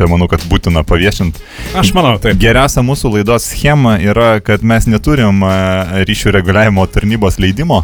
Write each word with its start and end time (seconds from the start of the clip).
čia 0.00 0.08
manau, 0.08 0.24
kad 0.32 0.40
būtina 0.48 0.80
paviešinti. 0.88 1.42
Aš 1.76 1.92
manau, 1.96 2.14
taip. 2.22 2.38
Geriausia 2.40 2.80
mūsų 2.86 3.10
laidos 3.18 3.50
schema 3.52 3.98
yra, 4.00 4.38
kad 4.40 4.64
mes 4.64 4.86
neturim 4.88 5.42
e, 5.44 5.50
ryšių 6.08 6.32
reguliavimo 6.38 6.86
tarnybos 6.88 7.36
leidimo 7.42 7.82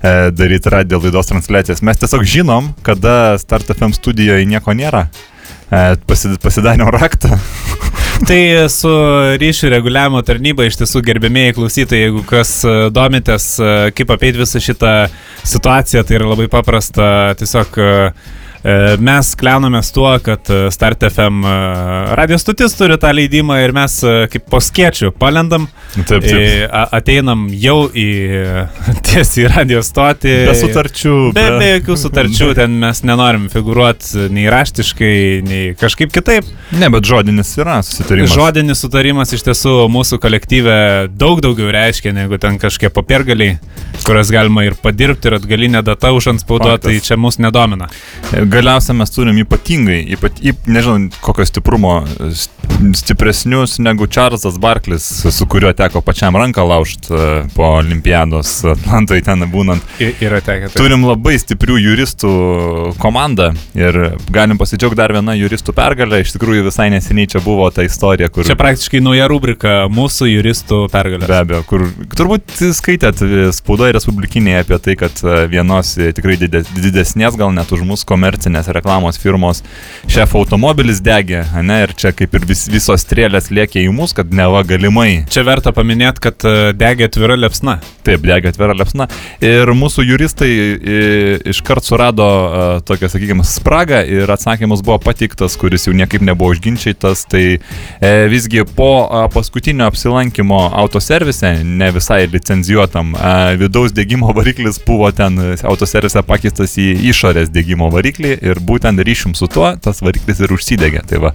e, 0.00 0.30
daryti 0.32 0.72
radio 0.72 1.00
laidos 1.04 1.28
transliacijas. 1.28 1.84
Mes 1.84 2.00
tiesiog 2.00 2.24
žinom, 2.24 2.72
kada 2.86 3.36
Start 3.42 3.68
FM 3.76 3.92
studijoje 3.98 4.48
nieko 4.48 4.72
nėra. 4.72 5.10
E, 5.68 5.82
pasid- 6.08 6.38
Pasidarėm 6.40 6.88
raktą. 6.96 7.36
Tai 8.28 8.40
su 8.72 8.90
ryšių 9.38 9.68
reguliavimo 9.76 10.24
tarnyba 10.26 10.64
iš 10.66 10.80
tiesų 10.80 11.04
gerbėmėjai 11.06 11.52
klausytojai, 11.54 12.00
jeigu 12.08 12.24
kas 12.26 12.50
domitės, 12.96 13.52
kaip 13.94 14.10
apeiti 14.10 14.40
visą 14.40 14.58
šitą 14.64 14.94
situaciją, 15.46 16.02
tai 16.08 16.16
yra 16.18 16.26
labai 16.32 16.48
paprasta. 16.50 17.06
Tiesiog 17.38 17.78
mes 19.00 19.30
kliaunamės 19.38 19.92
tuo, 19.94 20.10
kad 20.24 20.48
e, 20.50 20.58
Start 20.74 21.04
FM 21.06 21.44
e, 21.46 21.54
radio 22.18 22.38
stotis 22.40 22.74
turi 22.78 22.96
tą 23.00 23.12
leidimą 23.14 23.58
ir 23.62 23.74
mes 23.76 23.98
e, 24.02 24.14
kaip 24.32 24.48
po 24.50 24.60
skiečių 24.62 25.12
palendam, 25.18 25.68
Taip, 25.94 26.24
e, 26.24 26.32
taip. 26.32 26.74
ateinam 26.98 27.46
jau 27.54 27.86
į 27.88 28.06
tiesiai 29.08 29.48
radio 29.52 29.82
stotį. 29.84 30.34
Be 30.50 30.56
sutarčių. 30.58 31.14
Be, 31.36 31.46
be 31.60 31.70
jokių 31.76 31.98
sutarčių, 32.02 32.50
ten 32.60 32.76
mes 32.82 33.02
nenorim 33.06 33.46
figuruoti 33.52 34.28
nei 34.34 34.48
raštiškai, 34.52 35.14
nei 35.46 35.62
kažkaip 35.78 36.12
kitaip. 36.14 36.48
Ne, 36.78 36.90
bet 36.92 37.08
žodinis 37.08 37.54
yra 37.60 37.78
susitarimas. 37.86 38.34
Žodinis 38.34 38.84
sutarimas 38.84 39.34
iš 39.36 39.46
tiesų 39.46 39.76
mūsų 39.92 40.20
kolektyve 40.22 40.78
daug 41.14 41.42
daugiau 41.44 41.70
reiškia 41.74 42.12
negu 42.16 42.40
ten 42.42 42.58
kažkokie 42.60 42.90
papirgaliai, 42.94 43.56
kurias 44.04 44.32
galima 44.34 44.66
ir 44.66 44.76
padirbti, 44.82 45.30
ir 45.30 45.38
atgalinę 45.38 45.82
datą 45.86 46.12
užanspauduoti, 46.18 46.88
tai 46.88 46.98
čia 47.04 47.18
mus 47.20 47.40
nedomina. 47.42 47.88
Ir 48.48 48.52
Galiausia 48.54 48.94
mes 48.96 49.10
turim 49.12 49.36
ypatingai, 49.42 49.98
ypat, 50.14 50.38
yp, 50.40 50.68
nežinau, 50.72 51.10
kokio 51.20 51.44
stiprumo, 51.44 51.98
st- 52.32 52.68
stipresnius 52.96 53.76
negu 53.78 54.06
Čarlzas 54.06 54.56
Barklis, 54.58 55.04
su 55.36 55.46
kuriuo 55.46 55.72
teko 55.76 56.00
pačiam 56.00 56.36
ranką 56.36 56.64
laužti 56.68 57.12
po 57.54 57.66
olimpiados 57.76 58.64
Atlantoje 58.64 59.22
ten 59.26 59.44
būnant. 59.52 59.84
I, 60.00 60.12
yra 60.24 60.40
tekę. 60.40 60.70
Tai. 60.70 60.80
Turim 60.80 61.04
labai 61.04 61.34
stiprių 61.40 61.76
juristų 61.82 62.30
komandą 63.02 63.50
ir 63.76 63.98
galim 64.32 64.60
pasidžiaugti 64.60 64.96
dar 64.96 65.12
vieną 65.12 65.34
juristų 65.36 65.74
pergalę. 65.76 66.22
Iš 66.24 66.32
tikrųjų 66.38 66.64
visai 66.70 66.88
neseniai 66.94 67.28
čia 67.34 67.42
buvo 67.44 67.68
ta 67.74 67.84
istorija, 67.84 68.30
kur... 68.32 68.48
Čia 68.48 68.56
praktiškai 68.58 69.02
nauja 69.04 69.28
rubrika 69.28 69.74
mūsų 69.92 70.30
juristų 70.32 70.80
pergalė. 70.94 71.28
Be 71.28 71.38
abejo, 71.42 71.62
kur 71.68 71.84
turbūt 72.16 72.56
skaitėt 72.78 73.20
spaudoje 73.58 73.98
respublikinėje 73.98 74.64
apie 74.64 74.80
tai, 74.88 74.96
kad 75.04 75.20
e, 75.24 75.36
vienos 75.52 75.92
e, 76.00 76.12
tikrai 76.16 76.38
dide- 76.40 76.64
didesnės, 76.78 77.36
gal 77.36 77.52
net 77.52 77.72
už 77.74 77.84
mūsų 77.88 78.08
komercinės 78.38 78.68
reklamos 78.72 79.18
firmos 79.18 79.62
šef 80.08 80.34
automobilis 80.38 81.00
degė, 81.02 81.42
ne, 81.62 81.82
ir 81.84 81.94
čia 81.98 82.12
kaip 82.12 82.34
ir 82.34 82.46
vis, 82.46 82.68
visos 82.70 83.02
strėlės 83.02 83.50
lėkė 83.50 83.82
į 83.82 83.92
mus, 83.92 84.14
kad 84.14 84.30
neva 84.30 84.62
galimai 84.62 85.24
Čia 85.28 85.42
verta 85.44 85.72
paminėti, 85.72 86.20
kad 86.22 86.44
e, 86.46 86.72
degė 86.76 87.08
atvira 87.08 87.36
lepsna. 87.36 87.78
Taip, 88.06 88.22
degė 88.24 88.52
atvira 88.52 88.74
lepsna. 88.76 89.08
Ir 89.44 89.68
mūsų 89.76 90.04
juristai 90.06 90.48
i, 90.48 90.98
iškart 91.50 91.84
surado 91.84 92.24
uh, 92.24 92.66
tokią, 92.86 93.10
sakykime, 93.12 93.44
spragą 93.46 94.00
ir 94.08 94.30
atsakymas 94.30 94.82
buvo 94.84 94.98
pateiktas, 95.02 95.56
kuris 95.60 95.88
jau 95.88 95.94
niekaip 95.96 96.24
nebuvo 96.24 96.54
užginčytas. 96.54 97.24
Tai 97.28 97.42
e, 97.58 98.12
visgi 98.30 98.64
po 98.76 98.90
paskutinio 99.34 99.88
apsilankimo 99.88 100.60
autoservise, 100.82 101.52
ne 101.64 101.90
visai 101.94 102.22
licenzijuotam, 102.30 103.14
vidaus 103.60 103.94
degimo 103.96 104.32
variklis 104.36 104.80
buvo 104.86 105.10
ten 105.12 105.38
autoservise 105.68 106.22
pakeistas 106.28 106.76
į 106.80 106.88
išorės 107.12 107.52
degimo 107.52 107.90
variklį 107.92 108.27
ir 108.36 108.62
būtent 108.64 109.02
ryšim 109.04 109.34
su 109.38 109.48
tuo 109.50 109.72
tas 109.82 110.02
variklis 110.04 110.42
ir 110.44 110.54
užsidegė. 110.54 111.02
Tai 111.08 111.22
va, 111.26 111.34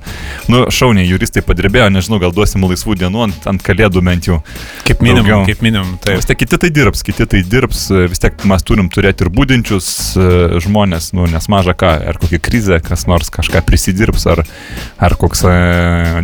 nu, 0.52 0.66
šauniai 0.74 1.08
juristai 1.10 1.44
padirbėjo, 1.46 1.90
nežinau, 1.94 2.22
gal 2.24 2.34
duosim 2.36 2.64
laisvų 2.68 2.98
dienų 3.04 3.28
ant, 3.28 3.48
ant 3.50 3.64
kalėdų 3.64 4.04
bent 4.06 4.30
jau. 4.32 4.40
Kaip 4.88 5.04
minimum, 5.04 5.30
Daugiau. 5.30 5.48
kaip 5.52 5.66
minimum. 5.66 5.98
Taip. 6.00 6.14
Taip. 6.14 6.22
Vis 6.22 6.30
tiek 6.30 6.40
kiti 6.44 6.58
tai 6.62 6.70
dirbs, 6.70 7.04
kiti 7.06 7.26
tai 7.30 7.42
dirbs, 7.48 7.88
vis 8.12 8.22
tiek 8.22 8.44
mes 8.50 8.66
turim 8.66 8.90
turėti 8.94 9.26
ir 9.26 9.32
būdinčius 9.34 9.88
e, 10.14 10.28
žmonės, 10.64 11.12
nu, 11.18 11.26
nes 11.32 11.48
maža 11.50 11.74
ką, 11.78 11.92
ar 12.12 12.20
kokia 12.22 12.40
krizė, 12.44 12.80
kas 12.84 13.08
nors 13.10 13.32
kažką 13.34 13.64
prisidirbs, 13.66 14.28
ar, 14.30 14.44
ar 15.02 15.16
koks 15.20 15.44
e, 15.50 15.56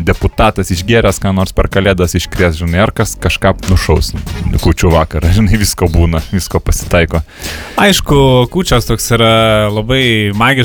deputatas 0.05 0.69
išgeręs, 0.75 1.21
ką 1.23 1.33
nors 1.35 1.55
per 1.57 1.71
kalėdas 1.73 2.13
iškrės, 2.19 2.59
žinai, 2.61 2.83
ar 2.85 2.94
kas 2.95 3.15
kažką 3.19 3.55
nušaus, 3.71 4.13
kučių 4.61 4.94
vakarą, 4.94 5.31
žinai, 5.39 5.57
visko 5.61 5.89
būna, 5.91 6.21
visko 6.33 6.61
pasitaiko. 6.61 7.23
Aišku, 7.81 8.21
kūčios 8.53 8.89
toks 8.89 9.09
yra 9.17 9.33
labai 9.73 10.29
magiškas 10.38 10.58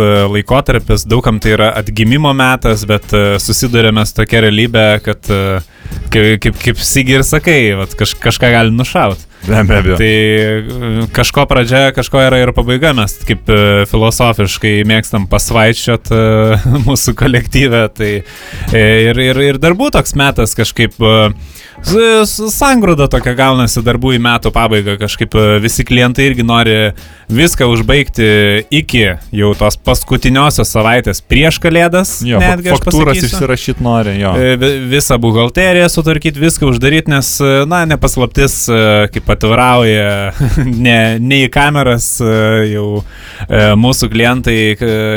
e, 0.00 0.06
laikotarpis, 0.32 1.04
daugam 1.08 1.38
tai 1.42 1.54
yra 1.56 1.70
atgimimo 1.78 2.32
metas, 2.36 2.84
bet 2.88 3.12
e, 3.16 3.24
susidurėme 3.42 4.04
su 4.06 4.16
tokia 4.18 4.42
realybė, 4.46 4.84
kad 5.04 5.30
e, 5.32 5.40
kaip, 6.12 6.28
kaip, 6.44 6.58
kaip 6.64 6.82
Sigi 6.82 7.16
ir 7.18 7.24
sakai, 7.26 7.60
vat, 7.78 7.94
kaž, 7.98 8.16
kažką 8.22 8.50
gali 8.56 8.74
nušauti. 8.76 9.24
Be 9.46 9.60
be 9.68 9.76
abejo. 9.78 9.96
Tai 10.00 11.08
kažko 11.14 11.44
pradžia, 11.46 11.92
kažko 11.94 12.18
yra 12.24 12.40
ir 12.42 12.50
pabaiga, 12.56 12.90
mes 12.96 13.12
kaip 13.28 13.46
filosofiškai 13.92 14.80
mėgstam 14.88 15.28
pasvaičiot 15.30 16.10
mūsų 16.88 17.14
kolektyvę, 17.20 17.84
tai 17.94 18.10
ir, 18.74 19.20
ir, 19.28 19.42
ir 19.52 19.60
darbų 19.62 19.92
toks 19.94 20.16
metas 20.18 20.56
kažkaip 20.58 20.96
s- 20.98 21.55
sangrūda 21.84 23.06
tokia 23.12 23.34
gaunasi 23.36 23.82
darbų 23.84 24.14
į 24.16 24.20
metų 24.24 24.50
pabaigą, 24.54 24.96
kažkaip 25.00 25.34
e, 25.36 25.44
visi 25.62 25.84
klientai 25.86 26.26
irgi 26.30 26.44
nori 26.46 26.76
viską 27.28 27.66
užbaigti 27.72 28.26
iki 28.74 29.02
jau 29.34 29.50
tos 29.58 29.76
paskutiniosios 29.76 30.70
savaitės 30.72 31.20
prieš 31.20 31.58
kalėdas. 31.62 32.16
Jo, 32.26 32.40
netgi 32.42 32.72
faktūras 32.72 33.20
išsirašyti 33.26 33.84
nori, 33.84 34.16
jo. 34.20 34.32
E, 34.38 34.56
vi- 34.60 34.74
Visą 34.96 35.18
buhalteriją 35.20 35.88
sutvarkyti, 35.92 36.40
viską 36.40 36.70
uždaryti, 36.70 37.10
nes, 37.12 37.34
e, 37.40 37.64
na, 37.68 37.84
nepaslaptis, 37.86 38.58
kaip 39.12 39.30
atvirauja 39.36 40.32
ne, 40.86 41.18
ne 41.20 41.42
į 41.46 41.50
kameras, 41.54 42.16
jau 42.70 43.02
mūsų 43.76 44.08
klientai 44.12 44.56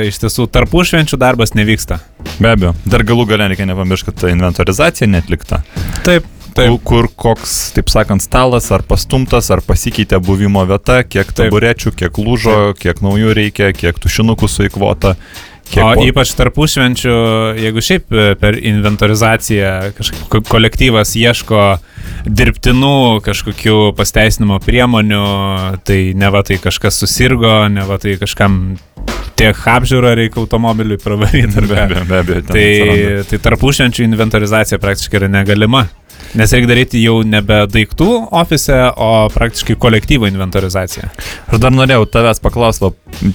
iš 0.09 0.20
tiesų 0.24 0.47
tarpušvenčių 0.53 1.20
darbas 1.22 1.53
nevyksta. 1.58 2.00
Be 2.40 2.52
abejo. 2.53 2.74
Dar 2.90 3.03
galų 3.08 3.26
galę 3.30 3.50
reikia 3.52 3.68
nepamiršti, 3.70 4.09
kad 4.12 4.20
ta 4.24 4.34
inventorizacija 4.34 5.08
netlikta. 5.09 5.62
Taip, 6.06 6.28
Kur, 6.56 6.78
kur 6.84 7.08
koks, 7.16 7.72
taip 7.76 7.90
sakant, 7.92 8.22
stalas 8.24 8.72
ar 8.76 8.84
pastumtas, 8.88 9.50
ar 9.54 9.62
pasikeitė 9.66 10.20
buvimo 10.24 10.64
vieta, 10.70 11.02
kiek 11.04 11.30
Taip. 11.30 11.46
taburečių, 11.50 11.94
kiek 11.96 12.20
lūžo, 12.20 12.58
kiek 12.80 13.02
naujų 13.06 13.36
reikia, 13.38 13.72
kiek 13.74 14.00
tušinukų 14.00 14.50
suikvota. 14.50 15.16
Kiek 15.70 15.84
O 15.86 15.92
po- 15.94 16.02
ypač 16.09 16.32
tarpušvenčių, 16.34 17.12
jeigu 17.62 17.82
šiaip 17.86 18.09
e, 18.18 18.24
per 18.42 18.56
inventorizaciją 18.58 19.92
kažkaip 20.00 20.24
ko- 20.34 20.42
kolektyvas 20.50 21.12
ieško 21.14 21.59
dirbtinų 22.26 23.22
kažkokių 23.26 23.76
pasteisinimo 23.98 24.58
priemonių, 24.66 25.22
tai 25.86 26.00
ne 26.18 26.32
va 26.34 26.42
tai 26.48 26.58
kažkas 26.58 26.98
susirgo, 27.04 27.54
ne 27.70 27.86
va 27.86 28.00
tai 28.02 28.16
kažkam 28.18 28.80
tiek 29.40 29.56
apžiūrą 29.56 30.16
reikia 30.18 30.42
automobiliui 30.42 30.98
pravaryti. 31.02 31.62
Be 31.70 31.78
abejo, 31.86 32.06
be 32.09 32.18
abejo. 32.24 32.42
Tai, 32.50 32.66
atsiranda. 32.66 33.24
tai 33.30 33.42
tarpušvenčių 33.46 34.08
inventorizacija 34.09 34.82
praktiškai 34.82 35.22
yra 35.22 35.30
negalima. 35.38 35.86
Nes 36.38 36.51
reikia 36.53 36.69
daryti 36.69 37.00
jau 37.01 37.19
nebe 37.25 37.63
daiktų 37.72 38.07
ofise, 38.38 38.78
o 38.94 39.29
praktiškai 39.34 39.78
kolektyvo 39.81 40.29
inventorizaciją. 40.29 41.09
Aš 41.50 41.62
dar 41.63 41.73
norėjau 41.73 42.06
tavęs 42.13 42.41
paklausti, 42.44 42.91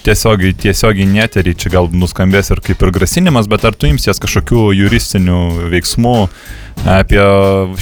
tiesiogiai, 0.06 0.55
tiesiogiai 0.62 1.09
neterį, 1.10 1.56
čia 1.59 1.72
gal 1.75 1.91
nuskambės 1.91 2.53
ir 2.55 2.62
kaip 2.65 2.84
ir 2.87 2.93
grasinimas, 2.94 3.50
bet 3.50 3.66
ar 3.66 3.75
tu 3.75 3.91
imsies 3.91 4.22
kažkokių 4.22 4.69
juristinių 4.78 5.41
veiksmų 5.75 6.15
apie 6.94 7.22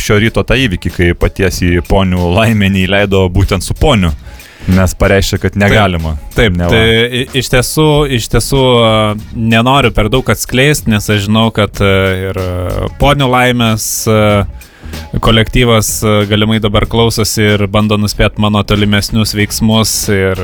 šio 0.00 0.18
ryto 0.22 0.46
tą 0.48 0.56
įvykį, 0.64 0.94
kai 0.96 1.10
paties 1.18 1.60
į 1.64 1.82
ponių 1.88 2.32
laimenį 2.38 2.86
įleido 2.86 3.26
būtent 3.32 3.64
su 3.64 3.76
poniu, 3.76 4.14
nes 4.72 4.96
pareiškė, 4.96 5.42
kad 5.44 5.60
negalima. 5.60 6.16
Taip, 6.36 6.56
Neva. 6.56 6.72
tai 6.72 7.26
iš 7.36 7.52
tiesų, 7.52 7.88
iš 8.16 8.32
tiesų 8.32 8.64
a, 8.80 8.90
nenoriu 9.36 9.92
per 9.92 10.08
daug 10.12 10.28
atskleisti, 10.32 10.92
nes 10.92 11.08
aš 11.10 11.26
žinau, 11.26 11.50
kad 11.52 11.84
a, 11.84 11.94
ir 12.30 12.40
a, 12.40 12.90
ponių 13.02 13.28
laimės 13.32 13.88
a, 14.08 14.20
kolektyvas 15.22 15.90
a, 16.04 16.14
galimai 16.28 16.58
dabar 16.62 16.86
klausosi 16.90 17.44
ir 17.54 17.66
bando 17.72 17.98
nuspėti 18.00 18.42
mano 18.42 18.62
tolimesnius 18.66 19.34
veiksmus 19.36 19.92
ir, 20.12 20.42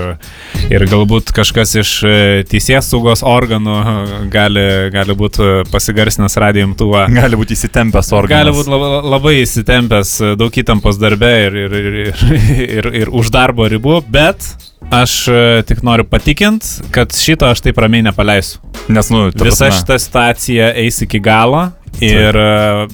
ir 0.69 0.87
galbūt 0.91 1.33
kažkas 1.37 1.75
iš 1.83 1.93
a, 2.05 2.15
teisės 2.49 2.91
saugos 2.93 3.25
organų 3.27 3.77
a, 3.79 3.97
gali, 4.33 4.67
gali 4.95 5.19
būti 5.19 5.51
pasigarsinęs 5.73 6.39
radio 6.43 6.69
imtuvą. 6.69 7.07
Gali 7.19 7.41
būti 7.41 7.57
įsitempęs 7.59 8.13
organas. 8.17 8.47
Gali 8.47 8.57
būti 8.57 8.75
labai, 8.75 8.95
labai 9.17 9.35
įsitempęs, 9.43 10.15
daug 10.41 10.63
įtampos 10.63 11.01
darbe 11.01 11.35
ir, 11.49 11.61
ir, 11.67 11.79
ir, 11.83 12.01
ir, 12.07 12.25
ir, 12.69 12.91
ir 13.05 13.15
už 13.15 13.33
darbo 13.35 13.69
ribų, 13.69 14.01
bet 14.13 14.47
aš 14.95 15.15
e, 15.29 15.63
tik 15.69 15.83
noriu 15.83 16.07
patikinti, 16.09 16.89
kad 16.95 17.13
šito 17.15 17.49
aš 17.49 17.63
taip 17.65 17.79
ramiai 17.83 18.05
nepaleisiu. 18.07 18.61
Nes, 18.89 19.11
nu, 19.13 19.27
Visa 19.29 19.43
prasme, 19.43 19.71
šita 19.77 19.99
situacija 20.01 20.71
eis 20.81 21.03
iki 21.05 21.21
galo 21.21 21.69
ir 22.05 22.37
e, 22.37 22.87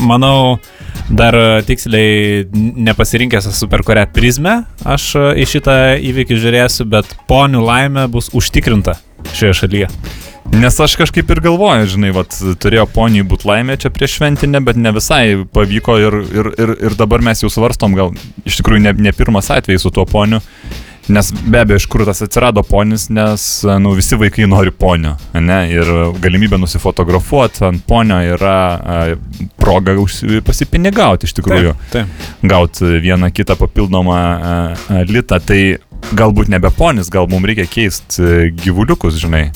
manau, 0.00 0.58
dar 1.10 1.36
e, 1.36 1.62
tiksliai 1.68 2.44
nepasirinkęs 2.54 3.48
esu 3.52 3.68
per 3.70 3.84
kurią 3.86 4.06
prizmę 4.14 4.60
aš 4.84 5.08
e, 5.18 5.24
į 5.44 5.48
šitą 5.54 5.78
įvykį 6.12 6.38
žiūrėsiu, 6.44 6.86
bet 6.90 7.16
ponių 7.30 7.64
laimė 7.64 8.06
bus 8.12 8.30
užtikrinta 8.36 8.98
šioje 9.34 9.58
šalyje. 9.62 9.90
Nes 10.52 10.76
aš 10.80 10.94
kažkaip 11.00 11.30
ir 11.32 11.40
galvoju, 11.44 11.86
žinai, 11.94 12.10
vat, 12.14 12.36
turėjo 12.60 12.84
poniai 12.92 13.24
būti 13.26 13.48
laimė 13.48 13.78
čia 13.80 13.90
prieš 13.92 14.18
šventinę, 14.18 14.60
bet 14.66 14.76
ne 14.76 14.92
visai 14.92 15.22
pavyko 15.56 15.96
ir, 16.02 16.16
ir, 16.36 16.50
ir, 16.60 16.72
ir 16.90 16.96
dabar 17.00 17.24
mes 17.24 17.40
jau 17.42 17.48
svarstom, 17.50 17.96
gal 17.96 18.12
iš 18.44 18.60
tikrųjų 18.60 18.84
ne, 18.84 18.92
ne 19.08 19.12
pirmas 19.16 19.48
atvejis 19.54 19.86
su 19.86 19.92
tuo 19.94 20.04
poniu. 20.08 20.42
Nes 21.08 21.32
be 21.44 21.60
abejo, 21.60 21.76
iš 21.76 21.86
kur 21.92 22.04
tas 22.08 22.22
atsirado 22.24 22.62
ponis, 22.64 23.08
nes 23.12 23.44
nu, 23.80 23.92
visi 23.96 24.16
vaikai 24.16 24.46
nori 24.48 24.72
ponio. 24.72 25.14
Ne? 25.36 25.58
Ir 25.74 25.90
galimybė 26.24 26.56
nusifotografuoti 26.62 27.64
ant 27.68 27.84
ponio 27.88 28.20
yra 28.34 28.56
proga 29.60 29.96
pasipinigauti 30.46 31.28
iš 31.28 31.36
tikrųjų. 31.40 31.74
Taip. 31.92 32.24
Gauti 32.44 32.98
vieną 33.04 33.30
kitą 33.36 33.58
papildomą 33.60 34.20
litą. 35.10 35.40
Tai 35.44 35.60
galbūt 36.12 36.50
nebe 36.52 36.70
ponis, 36.74 37.08
gal 37.12 37.28
mums 37.30 37.48
reikia 37.48 37.64
keisti 37.70 38.50
gyvuliukus, 38.60 39.16
žinai. 39.22 39.46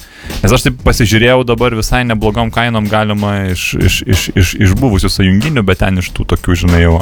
Nes 0.42 0.52
aš 0.52 0.66
taip 0.66 0.80
pasižiūrėjau 0.84 1.42
dabar 1.48 1.74
visai 1.76 2.02
neblogom 2.06 2.50
kainom 2.54 2.88
galima 2.90 3.50
iš, 3.52 3.64
iš, 3.78 3.98
iš, 4.06 4.24
iš, 4.38 4.52
iš 4.66 4.74
buvusių 4.78 5.10
sąjunginių, 5.12 5.64
bet 5.66 5.80
ten 5.82 6.00
iš 6.02 6.10
tų 6.16 6.26
tokių, 6.32 6.56
žinai, 6.64 6.82
jau 6.84 6.96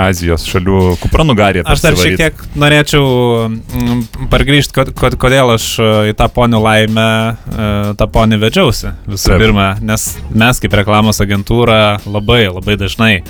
Azijos 0.00 0.46
šalių 0.48 0.96
kupranugarį. 1.02 1.64
Aš 1.70 1.84
dar 1.84 1.98
šiek 1.98 2.16
tiek 2.20 2.44
norėčiau 2.60 3.04
mm, 3.50 4.02
pargrįžti, 4.32 4.74
kod, 4.76 4.94
kod, 4.98 5.18
kodėl 5.20 5.54
aš 5.56 5.68
e, 5.80 5.90
į 6.12 6.16
tą 6.18 6.30
ponių 6.32 6.62
laimę, 6.64 7.10
e, 7.30 7.68
tą 8.00 8.08
ponį 8.10 8.40
vedžiausi 8.42 8.94
visų 9.10 9.34
Taip. 9.34 9.44
pirma, 9.44 9.68
nes 9.84 10.08
mes 10.30 10.62
kaip 10.62 10.76
reklamos 10.80 11.20
agentūra 11.22 12.00
labai, 12.06 12.46
labai 12.50 12.78
dažnai 12.80 13.12
e, 13.20 13.24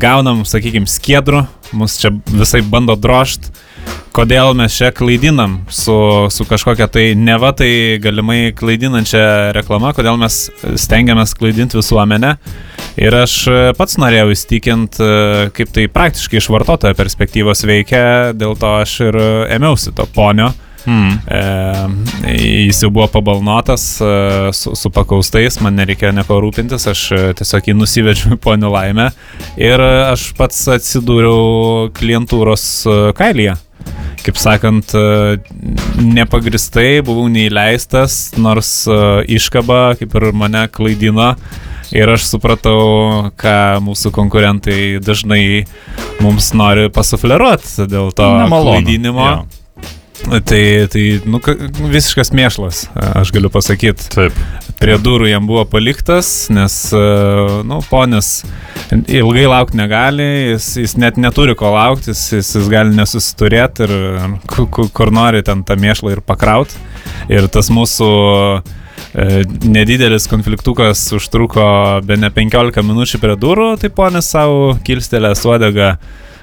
gaunam, 0.00 0.44
sakykime, 0.48 0.88
skiedrų, 0.90 1.44
mus 1.76 1.98
čia 2.00 2.14
visai 2.30 2.62
bando 2.66 2.96
drošt, 2.98 3.50
kodėl 4.16 4.54
mes 4.58 4.74
čia 4.74 4.90
klaidinam 4.94 5.60
su, 5.70 5.94
su 6.32 6.46
kažkokia 6.48 6.88
tai 6.90 7.04
neva 7.18 7.52
tai 7.56 7.98
galimai 8.02 8.52
klaidinančia 8.56 9.52
reklama, 9.56 9.94
kodėl 9.96 10.18
mes 10.20 10.48
stengiamės 10.80 11.36
klaidinti 11.38 11.78
visuomenę. 11.78 12.34
Ir 13.00 13.14
aš 13.20 13.36
e, 13.48 13.58
pats 13.78 14.00
norėjau 14.02 14.32
įstikinti, 14.34 15.12
kaip 15.56 15.70
tai 15.76 15.86
praktiškai 15.92 16.40
iš 16.40 16.50
vartotojo 16.52 16.96
perspektyvos 16.98 17.62
veikia, 17.68 18.02
dėl 18.36 18.58
to 18.58 18.74
aš 18.80 18.96
ir 19.10 19.22
ėmiausi 19.56 19.94
to 19.96 20.08
ponio. 20.14 20.50
Hmm. 20.84 21.18
E, 21.28 22.36
jis 22.66 22.82
jau 22.82 22.90
buvo 22.90 23.06
pabalnotas 23.12 24.00
e, 24.00 24.06
su, 24.56 24.72
su 24.76 24.90
pakaustais, 24.94 25.60
man 25.64 25.76
nereikėjo 25.76 26.12
nieko 26.16 26.40
rūpintis, 26.40 26.86
aš 26.90 27.02
e, 27.12 27.22
tiesiog 27.40 27.68
jį 27.68 27.76
nusivežiau 27.76 28.36
į 28.36 28.40
ponių 28.40 28.72
laimę 28.72 29.10
ir 29.60 29.84
e, 29.84 29.90
aš 30.08 30.30
pats 30.38 30.62
atsidūriau 30.76 31.90
klientūros 31.96 32.64
e, 32.86 33.00
kailyje. 33.18 33.58
Kaip 34.20 34.36
sakant, 34.36 34.92
e, 34.92 35.38
nepagristai 36.04 37.00
buvau 37.06 37.28
neįleistas, 37.32 38.32
nors 38.40 38.70
e, 38.90 38.98
iškaba 39.36 39.94
kaip 40.00 40.16
ir 40.20 40.30
mane 40.36 40.66
klaidino. 40.72 41.34
Ir 41.90 42.06
aš 42.12 42.28
supratau, 42.30 43.30
ką 43.40 43.54
mūsų 43.82 44.12
konkurentai 44.14 45.00
dažnai 45.02 45.64
mums 46.22 46.52
nori 46.54 46.86
pasufleruoti 46.94 47.88
dėl 47.90 48.12
to 48.14 48.28
klaidinimo. 48.62 49.24
Jo. 49.32 49.40
Tai, 50.44 50.62
tai 50.92 51.02
nu, 51.24 51.40
ka- 51.42 51.56
visiškas 51.90 52.30
mėšlas, 52.36 52.84
aš 52.94 53.32
galiu 53.34 53.48
pasakyti. 53.50 54.10
Taip. 54.12 54.36
Prie 54.80 54.94
durų 54.96 55.26
jam 55.28 55.44
buvo 55.44 55.66
paliktas, 55.68 56.46
nes, 56.48 56.74
e, 56.96 57.00
nu, 57.68 57.82
ponis 57.90 58.30
ilgai 59.12 59.42
laukti 59.50 59.76
negali, 59.76 60.24
jis, 60.54 60.70
jis 60.80 60.94
net 60.96 61.18
neturi 61.20 61.52
ko 61.58 61.74
laukti, 61.74 62.14
jis, 62.14 62.22
jis, 62.38 62.54
gali 62.72 62.96
nesusiturėti 62.96 63.84
ir 63.84 63.92
ku- 64.48 64.64
ku- 64.72 64.88
kur 64.96 65.12
nori 65.12 65.42
ten 65.44 65.60
tą 65.68 65.76
mėšlą 65.76 66.14
ir 66.16 66.22
pakraut. 66.24 66.72
Ir 67.28 67.44
tas 67.52 67.68
mūsų 67.70 68.08
e, 69.12 69.44
nedidelis 69.68 70.24
konfliktukas 70.32 71.04
užtruko 71.12 71.68
be 72.08 72.16
ne 72.16 72.32
15 72.32 72.80
minučių 72.86 73.20
prie 73.20 73.36
durų, 73.36 73.74
tai 73.84 73.92
ponis 73.92 74.32
savo 74.32 74.78
kilstelę 74.86 75.34
suodegą 75.36 75.92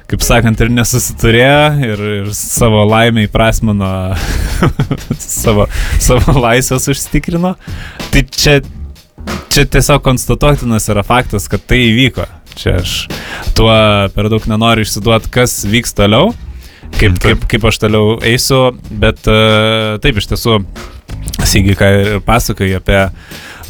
kaip 0.08 0.24
sakant, 0.24 0.62
ir 0.64 0.72
nesusiturėjo 0.72 1.88
ir, 1.88 2.04
ir 2.22 2.32
savo 2.36 2.86
laimę 2.88 3.26
įprasmino, 3.28 3.92
savo, 5.20 5.68
savo 6.04 6.38
laisvės 6.40 6.88
užstikrino. 6.94 7.56
Tai 8.14 8.24
čia, 8.32 8.58
čia 9.52 9.68
tiesiog 9.68 10.04
konstatuotinas 10.06 10.88
yra 10.94 11.04
faktas, 11.08 11.50
kad 11.52 11.66
tai 11.68 11.84
įvyko. 11.90 12.28
Čia 12.58 12.80
aš 12.80 12.94
tuo 13.58 13.74
per 14.16 14.32
daug 14.34 14.48
nenoriu 14.50 14.88
išsiduoti, 14.88 15.30
kas 15.34 15.60
vyks 15.70 15.94
toliau, 15.98 16.32
kaip, 16.98 17.20
kaip, 17.22 17.44
kaip 17.52 17.68
aš 17.70 17.84
toliau 17.84 18.16
eisiu, 18.26 18.72
bet 18.90 19.28
uh, 19.30 19.98
taip 20.04 20.22
iš 20.22 20.32
tiesų, 20.34 20.62
Sigi, 21.48 21.76
ką 21.78 21.88
ir 21.94 22.08
pasakoji 22.26 22.74
apie 22.80 22.98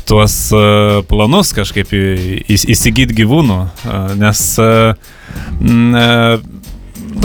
tuos 0.08 0.34
uh, 0.56 1.02
planus 1.10 1.52
kažkaip 1.54 1.92
įsigyti 2.48 3.18
gyvūnų, 3.18 3.58
uh, 3.60 4.14
nes 4.18 4.44
uh, 4.64 4.96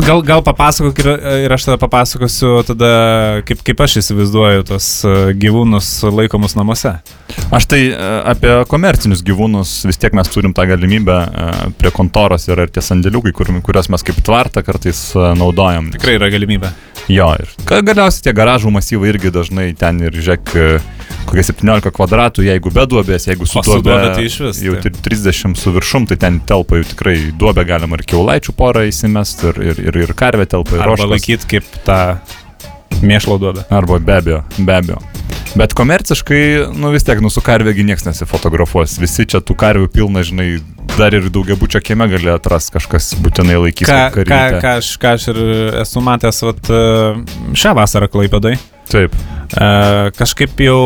gal, 0.06 0.22
gal 0.26 0.42
papasakok 0.44 1.02
ir, 1.02 1.10
ir 1.46 1.54
aš 1.54 1.68
tada 1.68 1.78
papasakosiu 1.82 2.60
tada, 2.66 2.92
kaip, 3.48 3.64
kaip 3.66 3.82
aš 3.84 3.98
įsivaizduoju 4.02 4.68
tos 4.72 4.88
uh, 5.08 5.30
gyvūnus 5.36 5.94
laikomus 6.08 6.56
namuose. 6.58 6.96
Aš 7.52 7.66
tai 7.68 7.80
e, 7.90 7.96
apie 8.32 8.52
komercinius 8.70 9.20
gyvūnus 9.26 9.74
vis 9.88 10.00
tiek 10.00 10.14
mes 10.16 10.30
turim 10.32 10.54
tą 10.56 10.64
galimybę 10.70 11.18
e, 11.18 11.48
prie 11.80 11.92
kontoros 11.94 12.48
yra 12.48 12.66
ir 12.66 12.72
tie 12.72 12.84
sandėliukai, 12.84 13.34
kur, 13.36 13.50
kuriuos 13.66 13.90
mes 13.92 14.04
kaip 14.06 14.22
tvartą 14.24 14.64
kartais 14.64 15.02
e, 15.16 15.26
naudojam. 15.38 15.90
Tikrai 15.96 16.16
yra 16.20 16.30
galimybė. 16.32 16.72
Jo, 17.10 17.32
ir 17.34 17.50
galiausiai 17.66 18.28
tie 18.28 18.34
garažų 18.36 18.70
masyvai 18.72 19.10
irgi 19.10 19.32
dažnai 19.34 19.66
ten 19.78 19.98
ir 20.06 20.16
e, 20.16 20.66
kokie 21.26 21.44
17 21.48 21.92
kvadratų, 21.94 22.44
jeigu 22.46 22.72
be 22.74 22.86
duobės, 22.88 23.26
jeigu 23.28 23.48
su 23.48 23.60
duobe, 23.60 23.84
duobe 23.88 24.12
tai 24.16 24.26
išvis, 24.28 24.62
Jau 24.64 24.76
tai. 24.78 24.92
tri- 24.94 25.16
30 25.16 25.58
su 25.58 25.72
viršum, 25.74 26.06
tai 26.10 26.18
ten 26.22 26.40
telpa 26.48 26.80
jau 26.80 26.88
tikrai 26.92 27.16
duobę 27.38 27.66
galima 27.68 27.98
ir 27.98 28.06
keulaičių 28.08 28.54
porą 28.58 28.86
įsimest, 28.90 29.44
ir, 29.50 29.62
ir, 29.72 29.82
ir, 29.90 30.00
ir 30.06 30.14
karvę 30.18 30.46
telpa 30.48 30.78
ir 30.78 30.86
Arba 30.86 31.10
laikyti 31.14 31.56
kaip 31.56 31.80
tą 31.86 31.98
mėšlo 33.02 33.40
duobę. 33.42 33.66
Arba 33.72 33.98
be 33.98 34.20
abejo, 34.20 34.44
be 34.62 34.78
abejo. 34.78 35.02
Bet 35.54 35.74
komerciškai, 35.76 36.42
nu 36.80 36.90
vis 36.94 37.04
tiek, 37.04 37.18
nu 37.20 37.28
su 37.28 37.42
karvėgi 37.44 37.84
niekas 37.84 38.06
nesifotografuos. 38.06 38.94
Visi 39.02 39.26
čia 39.28 39.42
tų 39.44 39.56
karvių 39.60 39.90
pilna, 39.92 40.22
žinai, 40.24 40.46
dar 40.96 41.12
ir 41.12 41.26
daugiabučio 41.32 41.82
kieme 41.84 42.06
gali 42.08 42.30
atrasti 42.32 42.72
kažkas 42.78 43.10
būtinai 43.20 43.58
laikys. 43.60 43.90
Ką, 43.90 44.24
ką, 44.24 44.38
ką, 44.62 44.72
aš, 44.80 44.94
ką 45.02 45.12
aš 45.18 45.26
ir 45.34 45.40
esu 45.82 46.00
matęs 46.04 46.40
vat, 46.46 46.72
e, 46.72 47.52
šią 47.52 47.74
vasarą 47.76 48.08
Klaipėdai. 48.12 48.54
Taip. 48.88 49.12
E, 49.52 49.68
kažkaip 50.16 50.64
jau 50.64 50.80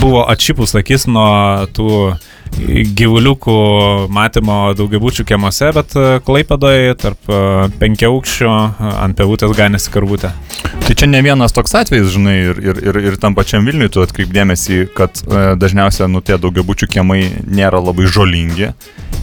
buvo 0.00 0.24
atšipus 0.24 0.72
akis 0.80 1.04
nuo 1.10 1.28
tų 1.76 1.90
gyvuliukų 2.96 3.56
matymo 4.12 4.58
daugiabučių 4.76 5.26
kiemuose, 5.28 5.70
bet 5.76 5.96
e, 5.96 6.04
Klaipėdoje 6.26 6.94
tarp 7.00 7.28
e, 7.28 7.40
penkiaukščių 7.80 8.48
e, 8.48 8.92
ant 9.04 9.18
pevutės 9.18 9.52
ganėsi 9.56 9.92
karvutė. 9.94 10.32
Tai 10.86 10.94
čia 10.94 11.08
ne 11.10 11.20
vienas 11.24 11.54
toks 11.56 11.74
atvejis, 11.80 12.12
žinai, 12.14 12.36
ir, 12.50 12.60
ir, 12.62 12.80
ir, 12.88 13.00
ir 13.10 13.18
tam 13.20 13.34
pačiam 13.36 13.66
Vilniui 13.66 13.90
tu 13.92 14.04
atkreipdėmėsi, 14.04 14.84
kad 14.96 15.18
dažniausiai, 15.58 16.06
nu, 16.12 16.22
tie 16.22 16.38
daugiabučių 16.38 16.88
kiemai 16.94 17.20
nėra 17.42 17.80
labai 17.82 18.06
žolingi. 18.06 18.70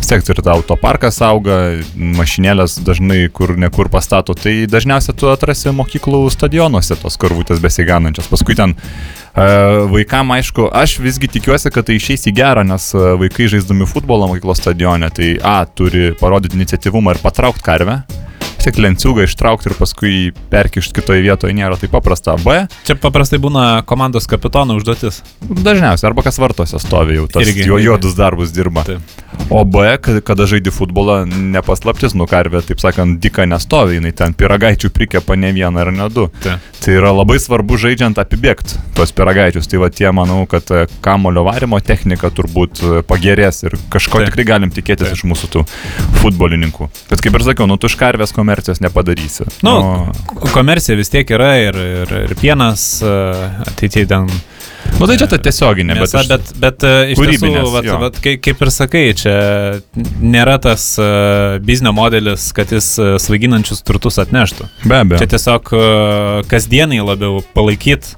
Tiek 0.03 0.27
ir 0.29 0.41
ta 0.45 0.53
autoparkas 0.53 1.21
auga, 1.25 1.55
mašinėlės 1.95 2.75
dažnai 2.85 3.23
kur 3.33 3.55
nekur 3.57 3.87
pastato, 3.89 4.35
tai 4.37 4.67
dažniausiai 4.69 5.15
tu 5.17 5.31
atrasi 5.31 5.71
mokyklų 5.73 6.27
stadionuose 6.35 6.99
tos 6.99 7.15
karvutės 7.17 7.63
besiganančias. 7.63 8.27
Paskui 8.29 8.57
ten 8.59 8.75
vaikam, 9.89 10.31
aišku, 10.31 10.67
aš 10.73 10.99
visgi 11.01 11.27
tikiuosi, 11.27 11.71
kad 11.73 11.87
tai 11.87 11.97
išeis 11.97 12.27
į 12.29 12.35
gerą, 12.37 12.63
nes 12.67 12.91
e, 12.93 13.05
vaikai 13.17 13.47
žaisdami 13.49 13.87
futbolą 13.89 14.27
mokyklos 14.29 14.61
stadione, 14.61 15.09
tai 15.09 15.33
A, 15.41 15.63
turi 15.65 16.11
parodyti 16.19 16.59
iniciatyvumą 16.59 17.15
ir 17.15 17.23
patraukti 17.23 17.65
karvę. 17.65 18.03
Tiek 18.63 18.77
lenciūgą 18.79 19.25
ištraukti 19.27 19.67
ir 19.67 19.73
paskui 19.75 20.11
perkišti 20.51 20.95
kitoje 20.95 21.19
vietoje 21.25 21.51
nėra 21.57 21.75
taip 21.79 21.91
paprasta. 21.91 22.37
B, 22.39 22.61
Čia 22.87 22.95
paprastai 22.95 23.39
būna 23.43 23.83
komandos 23.85 24.23
kapitono 24.31 24.77
užduotis. 24.79 25.19
dažniausiai, 25.43 26.07
arba 26.07 26.23
kas 26.23 26.39
vartose 26.39 26.79
stovi 26.79 27.17
jau, 27.19 27.27
tas 27.27 27.43
Irgi, 27.43 27.65
jo 27.67 27.77
juodus 27.83 28.15
darbus 28.15 28.53
dirba. 28.55 28.85
Taip. 28.87 29.01
O 29.51 29.65
B, 29.65 29.83
kad- 29.99 30.21
kada 30.23 30.45
žaidži 30.47 30.71
futbolą, 30.71 31.25
nepaslaptis, 31.27 32.13
nu 32.15 32.23
karvė, 32.29 32.61
taip 32.63 32.79
sakant, 32.79 33.19
dika 33.19 33.43
nestovi, 33.45 33.97
jinai 33.99 34.13
ten 34.15 34.33
piragaičių 34.33 34.89
prikepa 34.95 35.35
ne 35.35 35.51
vieną 35.51 35.81
ar 35.83 35.91
ne 35.91 36.07
du. 36.09 36.29
Taip. 36.43 36.59
Tai 36.79 36.93
yra 36.93 37.11
labai 37.11 37.39
svarbu 37.39 37.75
žaidžiant 37.79 38.15
apibėgti 38.19 38.79
tuos 38.95 39.11
piragaičius. 39.11 39.67
Tai 39.67 39.79
va 39.83 39.89
tie, 39.89 40.07
manau, 40.11 40.45
kad 40.47 40.63
e, 40.71 40.85
kamulio 41.01 41.43
varimo 41.47 41.79
technika 41.83 42.29
turbūt 42.29 42.79
e, 42.83 43.01
pagerės 43.03 43.63
ir 43.67 43.75
kažko 43.91 44.19
Taip. 44.23 44.31
tikrai 44.31 44.45
galim 44.45 44.71
tikėtis 44.71 45.11
Taip. 45.11 45.15
iš 45.19 45.23
mūsų 45.27 45.51
tų 45.51 45.65
futbolininkų. 46.21 46.89
Bet 47.09 47.21
kaip 47.23 47.35
ir 47.39 47.45
sakiau, 47.47 47.67
nu 47.67 47.77
tu 47.77 47.87
iš 47.91 47.95
karvės 47.99 48.33
komercijos 48.53 48.79
nepadarysi. 48.79 49.43
Nu, 49.61 49.71
O- 49.71 50.47
komercija 50.53 50.95
vis 50.97 51.09
tiek 51.09 51.29
yra 51.29 51.55
ir, 51.57 51.75
ir, 51.75 52.13
ir 52.29 52.35
pienas 52.41 53.01
e, 53.01 53.07
ateityje 53.67 54.07
ten 54.07 54.27
Nu 54.99 55.07
tai 55.09 55.15
čia 55.17 55.25
ta 55.27 55.39
tiesioginė, 55.41 55.95
bet, 55.97 56.11
iš- 56.13 56.27
bet, 56.29 56.49
bet 56.61 56.83
e, 56.85 56.91
iš 57.15 57.17
tiesų, 57.17 57.49
vat, 57.73 57.87
vat, 58.03 58.19
kaip, 58.21 58.59
ir 58.61 58.69
sakai, 58.71 59.01
čia 59.17 59.33
nėra 60.21 60.59
tas 60.61 60.83
uh, 61.01 61.57
biznio 61.65 61.95
modelis, 61.97 62.51
kad 62.53 62.69
jis 62.71 62.91
uh, 63.01 63.15
svaiginančius 63.17 63.81
turtus 63.81 64.19
atneštų. 64.21 64.67
be 64.85 64.99
abejo. 64.99 65.23
Čia 65.23 65.31
tiesiog 65.33 65.73
kasdienai 66.51 67.01
labiau 67.01 67.41
palaikyti 67.55 68.13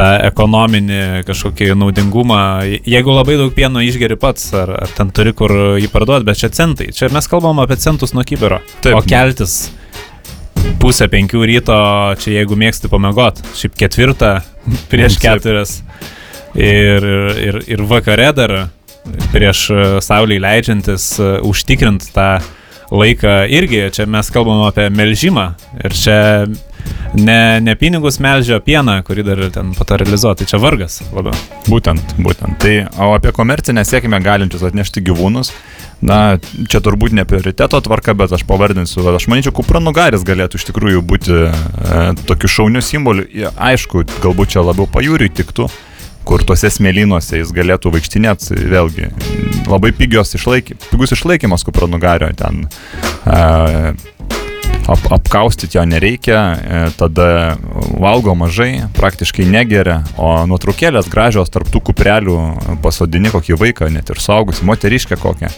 tą 0.00 0.08
ekonominį 0.30 1.00
kažkokį 1.28 1.74
naudingumą. 1.76 2.40
Jeigu 2.88 3.12
labai 3.12 3.36
daug 3.40 3.52
pieno 3.56 3.82
išgeri 3.84 4.16
pats, 4.20 4.48
ar, 4.56 4.72
ar 4.86 4.94
ten 4.96 5.12
turi 5.14 5.34
kur 5.36 5.52
jį 5.80 5.90
parduoti, 5.92 6.26
bet 6.28 6.40
čia 6.40 6.50
centai. 6.56 6.88
Čia 6.96 7.10
mes 7.12 7.28
kalbam 7.30 7.60
apie 7.62 7.76
centus 7.80 8.16
nuo 8.16 8.24
kibero. 8.26 8.62
Taip. 8.80 8.96
O 8.96 9.04
keltis 9.04 9.66
pusę 10.80 11.08
penkių 11.12 11.44
ryto, 11.48 11.76
čia 12.20 12.40
jeigu 12.40 12.56
mėgsti 12.58 12.90
pamiegot, 12.92 13.40
šiaip 13.58 13.76
ketvirtą 13.80 14.32
prieš 14.92 15.18
keturias 15.20 15.80
ir, 16.54 17.04
ir, 17.40 17.60
ir 17.68 17.84
vakare 17.88 18.30
dar 18.36 18.56
prieš 19.32 19.66
e, 19.72 19.84
saulį 20.04 20.40
leidžiantis 20.44 21.12
e, 21.20 21.30
užtikrint 21.48 22.10
tą 22.14 22.30
laiką 22.90 23.44
irgi, 23.52 23.86
čia 23.94 24.06
mes 24.10 24.32
kalbam 24.34 24.64
apie 24.66 24.88
melžimą 24.92 25.46
ir 25.84 25.94
čia 25.96 26.18
ne, 27.14 27.60
ne 27.60 27.74
pinigus 27.78 28.20
melžia, 28.22 28.58
o 28.60 28.64
pieną, 28.64 29.00
kurį 29.06 29.24
dar 29.26 29.42
ten 29.54 29.74
po 29.76 29.86
to 29.88 29.98
realizuoti, 30.00 30.48
čia 30.48 30.60
vargas 30.62 31.00
labiau. 31.14 31.34
Būtent, 31.68 32.16
būtent. 32.22 32.58
Tai, 32.62 32.74
o 33.02 33.12
apie 33.16 33.32
komercinę 33.36 33.84
sėkmę 33.86 34.20
galinčius 34.24 34.64
atnešti 34.70 35.02
gyvūnus, 35.08 35.52
na, 36.00 36.38
čia 36.70 36.80
turbūt 36.84 37.14
ne 37.16 37.26
prioriteto 37.28 37.80
tvarka, 37.84 38.14
bet 38.16 38.32
aš 38.36 38.46
pavardinsiu, 38.48 39.04
aš 39.12 39.28
manyčiau, 39.30 39.54
kupranugaris 39.56 40.24
galėtų 40.26 40.60
iš 40.60 40.66
tikrųjų 40.70 41.04
būti 41.06 41.36
e, 41.36 41.52
tokiu 42.28 42.50
šauniu 42.56 42.82
simboliu. 42.84 43.26
Aišku, 43.60 44.06
galbūt 44.24 44.56
čia 44.56 44.64
labiau 44.64 44.88
pajūriui 44.90 45.32
tiktų, 45.40 45.68
kur 46.28 46.44
tuose 46.46 46.70
smėlynuose 46.72 47.40
jis 47.40 47.52
galėtų 47.56 47.92
vaikštinėti, 47.96 48.56
vėlgi, 48.70 49.10
labai 49.68 49.92
pigios 49.96 50.34
išlaiky, 50.38 50.78
pigus 50.90 51.14
išlaikymas 51.16 51.66
kupranugario 51.66 52.30
ten. 52.38 52.66
E, 53.26 53.94
ap, 54.90 55.06
apkaustyti 55.16 55.78
jo 55.78 55.84
nereikia, 55.86 56.40
e, 56.40 56.82
tada 56.98 57.56
valgo 58.00 58.34
mažai, 58.38 58.86
praktiškai 58.98 59.46
negeria, 59.48 60.00
o 60.18 60.32
nuotraukėlės 60.50 61.10
gražios 61.12 61.52
tarp 61.52 61.70
tų 61.70 61.84
kuprelių 61.90 62.36
pasodini 62.84 63.32
kokį 63.32 63.58
vaiką, 63.60 63.90
net 63.94 64.10
ir 64.10 64.22
saugus, 64.22 64.64
moteriškę 64.66 65.18
kokią. 65.20 65.50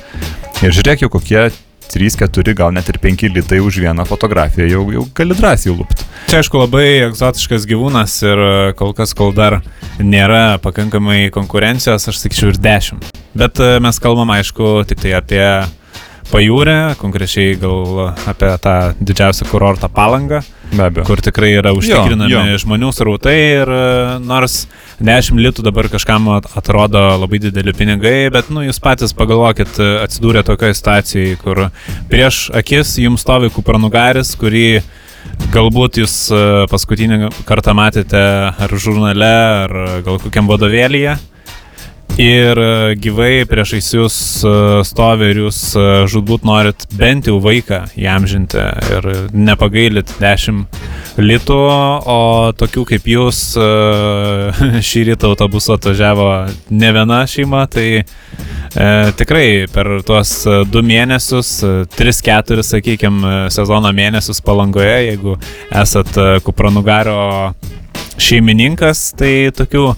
Ir 0.63 0.75
žiūrėk 0.75 1.07
jau 1.07 1.13
kokie 1.13 1.49
3, 1.93 2.17
4, 2.17 2.55
gal 2.57 2.73
net 2.73 2.89
ir 2.89 2.99
5 3.03 3.29
litai 3.35 3.61
už 3.61 3.83
vieną 3.83 4.07
fotografiją, 4.09 4.69
jau, 4.71 4.85
jau 4.95 5.05
gali 5.17 5.37
drąsiai 5.37 5.75
lūpti. 5.77 6.07
Čia 6.31 6.41
aišku 6.41 6.63
labai 6.63 6.87
egzotiškas 7.09 7.67
gyvūnas 7.69 8.15
ir 8.25 8.41
e, 8.47 8.55
kol 8.79 8.95
kas, 8.97 9.13
kol 9.17 9.35
dar 9.37 9.61
nėra 10.01 10.57
pakankamai 10.65 11.27
konkurencijos, 11.35 12.09
aš 12.09 12.23
sakyčiau 12.23 12.55
ir 12.55 12.61
10. 12.63 13.13
Bet 13.37 13.61
e, 13.61 13.77
mes 13.85 14.01
kalbam 14.01 14.33
aišku 14.33 14.87
tik 14.89 15.05
tai 15.05 15.17
apie 15.19 15.45
pajūrę, 16.31 16.95
konkrečiai 17.01 17.57
gal 17.61 18.13
apie 18.31 18.51
tą 18.63 18.75
didžiausią 19.01 19.49
kurortą 19.51 19.89
palangą, 19.93 20.41
kur 21.05 21.21
tikrai 21.21 21.51
yra 21.59 21.73
užtikrinami 21.77 22.31
jo. 22.33 22.61
žmonių 22.63 22.93
srautai 22.97 23.35
ir 23.59 23.69
e, 23.69 23.81
nors 24.25 24.63
10 25.03 25.41
litų 25.43 25.65
dabar 25.67 25.89
kažkam 25.93 26.31
at- 26.39 26.49
atrodo 26.57 27.03
labai 27.21 27.41
dideli 27.43 27.75
pinigai, 27.77 28.31
bet 28.33 28.49
nu, 28.55 28.63
jūs 28.65 28.81
patys 28.81 29.13
pagalvokit, 29.19 29.75
e, 29.83 29.91
atsidūrė 30.07 30.45
tokioje 30.49 30.79
situacijoje, 30.79 31.37
kur 31.43 31.67
prieš 32.13 32.47
akis 32.57 32.95
jums 33.03 33.21
stovi 33.27 33.51
kupranugaris, 33.53 34.33
kurį 34.41 34.81
galbūt 35.53 36.01
jūs 36.03 36.15
e, 36.33 36.41
paskutinį 36.73 37.33
kartą 37.49 37.75
matėte 37.77 38.23
ar 38.57 38.79
žurnale, 38.79 39.35
ar 39.67 39.77
gal 40.07 40.23
kokiam 40.23 40.49
vadovėlyje. 40.51 41.19
Ir 42.21 42.59
e, 42.61 42.95
gyvai 43.01 43.47
priešais 43.49 43.87
jūs 43.95 44.17
e, 44.45 44.51
stovi 44.85 45.31
ir 45.33 45.39
jūs 45.47 45.61
e, 45.81 45.85
žudbūt 46.13 46.45
norit 46.45 46.85
bent 46.93 47.31
jau 47.31 47.39
vaiką 47.41 47.87
įamžinti 47.97 48.61
ir 48.99 49.09
nepagailit 49.33 50.13
10 50.21 50.67
litų, 51.17 51.57
o 52.13 52.53
tokių 52.53 52.85
kaip 52.93 53.09
jūs 53.09 53.41
šį 54.91 55.07
rytą 55.09 55.33
autobusu 55.33 55.73
atvažiavo 55.79 56.29
ne 56.69 56.93
viena 56.93 57.23
šeima, 57.29 57.65
tai 57.73 58.05
tikrai 59.17 59.67
per 59.73 59.95
tuos 60.05 60.37
e, 60.45 60.63
du 60.69 60.85
mėnesius, 60.85 61.59
3-4, 61.97 62.61
sakykime, 62.75 63.37
sezono 63.53 63.89
mėnesius 63.97 64.45
palangoje, 64.45 64.99
jeigu 65.09 65.39
esat 65.73 66.13
kupranugario 66.45 67.55
šeimininkas, 68.21 69.15
tai 69.17 69.49
tokių 69.57 69.95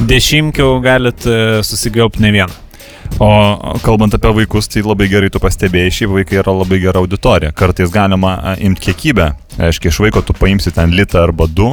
dešimkių 0.00 0.68
galit 0.84 1.26
e, 1.26 1.38
susigaupti 1.66 2.22
ne 2.22 2.32
vieną. 2.34 2.58
O 3.20 3.28
kalbant 3.84 4.14
apie 4.16 4.30
vaikus, 4.34 4.68
tai 4.72 4.80
labai 4.86 5.06
gerai 5.10 5.28
tu 5.30 5.40
pastebėjai, 5.42 5.92
šie 5.92 6.06
vaikai 6.10 6.38
yra 6.40 6.54
labai 6.56 6.78
gera 6.82 7.02
auditorija. 7.02 7.52
Kartais 7.54 7.92
galima 7.92 8.34
a, 8.40 8.54
imti 8.56 8.86
kiekybę, 8.88 9.26
aiškiai, 9.68 9.92
iš 9.92 9.98
vaiko 10.06 10.22
tu 10.24 10.34
paimsi 10.38 10.72
ten 10.74 10.94
litą 10.96 11.20
arba 11.26 11.46
du, 11.46 11.68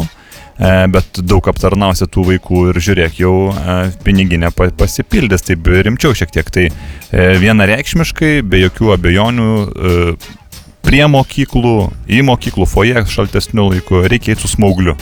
e, 0.60 0.74
bet 0.92 1.22
daug 1.24 1.48
aptarnausi 1.50 2.10
tų 2.12 2.26
vaikų 2.34 2.66
ir 2.74 2.82
žiūrėk, 2.90 3.22
jau 3.24 3.34
e, 3.54 3.78
piniginė 4.04 4.52
pa- 4.56 4.70
pasipildys, 4.78 5.46
taip 5.48 5.70
rimčiau 5.88 6.14
šiek 6.18 6.36
tiek. 6.36 6.52
Tai 6.52 6.68
e, 6.68 7.30
vienareikšmiškai, 7.46 8.34
be 8.44 8.66
jokių 8.66 8.94
abejonių, 8.98 9.50
e, 9.64 10.44
prie 10.86 11.06
mokyklų, 11.08 11.76
į 12.10 12.22
mokyklų 12.30 12.68
foje 12.68 13.06
šaltesnių 13.16 13.70
laikų 13.76 14.04
reikia 14.12 14.36
eiti 14.36 14.44
su 14.44 14.52
smaugliu. 14.58 14.98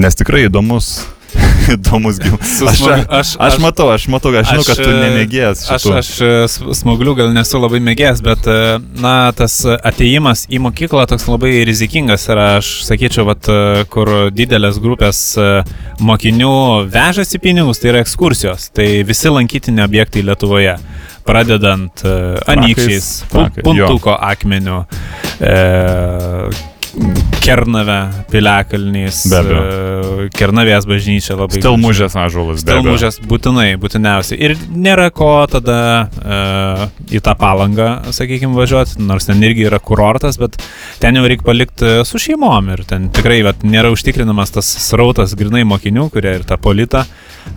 Nes 0.00 0.16
tikrai 0.16 0.46
įdomus. 0.48 0.94
Įdomus. 1.74 2.18
Su 2.42 2.66
Aš, 2.68 2.80
aš, 3.08 3.30
aš- 3.38 3.58
matau, 3.62 3.86
aš 3.94 4.06
matau, 4.12 4.32
aš 4.36 4.48
žinau, 4.50 4.64
kad 4.66 4.80
tu 4.80 4.88
e, 4.90 4.96
nemėgėjęs 4.98 5.62
Aš, 5.76 5.86
aš 6.00 6.10
e, 6.20 6.30
s- 6.48 6.58
smauglių 6.82 7.14
gal 7.20 7.30
nesu 7.36 7.60
labai 7.62 7.80
mėgėjęs, 7.84 8.22
bet, 8.26 8.48
e, 8.50 8.78
na, 9.02 9.14
tas 9.36 9.60
ateimas 9.78 10.44
į 10.52 10.60
mokyklą 10.66 11.06
toks 11.10 11.28
labai 11.30 11.52
rizikingas 11.68 12.26
yra, 12.32 12.48
aš 12.60 12.72
sakyčiau, 12.88 13.24
vat, 13.30 13.48
kur 13.92 14.10
didelės 14.34 14.80
grupės 14.82 15.22
mokinių 16.02 16.52
vežasi 16.92 17.40
pinigus, 17.42 17.80
tai 17.82 17.92
yra 17.94 18.02
ekskursijos, 18.04 18.70
tai 18.76 18.88
visi 19.06 19.30
lankytini 19.32 19.84
objektai 19.84 20.24
Lietuvoje. 20.26 20.76
Pradedant 21.22 22.02
e, 22.02 22.12
anykščiais, 22.50 23.08
puntuko 23.62 24.16
akmeniu, 24.26 24.80
e, 25.38 25.52
Kernave, 27.42 27.98
abejo. 28.28 29.60
e, 29.62 30.26
Kernavės 30.36 30.84
bažnyčia 30.86 31.34
labai. 31.38 31.62
Stelmužės 31.62 32.16
ažuolas. 32.20 32.62
be 32.62 32.74
abejo. 32.74 32.82
Stelmužės 32.82 33.18
būtinai, 33.28 33.68
būtiniausiai. 33.80 34.38
Ir 34.38 34.54
nėra 34.70 35.08
ko 35.14 35.30
tada 35.50 35.78
uh, 36.06 36.84
į 37.10 37.22
tą 37.24 37.34
palangą, 37.38 37.88
sakykime, 38.14 38.54
važiuoti, 38.58 39.00
nors 39.02 39.26
ten 39.28 39.42
irgi 39.42 39.66
yra 39.70 39.80
kurortas, 39.82 40.38
bet 40.40 40.60
ten 41.02 41.16
jau 41.18 41.24
reikia 41.26 41.48
palikti 41.48 41.88
e, 41.88 42.04
su 42.08 42.20
šeimom 42.22 42.70
ir 42.76 42.84
ten 42.88 43.08
tikrai 43.14 43.40
vat, 43.46 43.64
nėra 43.66 43.90
užtikrinamas 43.94 44.54
tas 44.54 44.68
srautas 44.86 45.34
grinai 45.38 45.64
mokinių, 45.68 46.10
kurie 46.12 46.36
ir 46.38 46.46
tą 46.48 46.60
politą 46.60 47.06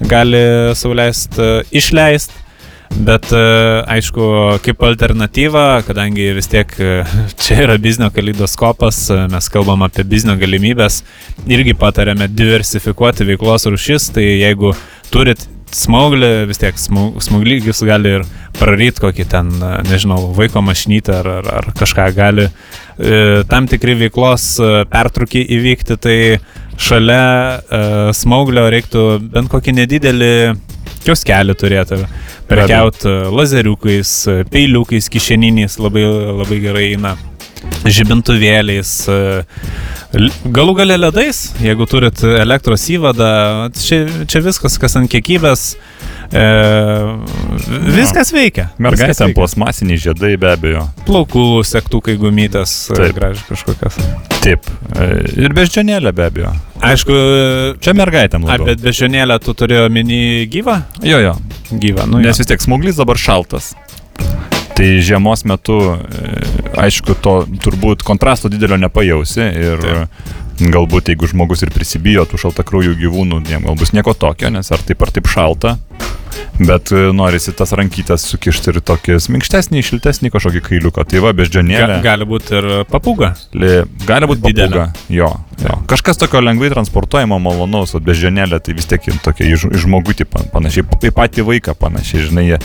gali 0.10 0.42
sauliaisti 0.78 1.52
išleisti. 1.76 2.45
Bet 2.96 3.28
e, 3.36 3.40
aišku, 3.92 4.26
kaip 4.64 4.84
alternatyva, 4.88 5.82
kadangi 5.84 6.30
vis 6.38 6.48
tiek 6.48 6.70
e, 6.80 6.92
čia 7.44 7.58
yra 7.66 7.76
biznio 7.82 8.08
kaleidoskopas, 8.16 9.02
e, 9.12 9.18
mes 9.34 9.50
kalbam 9.52 9.84
apie 9.84 10.06
biznio 10.08 10.38
galimybės, 10.40 11.02
irgi 11.52 11.76
patarėme 11.76 12.30
diversifikuoti 12.32 13.28
veiklos 13.28 13.68
rušis, 13.68 14.08
tai 14.16 14.24
jeigu 14.24 14.72
turit 15.12 15.44
smauglį, 15.76 16.30
vis 16.48 16.62
tiek 16.62 16.80
smau- 16.80 17.20
smauglygis 17.20 17.84
gali 17.84 18.14
ir 18.20 18.24
praryti 18.56 19.04
kokį 19.04 19.26
ten, 19.28 19.50
nežinau, 19.90 20.30
vaiko 20.38 20.64
mašinytę 20.64 21.18
ar, 21.18 21.30
ar, 21.42 21.50
ar 21.60 21.68
kažką 21.76 22.06
gali 22.16 22.46
tam 23.52 23.68
tikri 23.68 23.98
veiklos 24.06 24.46
pertrūkiai 24.88 25.50
įvykti, 25.58 25.98
tai 26.00 26.16
šalia 26.80 28.14
smauglio 28.16 28.70
reiktų 28.72 29.04
bent 29.34 29.52
kokį 29.52 29.76
nedidelį 29.82 30.32
kioskelį 31.06 31.56
turėti. 31.60 32.02
Prekiauti 32.50 33.14
lazeriukais, 33.34 34.12
peiliukais, 34.52 35.10
kišeniniais 35.14 35.80
labai, 35.82 36.06
labai 36.42 36.60
gerai 36.64 36.90
eina. 36.94 37.16
Žibintuvėliais, 37.86 38.90
e, 39.10 40.26
galų 40.54 40.76
gale 40.78 40.98
ledais, 41.00 41.40
jeigu 41.64 41.88
turit 41.90 42.22
elektros 42.28 42.86
įvadą, 42.94 43.30
čia, 43.78 44.04
čia 44.30 44.42
viskas, 44.46 44.78
kas 44.82 44.98
ant 45.00 45.10
kiekybės, 45.10 45.72
e, 46.32 46.44
viskas 47.96 48.32
veikia. 48.34 48.70
Viskas 48.72 48.84
Mergaitėm 48.86 49.30
veikia. 49.30 49.38
plasmasiniai 49.40 50.00
žiedai 50.02 50.34
be 50.42 50.50
abejo. 50.52 50.84
Plaukų 51.08 51.46
sektukai 51.68 52.16
gumytės, 52.22 52.74
Taip. 52.94 53.16
gražiai 53.18 53.46
kažkokias. 53.50 54.00
Taip. 54.44 54.70
E, 54.96 55.10
Ir 55.46 55.56
beždžionėlė 55.58 56.14
be 56.16 56.28
abejo. 56.30 56.54
Aišku, 56.86 57.16
Čia 57.82 57.94
mergaitėm 57.98 58.46
labiau. 58.46 58.68
bet 58.72 58.82
bežionėlę 58.84 59.40
tu 59.44 59.54
turėjo 59.58 59.88
mini 59.90 60.46
gyvą? 60.52 60.80
Jo, 61.04 61.20
jo. 61.24 61.36
Gyvą, 61.72 62.06
nu. 62.12 62.20
Nes 62.22 62.36
jo. 62.38 62.44
vis 62.44 62.48
tiek 62.54 62.62
smauglys 62.62 63.00
dabar 63.02 63.18
šaltas. 63.18 63.74
Tai 64.76 64.88
žiemos 65.00 65.46
metu, 65.48 65.78
e, 65.96 66.32
aišku, 66.84 67.16
to 67.24 67.36
turbūt 67.64 68.04
kontrasto 68.04 68.50
didelio 68.52 68.76
nepajausi 68.78 69.40
ir 69.42 69.80
Taip. 69.80 70.34
Galbūt 70.56 71.10
jeigu 71.12 71.28
žmogus 71.28 71.66
ir 71.66 71.72
prisibijo 71.76 72.24
tų 72.32 72.38
šaltakrųjų 72.46 72.94
gyvūnų, 73.02 73.42
jam 73.52 73.66
gal 73.68 73.76
bus 73.76 73.92
nieko 73.92 74.14
tokio, 74.16 74.48
nes 74.54 74.70
ar 74.72 74.80
taip 74.88 75.02
ar 75.04 75.10
taip 75.12 75.28
šalta, 75.28 75.74
bet 76.62 76.94
e, 76.96 77.10
norisi 77.12 77.52
tas 77.52 77.74
rankytas 77.76 78.24
sukišti 78.32 78.72
ir 78.72 78.78
tokį 78.88 79.18
minkštesnį, 79.36 79.82
šiltesnį 79.84 80.30
kažkokį 80.32 80.62
kailiuką. 80.70 81.04
Tai 81.12 81.22
va, 81.26 81.34
beždžionėlė. 81.36 81.98
Ga, 81.98 82.00
gali 82.06 82.28
būti 82.30 82.56
ir 82.56 82.68
papūga. 82.88 83.34
Li- 83.52 83.84
Gali 84.08 84.30
būti 84.32 84.46
Didelė. 84.48 84.86
Jo, 85.12 85.28
jo. 85.60 85.76
Kažkas 85.92 86.22
tokio 86.24 86.40
lengvai 86.46 86.70
transportuojamo 86.72 87.36
malonaus, 87.44 87.92
o 87.92 88.00
beždžionėlė 88.00 88.62
tai 88.64 88.76
vis 88.78 88.88
tiek 88.88 89.04
tokia 89.28 89.50
iš 89.58 89.66
žmogutį 89.84 90.28
pan- 90.32 90.48
panašiai, 90.54 90.86
į 90.88 91.12
patį 91.20 91.44
vaiką 91.50 91.76
panašiai, 91.82 92.30
žinai, 92.30 92.46
jie, 92.54 92.62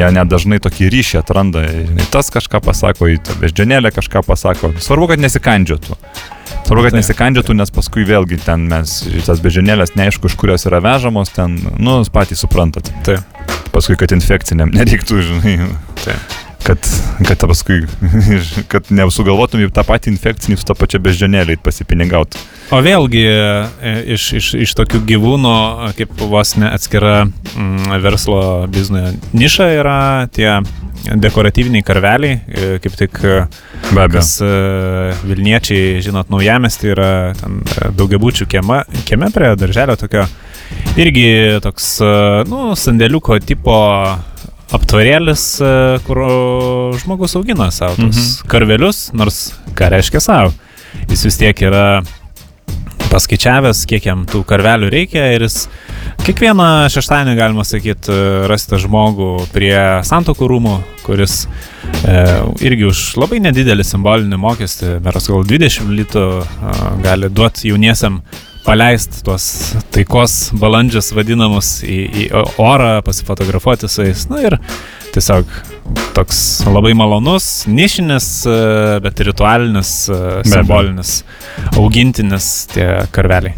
jie 0.00 0.10
net 0.18 0.26
dažnai 0.34 0.58
tokį 0.64 0.90
ryšį 0.96 1.20
atranda, 1.22 1.62
žinai, 1.70 2.08
tas 2.10 2.34
kažką 2.34 2.58
pasako, 2.66 3.06
į 3.14 3.22
tą 3.22 3.38
beždžionėlę 3.44 3.94
kažką 3.94 4.24
pasako. 4.26 4.72
Svarbu, 4.82 5.12
kad 5.14 5.22
nesikandžiotų. 5.22 6.00
Svarbu, 6.68 6.84
kad 6.84 6.98
nesikandžiotų, 6.98 7.54
nes 7.56 7.70
paskui 7.72 8.02
vėlgi 8.04 8.36
ten 8.44 8.66
mes, 8.68 8.98
tas 9.24 9.40
beždžionėlės 9.40 9.94
neaišku, 9.96 10.28
iš 10.28 10.34
kurios 10.36 10.66
yra 10.68 10.82
vežamos, 10.84 11.32
ten, 11.32 11.54
nu, 11.80 11.94
patys 12.12 12.44
suprantat. 12.44 12.90
Taip. 13.08 13.24
Paskui, 13.72 13.96
kad 13.96 14.12
infekciniam 14.12 14.74
nereiktų, 14.76 15.22
žinai. 15.30 15.54
Taip. 16.04 16.36
Kad, 16.64 16.78
kad 17.24 17.44
paskui, 17.48 17.84
kad 18.72 18.90
nesugalvotum 18.92 19.62
į 19.62 19.70
tą 19.72 19.84
patį 19.86 20.12
infekcinį 20.12 20.58
su 20.58 20.66
tą 20.68 20.74
pačia 20.76 21.00
beždžionėlė 21.02 21.56
pasipinigauti. 21.64 22.40
O 22.74 22.82
vėlgi 22.84 23.22
e, 23.24 23.92
iš, 24.12 24.26
iš, 24.36 24.48
iš 24.66 24.74
tokių 24.76 25.00
gyvūnų, 25.08 25.54
e, 25.86 25.92
kaip 26.02 26.18
vos 26.28 26.52
ne 26.60 26.68
atskira 26.68 27.22
mm, 27.24 27.94
verslo 28.04 28.42
biznio 28.68 29.14
niša 29.32 29.70
yra 29.78 30.00
tie 30.34 30.58
dekoratyviniai 31.08 31.86
karveliai, 31.86 32.40
e, 32.44 32.68
kaip 32.84 32.98
tik 33.00 33.22
Be 33.22 34.02
abejo. 34.02 34.18
kas 34.18 34.34
Vilniečiai, 35.24 36.02
žinot, 36.04 36.28
naujamesti 36.34 36.92
yra 36.92 37.10
daugiabučių 37.96 38.48
kiema, 38.50 38.82
kieme 39.08 39.30
prie 39.32 39.54
darželio 39.56 39.96
tokio 39.96 40.26
irgi 41.00 41.28
toks, 41.64 41.94
nu, 42.50 42.74
sandėliuko 42.76 43.38
tipo 43.46 43.78
aptvarėlis, 44.76 45.44
e, 45.64 45.72
kur 46.06 46.22
žmogus 47.00 47.36
augina 47.38 47.70
savo 47.72 47.96
Mhm. 47.98 48.48
karvelius, 48.48 49.10
nors 49.14 49.52
ką 49.74 49.90
reiškia 49.94 50.20
savo. 50.20 50.52
Jis 51.08 51.24
vis 51.24 51.36
tiek 51.40 51.56
yra 51.62 52.02
paskaičiavęs, 53.08 53.86
kiek 53.88 54.04
jam 54.04 54.26
tų 54.28 54.42
karvelių 54.48 54.90
reikia 54.92 55.30
ir 55.32 55.46
jis 55.46 55.62
kiekvieną 56.26 56.88
šeštadienį, 56.92 57.36
galima 57.38 57.64
sakyti, 57.64 58.12
rasite 58.50 58.76
žmogų 58.82 59.46
prie 59.54 59.72
santokų 60.04 60.48
rūmų, 60.52 60.74
kuris 61.06 61.46
e, 62.04 62.26
irgi 62.68 62.84
už 62.90 63.16
labai 63.16 63.40
nedidelį 63.40 63.86
simbolinį 63.88 64.36
mokestį, 64.42 64.98
beras 65.04 65.28
gal 65.32 65.44
20 65.48 65.88
litų, 65.96 66.26
e, 66.44 66.76
gali 67.06 67.30
duoti 67.32 67.70
jauniesiam 67.72 68.20
paleisti 68.64 69.22
tuos 69.24 69.44
taikos 69.94 70.50
balandžius 70.58 71.12
vadinamus 71.16 71.78
į, 71.86 71.98
į 72.06 72.24
orą, 72.62 72.98
pasifotografuoti 73.06 73.90
su 73.90 74.06
jais. 74.06 74.26
Na 74.30 74.42
ir 74.44 74.58
tiesiog 75.14 75.50
toks 76.16 76.40
labai 76.68 76.92
malonus, 76.98 77.64
nišinis, 77.70 78.28
e, 78.48 78.56
bet 79.04 79.22
ritualinis, 79.26 79.92
e, 80.12 80.22
simbolinis, 80.48 81.22
augintinis 81.78 82.50
tie 82.74 82.88
karveliai. 83.14 83.56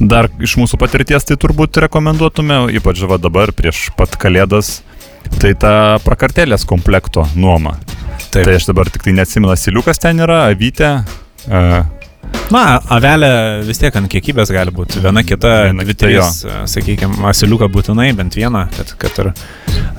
Dar 0.00 0.30
iš 0.42 0.56
mūsų 0.58 0.78
patirties 0.80 1.26
tai 1.28 1.36
turbūt 1.40 1.78
rekomenduotume, 1.84 2.64
ypač 2.78 3.02
va 3.08 3.18
dabar 3.22 3.52
prieš 3.54 3.90
pat 3.98 4.16
kalėdas, 4.20 4.80
tai 5.38 5.52
ta 5.58 5.98
prakartėlės 6.06 6.66
komplekto 6.68 7.26
nuoma. 7.36 7.76
Taip. 8.32 8.46
Tai 8.46 8.54
aš 8.56 8.70
dabar 8.70 8.88
tik 8.88 9.04
tai 9.04 9.14
neatsimenu, 9.16 9.54
siliukas 9.60 10.00
ten 10.02 10.22
yra, 10.24 10.46
avytė. 10.50 10.94
Na, 12.50 12.80
avelė 12.92 13.30
vis 13.66 13.80
tiek 13.80 13.94
ant 13.96 14.10
kiekybės 14.12 14.50
gali 14.52 14.72
būti. 14.74 15.00
Viena 15.04 15.22
kita, 15.24 15.52
Viena 15.70 15.86
dvi, 15.86 15.94
trys, 15.96 16.42
sakykime, 16.72 17.22
asiliuką 17.30 17.68
būtinai, 17.72 18.10
bent 18.18 18.36
vieną, 18.36 18.66
kad, 18.74 18.92
kad 19.00 19.20
ir 19.22 19.30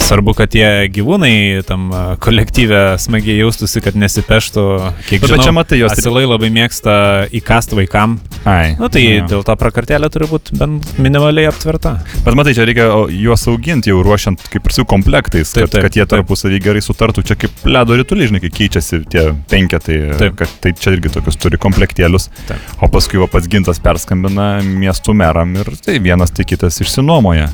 svarbu, 0.03 0.33
kad 0.37 0.51
tie 0.53 0.67
gyvūnai 0.93 1.63
tam 1.67 1.87
a, 1.93 2.03
kolektyve 2.21 2.81
smagiai 3.01 3.39
jaustųsi, 3.39 3.81
kad 3.83 3.97
nesipeštų. 3.99 4.65
Kiek 5.07 5.23
bet 5.23 5.31
žinau, 5.31 5.47
čia 5.47 5.55
matai 5.55 5.79
jos. 5.81 5.95
asilai 5.95 6.25
labai 6.27 6.51
mėgsta 6.53 6.95
įkast 7.33 7.75
vaikam. 7.77 8.17
Ai. 8.49 8.73
Na 8.79 8.89
tai 8.91 9.05
jo. 9.05 9.25
dėl 9.31 9.45
to 9.47 9.55
prakartelė 9.59 10.09
turi 10.13 10.27
būti 10.29 10.57
bent 10.59 10.93
minimaliai 11.01 11.47
aptverta. 11.49 11.95
Bet 12.25 12.37
matai, 12.37 12.55
čia 12.57 12.67
reikia 12.67 12.89
juos 13.15 13.47
auginti 13.49 13.93
jau 13.93 14.01
ruošiant 14.05 14.43
kaip 14.51 14.67
ir 14.67 14.75
su 14.75 14.85
komplektais, 14.89 15.53
Taip, 15.55 15.69
kad, 15.69 15.77
taip, 15.77 15.87
kad 15.87 15.99
jie 15.99 16.07
tarpusavį 16.13 16.61
gerai 16.67 16.83
sutartų. 16.83 17.25
Čia 17.29 17.39
kaip 17.39 17.63
ledo 17.69 17.97
rytuliai, 17.97 18.29
žinai, 18.31 18.43
keičiasi 18.43 19.03
tie 19.13 19.29
penketai. 19.51 19.99
Taip. 20.19 20.37
Kad, 20.43 20.57
tai 20.63 20.75
čia 20.77 20.95
irgi 20.97 21.13
tokius 21.13 21.39
turi 21.39 21.59
komplektėlius. 21.61 22.29
Taip. 22.47 22.73
O 22.83 22.89
paskui 22.91 23.21
va, 23.21 23.29
pats 23.31 23.47
gintas 23.51 23.79
perskambina 23.83 24.57
miestų 24.65 25.15
meram 25.15 25.55
ir 25.59 25.69
tai 25.83 25.99
vienas 26.03 26.33
tai 26.35 26.45
kitas 26.47 26.81
išsinuomoja. 26.83 27.49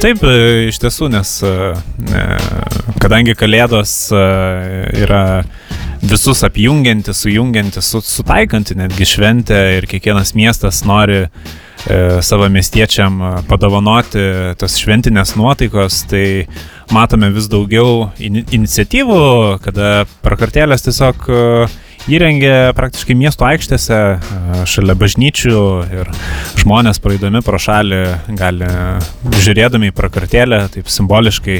Taip, 0.00 0.22
e, 0.24 0.68
iš 0.70 0.78
tiesų, 0.80 1.10
nes 1.12 1.32
e, 1.44 1.52
e, 2.16 2.24
kadangi 3.02 3.36
kalėdos 3.36 3.92
yra 4.12 5.22
visus 6.06 6.42
apjungianti, 6.46 7.14
sujungianti, 7.16 7.82
su, 7.84 8.00
sutaikanti 8.04 8.76
netgi 8.78 9.08
šventę 9.08 9.60
ir 9.78 9.88
kiekvienas 9.90 10.34
miestas 10.36 10.84
nori 10.86 11.26
savo 12.24 12.48
miestiečiam 12.50 13.20
padovanoti 13.46 14.22
tos 14.58 14.74
šventinės 14.80 15.36
nuotaikos, 15.38 16.00
tai 16.10 16.24
matome 16.90 17.28
vis 17.34 17.46
daugiau 17.50 18.08
in, 18.18 18.40
iniciatyvų, 18.42 19.20
kada 19.62 19.90
prakartėlės 20.24 20.86
tiesiog 20.86 21.28
e, 21.28 21.42
įrengia 22.10 22.72
praktiškai 22.76 23.16
miesto 23.18 23.46
aikštėse, 23.46 23.96
e, 23.96 24.60
šalia 24.68 24.94
bažnyčių 24.98 25.62
ir 25.98 26.10
žmonės 26.62 27.00
praeidami 27.02 27.42
pro 27.44 27.58
šalį 27.58 28.02
gali 28.38 28.68
žiūrėdami 29.34 29.90
į 29.90 29.96
prakartėlę 29.96 30.62
taip 30.74 30.90
simboliškai 30.92 31.58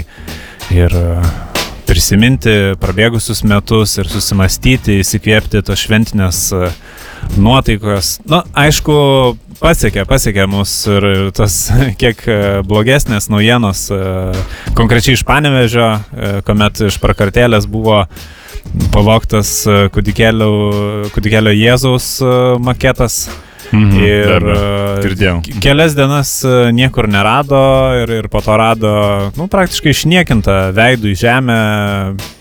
ir 0.76 0.96
e, 1.00 1.06
prisiminti 1.87 2.76
prabėgusius 2.82 3.42
metus 3.46 3.96
ir 3.98 4.11
susimastyti, 4.11 5.00
įsikvėpti 5.02 5.64
tos 5.66 5.82
šventinės 5.82 6.44
e, 6.54 6.70
nuotaikos. 7.42 8.16
Na, 8.30 8.44
aišku, 8.54 8.94
pasiekė, 9.59 10.06
pasiekė 10.06 10.46
mus 10.50 10.78
ir 10.90 11.11
tas 11.35 11.59
kiek 12.00 12.22
blogesnės 12.70 13.30
naujienos, 13.35 13.88
konkrečiai 14.78 15.18
iš 15.18 15.26
Panevežio, 15.26 15.90
kuomet 16.46 16.87
iš 16.87 17.02
prakartėlės 17.02 17.66
buvo 17.70 18.04
pavoktas 18.94 19.50
e, 19.68 19.76
kūdikėlio, 19.94 20.50
kūdikėlio 21.14 21.52
Jėzaus 21.57 22.16
e, 22.24 22.31
maketas. 22.62 23.26
Mhm, 23.72 23.96
Ir 23.98 24.44
e, 24.46 24.57
Girdėjau. 25.02 25.37
ke- 25.42 25.61
kelias 25.64 25.94
dienas 25.98 26.31
e, 26.46 26.70
niekur 26.76 27.09
nerado 27.11 27.59
ir, 28.02 28.11
ir 28.20 28.29
po 28.31 28.38
to 28.44 28.55
rado, 28.57 28.92
nu, 29.37 29.48
praktiškai 29.50 29.90
išniekinta 29.94 30.70
veidų 30.76 31.11
į 31.11 31.16
žemę, 31.22 31.57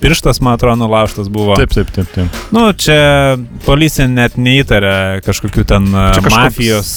pirštas, 0.03 0.39
man 0.45 0.53
atrodo, 0.59 0.77
nulaužtas 0.83 1.27
buvo. 1.33 1.55
Taip, 1.57 1.73
taip, 1.73 1.89
taip, 1.95 2.11
taip. 2.13 2.37
Nu, 2.53 2.67
čia 2.77 3.37
policija 3.65 4.05
net 4.11 4.37
neįtarė 4.37 5.21
kažkokių 5.25 5.65
ten 5.65 5.89
e, 5.89 6.05
kažkoks- 6.19 6.37
mafijos 6.37 6.91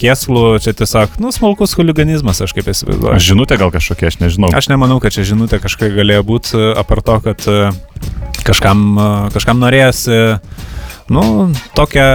kėslų, 0.00 0.44
čia 0.64 0.72
tiesiog, 0.78 1.18
nu, 1.22 1.30
smulkus 1.34 1.76
huliganizmas, 1.76 2.40
aš 2.46 2.56
kaip 2.56 2.72
įsivaizduoju. 2.72 3.20
Žinutė 3.20 3.58
gal 3.60 3.70
kažkokia, 3.74 4.08
aš 4.12 4.20
nežinau. 4.24 4.52
Aš 4.56 4.70
nemanau, 4.72 4.96
kad 5.02 5.12
čia 5.14 5.26
žinutė 5.28 5.60
kažkokia 5.62 5.92
galėjo 6.00 6.24
būti, 6.32 6.62
apart 6.80 7.04
to, 7.04 7.20
kad 7.28 7.46
kažkam, 8.46 8.96
kažkam 9.34 9.60
norėjosi, 9.62 10.38
nu, 11.10 11.52
tokią, 11.74 12.06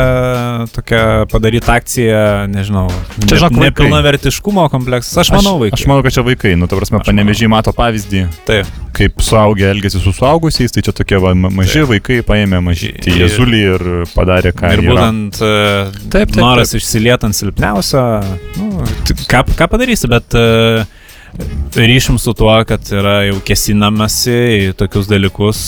tokią 0.76 1.02
padaryti 1.32 1.72
akciją, 1.72 2.48
nežinau, 2.52 2.88
Čia, 3.28 3.40
žinok, 3.42 3.52
ne, 3.58 3.68
nepilnavertiškumo 3.68 4.68
kompleksas. 4.72 5.18
Aš 5.26 5.32
manau, 5.36 5.58
vaikai. 5.62 5.78
Aš 5.80 5.86
manau, 5.90 6.04
kad 6.06 6.16
čia 6.16 6.24
vaikai, 6.28 6.54
nu, 6.60 6.68
ta 6.70 6.80
prasme, 6.80 7.02
Aš 7.02 7.10
panevežiai 7.10 7.50
mato 7.52 7.74
pavyzdį, 7.76 8.24
Taip. 8.48 8.70
kaip 8.98 9.22
suaugę 9.22 9.68
elgesi 9.72 10.00
su 10.02 10.14
suaugusiais, 10.16 10.72
tai 10.74 10.82
čia 10.88 10.94
tokie 10.96 11.20
va, 11.22 11.34
ma- 11.38 11.52
maži 11.54 11.82
Taip. 11.84 11.92
vaikai 11.94 12.20
paėmė 12.28 12.62
mažį 12.66 12.92
Ir- 13.06 13.20
jėzulį 13.24 13.62
ir 13.74 13.86
padarė, 14.16 14.54
ką 14.58 14.74
Ir 14.78 14.86
būtent 14.88 15.42
e, 15.42 15.52
Taip, 16.10 16.32
taip, 16.32 16.38
noras 16.42 16.74
išsiliet 16.78 17.24
ant 17.28 17.36
silpniausio, 17.38 18.06
nu, 18.58 18.88
ką, 19.28 19.44
ką 19.58 19.68
padarysi, 19.74 20.10
bet 20.12 20.34
e, 20.38 20.86
ryšim 21.78 22.18
su 22.22 22.34
tuo, 22.38 22.54
kad 22.68 22.92
yra 22.94 23.20
jau 23.28 23.42
kesinamasi 23.46 24.38
į 24.70 24.72
tokius 24.80 25.10
dalykus. 25.12 25.64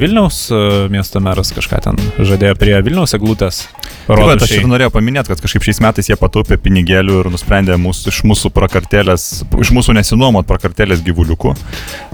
Vilniaus 0.00 0.44
miesto 0.92 1.22
meras 1.24 1.54
kažką 1.54 1.80
ten 1.86 2.02
žadėjo 2.18 2.58
prie 2.60 2.76
Vilniaus 2.84 3.16
eglutės. 3.18 3.64
Taip, 4.02 4.42
aš 4.42 4.52
ir 4.56 4.66
norėjau 4.66 4.90
paminėti, 4.96 5.30
kad 5.30 5.40
kažkaip 5.44 5.62
šiais 5.62 5.78
metais 5.82 6.08
jie 6.10 6.16
pataupė 6.18 6.58
pinigėlių 6.60 7.20
ir 7.20 7.28
nusprendė 7.30 7.76
mūsų, 7.78 8.10
iš 8.10 8.20
mūsų 8.26 8.50
prakartėlės, 8.54 9.26
iš 9.62 9.70
mūsų 9.76 9.94
nesinuomot 9.94 10.48
prakartėlės 10.48 11.04
gyvuliukų. 11.06 11.54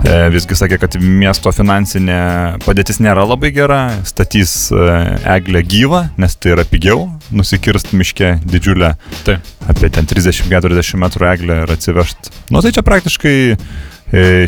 E, 0.04 0.18
visgi 0.34 0.58
sakė, 0.58 0.80
kad 0.82 0.98
miesto 1.00 1.52
finansinė 1.54 2.20
padėtis 2.66 3.00
nėra 3.04 3.24
labai 3.24 3.54
gera, 3.56 3.80
statys 4.08 4.68
e, 4.68 4.88
eglę 5.38 5.64
gyvą, 5.64 6.04
nes 6.20 6.36
tai 6.36 6.58
yra 6.58 6.68
pigiau, 6.68 7.06
nusikirst 7.32 7.94
miške 7.96 8.36
didžiulę 8.44 8.94
Taip. 9.24 9.57
Apie 9.68 9.90
ten 9.92 10.08
30-40 10.08 10.98
metrų 11.00 11.28
eglę 11.32 11.62
ir 11.64 11.72
atsivežti. 11.74 12.32
Nu 12.54 12.62
tai 12.64 12.72
čia 12.74 12.84
praktiškai 12.86 13.36
e, 13.52 13.56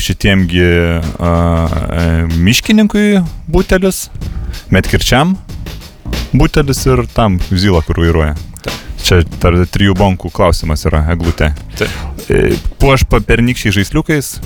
šitiemgi 0.02 0.66
a, 1.20 1.32
e, 2.00 2.04
miškininkui 2.40 3.20
butelis, 3.50 4.08
metkirčiam 4.72 5.36
butelis 6.32 6.84
ir 6.86 7.04
tam 7.14 7.38
zylą, 7.50 7.82
kur 7.86 8.00
vairuoja. 8.02 8.36
Čia 9.00 9.22
tarp 9.40 9.64
trijų 9.72 9.96
bankų 9.98 10.30
klausimas 10.34 10.84
yra 10.88 11.02
eglutė. 11.12 11.52
E, 12.30 12.52
Puoš 12.80 13.06
pernykščiai 13.10 13.74
žaisliukais, 13.80 14.36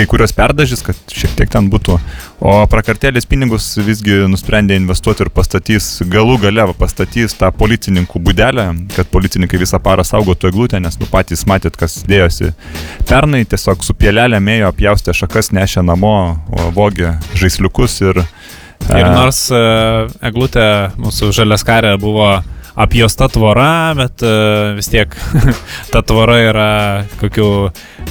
kai 0.00 0.06
kurios 0.08 0.32
perdažys, 0.32 0.80
kad 0.84 0.96
šiek 1.12 1.34
tiek 1.36 1.50
ten 1.52 1.66
būtų. 1.68 1.98
O 2.40 2.52
prakartėlės 2.72 3.26
pinigus 3.28 3.66
visgi 3.84 4.22
nusprendė 4.32 4.78
investuoti 4.80 5.26
ir 5.26 5.30
pastatys, 5.34 5.88
galų 6.08 6.38
gale 6.40 6.64
pastatys 6.78 7.36
tą 7.36 7.50
policininkų 7.52 8.22
būdelę, 8.24 8.64
kad 8.94 9.10
policininkai 9.12 9.60
visą 9.60 9.80
parą 9.84 10.06
saugotų 10.08 10.48
eglutę, 10.48 10.80
nes 10.80 10.96
nu 11.00 11.08
patys 11.10 11.44
matėt, 11.50 11.76
kas 11.80 11.98
dėjosi. 12.08 12.54
Pernai 13.10 13.42
tiesiog 13.44 13.84
su 13.84 13.96
pielelė 13.98 14.40
mėjo 14.40 14.70
apjaustė 14.72 15.16
šakas, 15.20 15.52
nešė 15.56 15.84
namo, 15.84 16.14
vogė 16.76 17.18
žaisliukus 17.36 18.00
ir... 18.06 18.24
Ir 18.88 19.04
e, 19.04 19.10
nors 19.12 19.42
e, 19.52 19.60
eglutė 20.24 20.64
mūsų 20.96 21.34
žaliaskarė 21.36 21.98
buvo 22.00 22.38
apjosta 22.78 23.28
tvora, 23.32 23.94
bet 23.98 24.22
e, 24.22 24.32
vis 24.76 24.90
tiek 24.92 25.14
ta 25.92 26.02
tvora 26.06 26.38
yra 26.44 26.70
kokių 27.20 27.50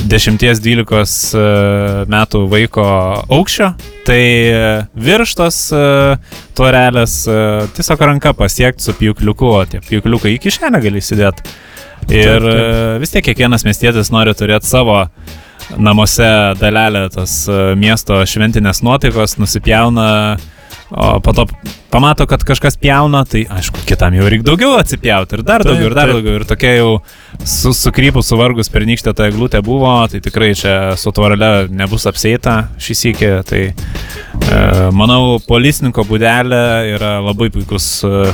10-12 0.09 2.07
metų 2.09 2.43
vaiko 2.51 2.85
aukščio, 3.29 3.71
tai 4.07 4.21
e, 4.49 4.61
virš 4.99 5.35
tos 5.39 5.61
e, 5.75 5.83
tvorelės 6.57 7.21
e, 7.29 7.39
tiesiog 7.77 8.05
ranka 8.11 8.33
pasiekti 8.37 8.89
su 8.89 8.95
pjūkliuku, 8.99 9.49
o 9.49 9.65
tie 9.69 9.83
pjūkliukai 9.85 10.35
į 10.35 10.41
kišenę 10.47 10.81
gali 10.83 11.03
įsidėti. 11.03 11.59
Ir 12.09 12.45
e, 12.49 12.97
vis 13.01 13.13
tiek 13.13 13.25
kiekvienas 13.25 13.65
miestietis 13.67 14.09
nori 14.13 14.33
turėti 14.37 14.69
savo 14.69 15.03
namuose 15.77 16.29
dalelę 16.59 17.05
tos 17.13 17.43
e, 17.51 17.57
miesto 17.77 18.17
šventinės 18.25 18.81
nuotaikos, 18.85 19.37
nusipjauna, 19.41 20.07
o 20.91 21.19
po 21.21 21.33
to 21.37 21.45
pamato, 21.89 22.25
kad 22.29 22.43
kažkas 22.43 22.77
pjauna, 22.77 23.23
tai 23.25 23.43
aišku, 23.49 23.81
kitam 23.85 24.13
jau 24.17 24.29
reikia 24.29 24.45
daugiau 24.45 24.77
atsipjauti 24.79 25.37
ir 25.37 25.43
dar 25.45 25.63
Taip, 25.63 25.73
daugiau, 25.73 25.89
ir 25.89 25.95
dar 25.97 26.09
taip. 26.09 26.17
daugiau. 26.17 26.39
Ir 26.39 26.45
tokia 26.49 26.73
jau 26.77 26.89
su, 27.43 27.73
sukrypus, 27.77 28.29
suvargus 28.29 28.71
pernykštė 28.73 29.13
ta 29.17 29.29
eglutė 29.29 29.61
buvo, 29.65 29.91
tai 30.09 30.21
tikrai 30.25 30.51
čia 30.57 30.75
su 30.99 31.13
tvorele 31.15 31.67
nebus 31.73 32.07
apseita 32.09 32.57
šį 32.81 32.97
sykį. 33.03 33.31
Tai 33.49 33.63
e, 33.69 33.73
manau, 34.95 35.37
policininko 35.47 36.05
būdelė 36.09 36.63
yra 36.95 37.17
labai 37.25 37.49
puikus 37.53 37.91
e, 38.05 38.31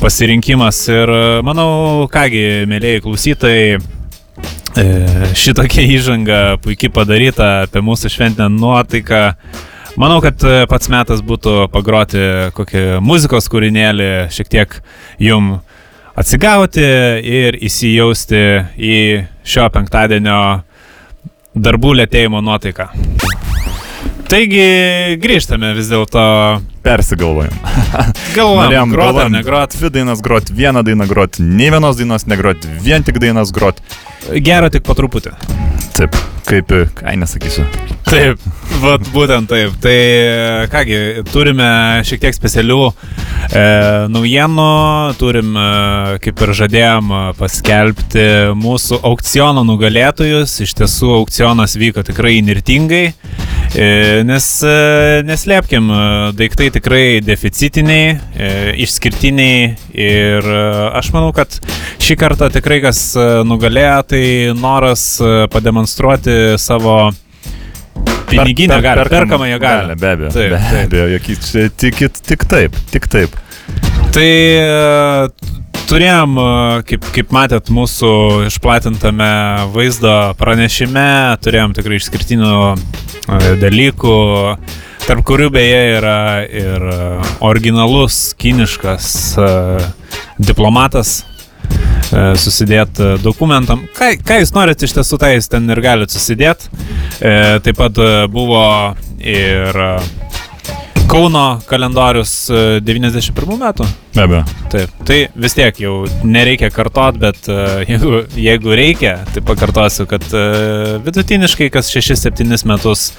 pasirinkimas 0.00 0.82
ir 0.92 1.12
e, 1.12 1.22
manau, 1.46 1.70
kągi, 2.12 2.66
mėlyjei 2.68 3.04
klausytojai, 3.04 3.78
e, 4.76 4.84
šitokia 5.36 5.86
įžanga 5.96 6.42
puikiai 6.64 6.92
padaryta 6.92 7.48
apie 7.64 7.84
mūsų 7.84 8.12
šventinę 8.12 8.50
nuotaiką. 8.52 9.24
Manau, 9.96 10.18
kad 10.20 10.42
e, 10.44 10.66
pats 10.68 10.90
metas 10.92 11.22
būtų 11.24 11.70
pagroti 11.72 12.20
kokį 12.56 12.80
muzikos 13.00 13.46
kūrinėlį, 13.48 14.08
šiek 14.28 14.50
tiek 14.52 14.74
jum 15.24 15.54
atsigauti 16.16 16.84
ir 17.24 17.56
įsijausti 17.64 18.42
į 18.76 18.98
šio 19.40 19.64
penktadienio 19.72 20.40
darbų 21.56 21.94
lėtėjimo 22.02 22.44
nuotaiką. 22.44 22.90
Taigi 24.28 25.16
grįžtame 25.22 25.72
vis 25.78 25.88
dėlto. 25.88 26.26
Persigalvojom. 26.86 27.56
Galvojam, 28.38 28.90
grot 28.94 29.06
ar 29.06 29.12
galvojom 29.12 29.32
negrot. 29.32 29.74
Dvi 29.74 29.90
dainas 29.90 30.22
grot, 30.22 30.52
vieną 30.54 30.84
dainą 30.86 31.08
grot, 31.10 31.40
nei 31.42 31.72
vienos 31.74 31.98
dainos 31.98 32.28
negrot, 32.30 32.68
vien 32.84 33.02
tik 33.02 33.18
dainas 33.18 33.50
grot. 33.54 33.82
Gero 34.46 34.70
tik 34.70 34.86
po 34.86 34.94
truputį. 34.94 35.34
Taip, 35.96 36.14
kaip, 36.46 36.72
ai 37.08 37.16
nesakysiu. 37.18 37.64
Taip, 38.06 38.42
vat, 38.82 39.02
būtent 39.14 39.48
taip. 39.50 39.74
Tai 39.82 39.98
kągi, 40.70 40.98
turime 41.32 41.68
šiek 42.06 42.20
tiek 42.22 42.36
specialių 42.36 42.80
e, 42.86 43.62
naujienų, 44.12 44.66
turim, 45.18 45.56
e, 45.56 46.18
kaip 46.22 46.42
ir 46.44 46.52
žadėjom, 46.60 47.14
paskelbti 47.38 48.26
mūsų 48.60 49.00
aukciono 49.08 49.64
nugalėtojus. 49.66 50.58
Iš 50.66 50.76
tiesų, 50.82 51.10
aukcionas 51.22 51.78
vyko 51.80 52.04
tikrai 52.06 52.36
nirtingai, 52.46 53.04
e, 53.72 53.90
nes 54.28 54.50
e, 54.68 54.76
neslėpkim, 55.26 55.90
daiktai 56.36 56.70
tikrai 56.76 57.20
deficitiniai, 57.24 58.16
e, 58.36 58.48
išskirtiniai 58.84 59.60
ir 59.96 60.48
e, 60.52 60.62
aš 61.00 61.10
manau, 61.14 61.32
kad 61.36 61.56
šį 62.02 62.16
kartą 62.20 62.50
tikrai 62.52 62.80
kas 62.84 63.00
e, 63.16 63.26
nugalėjo, 63.48 63.96
tai 64.12 64.24
noras 64.58 65.08
e, 65.20 65.32
pademonstruoti 65.52 66.36
savo 66.60 66.98
piniginę 68.30 68.80
galę, 68.84 69.08
perkamąją 69.08 69.58
galę. 69.62 69.96
Be 69.96 70.12
abejo, 70.12 70.32
Taip, 70.36 70.56
be 70.92 71.02
abejo, 71.04 71.20
čia 71.48 71.68
tik, 71.80 72.02
tik 72.28 72.48
taip, 72.50 72.80
tik 72.92 73.08
taip. 73.08 73.36
Tai 74.12 74.28
e, 74.28 75.52
turėjom, 75.88 76.40
kaip, 76.88 77.10
kaip 77.16 77.32
matėt, 77.34 77.72
mūsų 77.72 78.12
išplatintame 78.50 79.32
vaizdo 79.72 80.16
pranešime, 80.40 81.08
turėjom 81.44 81.76
tikrai 81.78 82.02
išskirtinių 82.02 82.56
dalykų, 83.62 84.18
tarp 85.06 85.22
kurių 85.26 85.48
beje 85.54 85.80
yra 85.96 86.18
ir 86.46 86.82
e, 86.90 86.98
originalus 87.46 88.34
kiniškas 88.40 89.08
e, 89.38 89.48
diplomatas 90.42 91.22
susidėti 92.38 93.16
dokumentam. 93.18 93.80
Ką, 93.96 94.12
ką 94.22 94.36
jūs 94.38 94.52
norite 94.54 94.86
iš 94.86 94.94
tiesų, 94.94 95.18
tai 95.18 95.32
jūs 95.34 95.48
ten 95.50 95.66
ir 95.72 95.80
galite 95.82 96.14
susidėti. 96.14 96.70
E, 97.18 97.32
taip 97.64 97.80
pat 97.80 97.98
e, 97.98 98.12
buvo 98.30 98.62
ir 99.18 99.80
e, 99.88 99.90
Kauno 101.06 101.60
kalendorius 101.70 102.30
e, 102.50 102.62
91 102.82 103.60
metų. 103.60 103.86
Be 104.16 104.24
abejo. 104.24 104.40
Taip, 104.72 104.94
tai 105.06 105.18
vis 105.38 105.54
tiek 105.54 105.78
jau 105.78 106.00
nereikia 106.26 106.70
kartot, 106.74 107.18
bet 107.22 107.46
uh, 107.52 107.78
jeigu, 107.90 108.24
jeigu 108.34 108.74
reikia, 108.74 109.12
tai 109.30 109.42
pakartosiu, 109.46 110.08
kad 110.10 110.26
uh, 110.34 110.96
vidutiniškai 111.06 111.70
kas 111.72 111.92
6-7 111.94 112.66
metus 112.66 113.12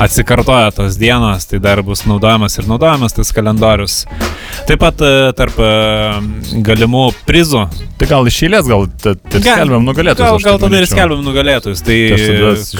atsikartoja 0.00 0.70
tos 0.74 0.96
dienos, 1.00 1.46
tai 1.50 1.60
dar 1.62 1.82
bus 1.84 2.04
naudojamas 2.08 2.56
ir 2.58 2.68
naudojamas 2.70 3.16
tas 3.16 3.32
kalendorius. 3.36 4.02
Taip 4.68 4.80
pat 4.82 5.02
uh, 5.04 5.30
tarp 5.36 5.58
uh, 5.60 6.20
galimų 6.66 7.10
prizų. 7.28 7.66
Tai 8.00 8.08
gal 8.10 8.30
iš 8.30 8.40
eilės, 8.48 8.70
gal 8.70 8.86
ir 8.88 9.20
skelbiam 9.40 9.84
nugalėtojus. 9.84 10.40
Gal, 10.40 10.40
gal 10.46 10.62
tada 10.62 10.80
ir 10.80 10.88
skelbiam 10.90 11.24
nugalėtojus. 11.26 11.84
Tai 11.84 11.98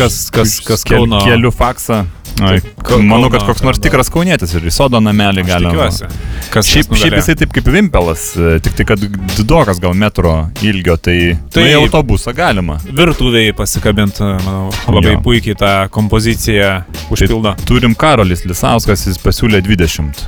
kas, 0.01 0.23
kas, 0.33 0.57
kas 0.65 0.87
Kauno. 0.89 1.21
Keliu 1.27 1.53
faksą. 1.55 2.05
Ai, 2.41 2.61
manau, 3.05 3.29
kad 3.33 3.45
koks 3.47 3.63
nors 3.67 3.79
tikras 3.83 4.09
kaunietis 4.13 4.55
ir 4.57 4.65
į 4.69 4.73
sodo 4.73 5.01
namelį 5.03 5.45
tikiuosi. 5.49 6.09
Kas 6.51 6.67
Šiaip, 6.71 6.95
šiaip 6.97 7.17
jisai 7.19 7.37
taip 7.41 7.53
kaip 7.55 7.69
vimpelas, 7.71 8.31
e, 8.41 8.59
tik 8.65 8.75
tai, 8.79 8.87
kad 8.89 9.03
didokas 9.37 9.81
gal 9.83 9.95
metro 9.95 10.33
ilgio, 10.65 10.97
tai, 10.97 11.37
tai 11.53 11.63
Tai- 11.63 11.69
į 11.71 11.77
autobusą 11.83 12.35
galima. 12.35 12.79
Virtuviai 12.85 13.53
pasikabinti, 13.57 14.25
manau, 14.47 14.71
labai 14.89 15.15
Jo. 15.17 15.21
puikiai 15.25 15.55
tą 15.61 15.73
kompoziciją 15.91 16.85
užpildo. 17.11 17.55
Turim 17.69 17.95
Karolis 17.95 18.45
Lisauskas, 18.49 19.07
jis 19.07 19.19
pasiūlė 19.19 19.61
20. 19.63 20.27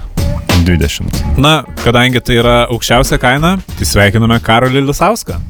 20. 0.64 1.38
Na, 1.42 1.62
kadangi 1.83 2.20
tai 2.22 2.37
yra 2.38 2.57
aukščiausia 2.70 3.18
kaina, 3.18 3.57
tai 3.79 3.88
sveikiname 3.88 4.38
Karolį 4.44 4.85
Lisauską. 4.87 5.40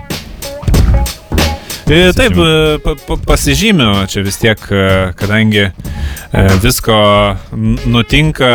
E, 1.91 2.13
Taip, 2.17 2.33
e, 2.39 2.79
pa- 2.85 2.95
pa- 3.07 3.17
pasižymiu 3.27 4.07
čia 4.09 4.23
vis 4.25 4.39
tiek, 4.41 4.61
e, 4.71 5.13
kadangi 5.19 5.67
visko 6.63 6.95
nutinka 7.87 8.49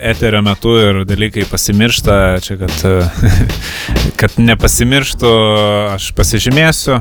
eterio 0.00 0.40
metu 0.42 0.72
ir 0.80 1.00
dalykai 1.08 1.44
pasimiršta, 1.50 2.14
čia 2.40 2.56
kad, 2.60 2.76
kad 4.20 4.36
nepasimirštų, 4.40 5.32
aš 5.96 6.06
pasižymėsiu. 6.16 7.00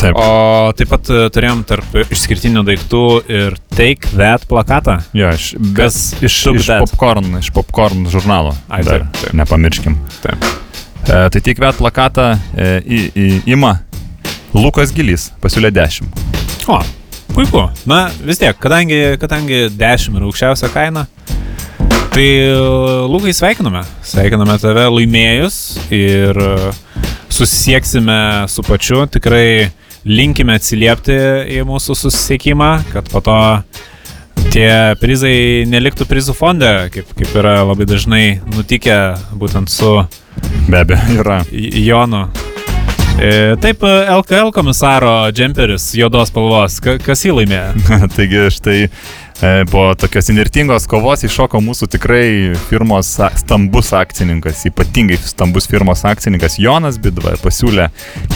Taip. 0.00 0.16
O 0.18 0.72
taip 0.78 0.90
pat 0.90 1.06
turėjom 1.34 1.62
tarp 1.68 1.94
išskirtinių 2.08 2.64
daiktų 2.66 3.02
ir 3.30 3.58
Take 3.76 4.10
That 4.16 4.48
plakatą. 4.50 4.98
Jo, 5.16 5.30
iš, 5.36 5.52
Kas 5.76 6.00
iš, 6.20 6.40
iš 6.56 6.66
that? 6.72 6.82
popcorn, 6.88 7.38
iš 7.38 7.52
popcorn 7.54 8.08
žurnalo. 8.10 8.56
Ai, 8.68 8.82
Dar 8.86 9.06
taip. 9.14 9.34
Nepamirškim. 9.38 10.00
Taip. 10.24 10.50
E, 11.06 11.22
tai 11.30 11.40
tik 11.44 11.60
vet 11.62 11.78
plakatą 11.78 12.32
e, 12.56 12.72
į, 12.82 13.00
į, 13.14 13.28
ima 13.54 13.76
Lukas 14.54 14.90
Gilys, 14.94 15.28
pasiūlė 15.42 15.70
10. 15.70 16.08
O, 16.70 16.78
puiku. 17.34 17.68
Na, 17.88 18.08
vis 18.26 18.40
tiek, 18.40 18.56
kadangi, 18.58 18.98
kadangi 19.22 19.68
10 19.78 20.16
yra 20.18 20.26
aukščiausia 20.26 20.70
kaina, 20.74 21.06
tai 22.10 22.26
e, 22.26 22.56
Lukai 23.10 23.34
sveikiname. 23.36 23.84
Sveikiname 24.06 24.56
tave 24.62 24.88
laimėjus 24.90 25.60
ir 25.94 26.40
e, 26.42 26.72
susisieksime 27.30 28.18
su 28.50 28.66
pačiu. 28.66 29.04
Tikrai 29.06 29.70
linkime 30.08 30.58
atsiliepti 30.58 31.16
į 31.54 31.62
mūsų 31.68 31.98
susisiekimą, 32.02 32.72
kad 32.90 33.10
po 33.12 33.22
to 33.22 33.38
tie 34.50 34.96
prizai 34.98 35.66
neliktų 35.70 36.08
prizų 36.10 36.34
fonde, 36.34 36.72
kaip, 36.94 37.14
kaip 37.14 37.38
yra 37.38 37.60
labai 37.62 37.86
dažnai 37.86 38.24
nutikę 38.50 39.00
būtent 39.38 39.70
su 39.70 40.00
Be 40.70 40.82
abejo, 40.82 41.20
yra. 41.20 41.42
Jonu. 41.50 42.28
E, 43.20 43.56
Taip, 43.60 43.82
e, 43.84 44.06
LKL 44.16 44.50
komisaro 44.54 45.30
džemperis 45.32 45.90
juodos 45.94 46.28
spalvos. 46.32 46.78
Ka- 46.80 46.98
Kas 47.04 47.24
jį 47.26 47.34
laimėjo? 47.40 47.74
Taigi 48.16 48.46
štai 48.56 48.78
E, 49.40 49.64
Po 49.72 49.94
tokios 49.96 50.26
inirtingos 50.28 50.84
kovos 50.84 51.22
iššoko 51.24 51.62
mūsų 51.64 51.86
tikrai 51.94 52.24
firmos 52.68 53.14
stambus 53.40 53.88
akcininkas, 53.96 54.66
ypatingai 54.68 55.16
stambus 55.16 55.64
firmos 55.70 56.02
akcininkas 56.04 56.58
Jonas 56.60 56.98
Bidva 57.00 57.32
pasiūlė 57.40 57.86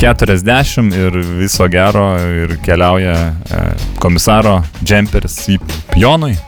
40 0.00 0.96
ir 0.96 1.18
viso 1.42 1.68
gero 1.68 2.06
ir 2.24 2.56
keliauja 2.64 3.18
e, 3.52 3.60
komisaro 4.00 4.62
džemperis 4.80 5.36
į 5.52 5.58
Jonui. 6.00 6.38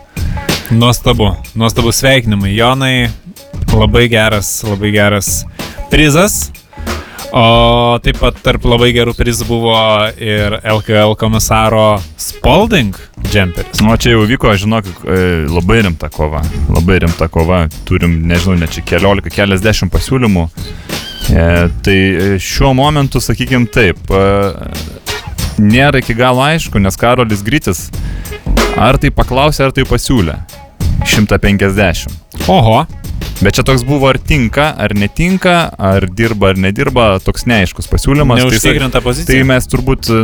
Nuostabu, 0.72 1.34
nuostabu 1.54 1.92
sveikinimai. 1.92 2.54
Jonai, 2.56 2.94
labai 3.76 4.06
geras, 4.08 4.62
labai 4.64 4.94
geras 4.96 5.42
prizas. 5.92 6.46
O 7.36 7.98
taip 8.00 8.16
pat 8.16 8.38
tarp 8.40 8.64
labai 8.64 8.94
gerų 8.96 9.12
prizų 9.18 9.44
buvo 9.44 9.76
ir 10.16 10.54
LKL 10.62 11.12
komisaro 11.20 11.98
Spalding 12.16 12.96
džemperis. 13.26 13.82
O 13.84 13.96
čia 14.00 14.14
jau 14.14 14.22
vyko, 14.28 14.54
žinok, 14.56 14.88
e, 15.04 15.18
labai 15.52 15.82
rimta 15.84 16.08
kova. 16.12 16.40
Labai 16.72 17.02
rimta 17.04 17.28
kova. 17.28 17.66
Turim, 17.84 18.22
nežinau, 18.30 18.56
ne 18.56 18.68
čia 18.72 18.84
keliolika, 18.88 19.32
keliasdešimt 19.34 19.92
pasiūlymų. 19.92 20.46
E, 21.28 21.44
tai 21.84 21.98
e, 21.98 22.38
šiuo 22.40 22.72
momentu, 22.78 23.20
sakykim 23.20 23.68
taip, 23.68 24.00
e, 24.08 24.24
nėra 25.60 26.00
iki 26.00 26.16
galo 26.16 26.40
aišku, 26.46 26.80
nes 26.80 26.96
Karolis 26.96 27.44
Grytis 27.44 27.90
ar 28.80 28.96
tai 29.02 29.12
paklausė, 29.12 29.66
ar 29.66 29.76
tai 29.76 29.84
pasiūlė. 29.88 30.38
150. 31.04 32.48
Oho, 32.48 32.80
Bet 33.36 33.58
čia 33.58 33.62
toks 33.68 33.82
buvo, 33.84 34.08
ar 34.08 34.16
tinka, 34.16 34.70
ar 34.80 34.94
netinka, 34.96 35.54
ar 35.76 36.06
dirba, 36.08 36.54
ar 36.54 36.60
nedirba, 36.60 37.08
toks 37.20 37.44
neaiškus 37.44 37.88
pasiūlymas. 37.90 38.40
Tai, 38.40 38.46
neužtikrinta 38.48 39.02
pozicija. 39.04 39.28
Tai 39.28 39.48
mes 39.50 39.68
turbūt 39.68 40.08
e, 40.08 40.20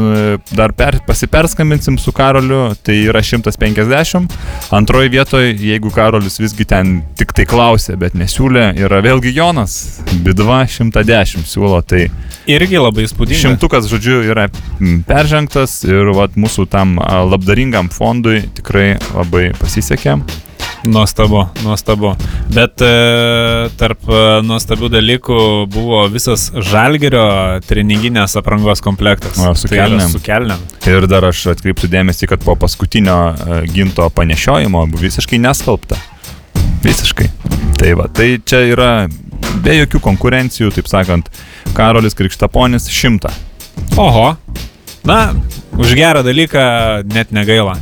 dar 0.57 0.73
per, 0.77 0.97
pasiperskambinsim 1.05 1.99
su 2.01 2.15
Karoliu, 2.17 2.63
tai 2.81 3.03
yra 3.11 3.21
150. 3.21 4.33
Antroji 4.73 5.13
vietoje, 5.13 5.51
jeigu 5.61 5.93
Karolis 5.93 6.41
visgi 6.41 6.65
ten 6.69 7.03
tik 7.21 7.35
tai 7.37 7.45
klausė, 7.49 7.99
bet 8.01 8.17
nesiūlė, 8.17 8.71
yra 8.81 9.03
vėlgi 9.05 9.35
Jonas, 9.37 9.77
Bidva 10.25 10.63
110 10.65 11.45
siūlo, 11.51 11.83
tai 11.85 12.07
Irgi 12.49 12.81
labai 12.81 13.05
įspūdinga. 13.05 13.43
šimtukas, 13.43 13.91
žodžiu, 13.93 14.23
yra 14.33 14.49
peržengtas 15.09 15.83
ir 15.85 16.15
vat, 16.17 16.41
mūsų 16.41 16.65
tam 16.73 16.97
labdaringam 17.29 17.93
fondui 17.93 18.41
tikrai 18.57 18.95
labai 19.13 19.51
pasisekė. 19.61 20.17
Nuostabu, 20.85 21.47
nuostabu. 21.63 22.17
Bet 22.51 22.83
e, 22.83 23.69
tarp 23.79 24.09
e, 24.11 24.23
nuostabių 24.43 24.89
dalykų 24.91 25.37
buvo 25.71 26.01
visas 26.11 26.49
žalgerio 26.59 27.23
treninginės 27.69 28.35
aprangos 28.41 28.83
komplektas. 28.83 29.39
O, 29.39 29.53
su 29.55 29.71
Tai 29.71 29.79
kelnėm. 29.79 30.11
Su 30.11 30.23
kelniam. 30.25 30.65
Ir 30.91 31.07
dar 31.11 31.29
aš 31.31 31.45
atkreipsiu 31.55 31.91
dėmesį, 31.93 32.27
kad 32.33 32.43
po 32.43 32.57
paskutinio 32.59 33.19
e, 33.31 33.61
ginto 33.71 34.09
panešiojimo 34.11 34.83
buvo 34.91 35.05
visiškai 35.05 35.39
neskalbta. 35.45 36.01
Visiškai. 36.83 37.31
Tai 37.79 37.95
va, 38.03 38.09
tai 38.11 38.35
čia 38.43 38.65
yra 38.73 38.91
be 39.63 39.79
jokių 39.85 40.03
konkurencijų, 40.03 40.73
taip 40.75 40.91
sakant, 40.91 41.31
Karolis 41.79 42.19
Krikštaponis 42.19 42.91
100. 42.91 43.31
Oho. 44.03 44.33
Na, 45.07 45.23
už 45.79 45.95
gerą 45.99 46.27
dalyką 46.27 47.07
net 47.15 47.31
negaila. 47.31 47.79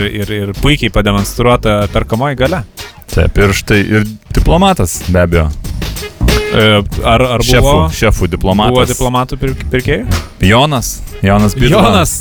Ir, 0.00 0.04
ir, 0.22 0.32
ir 0.32 0.52
puikiai 0.62 0.90
pademonstruota 0.90 1.86
perkamoji 1.92 2.36
gale. 2.36 2.62
Taip, 3.14 3.36
ir 3.38 3.52
štai 3.54 3.80
ir 3.80 4.04
diplomatas, 4.34 5.02
be 5.12 5.20
abejo. 5.22 5.48
E, 6.54 6.82
Ar, 7.04 7.22
ar 7.22 7.42
buvo, 7.42 7.50
Šefų, 7.50 7.74
šefų 7.98 8.28
diplomatas. 8.30 8.74
buvo 8.74 8.84
diplomatų 8.90 9.38
pirk- 9.40 9.64
pirkėjų? 9.72 10.06
Jonas. 10.46 11.00
Jonas 11.22 11.54
Bidla. 11.58 11.82
Jonas. 11.82 12.12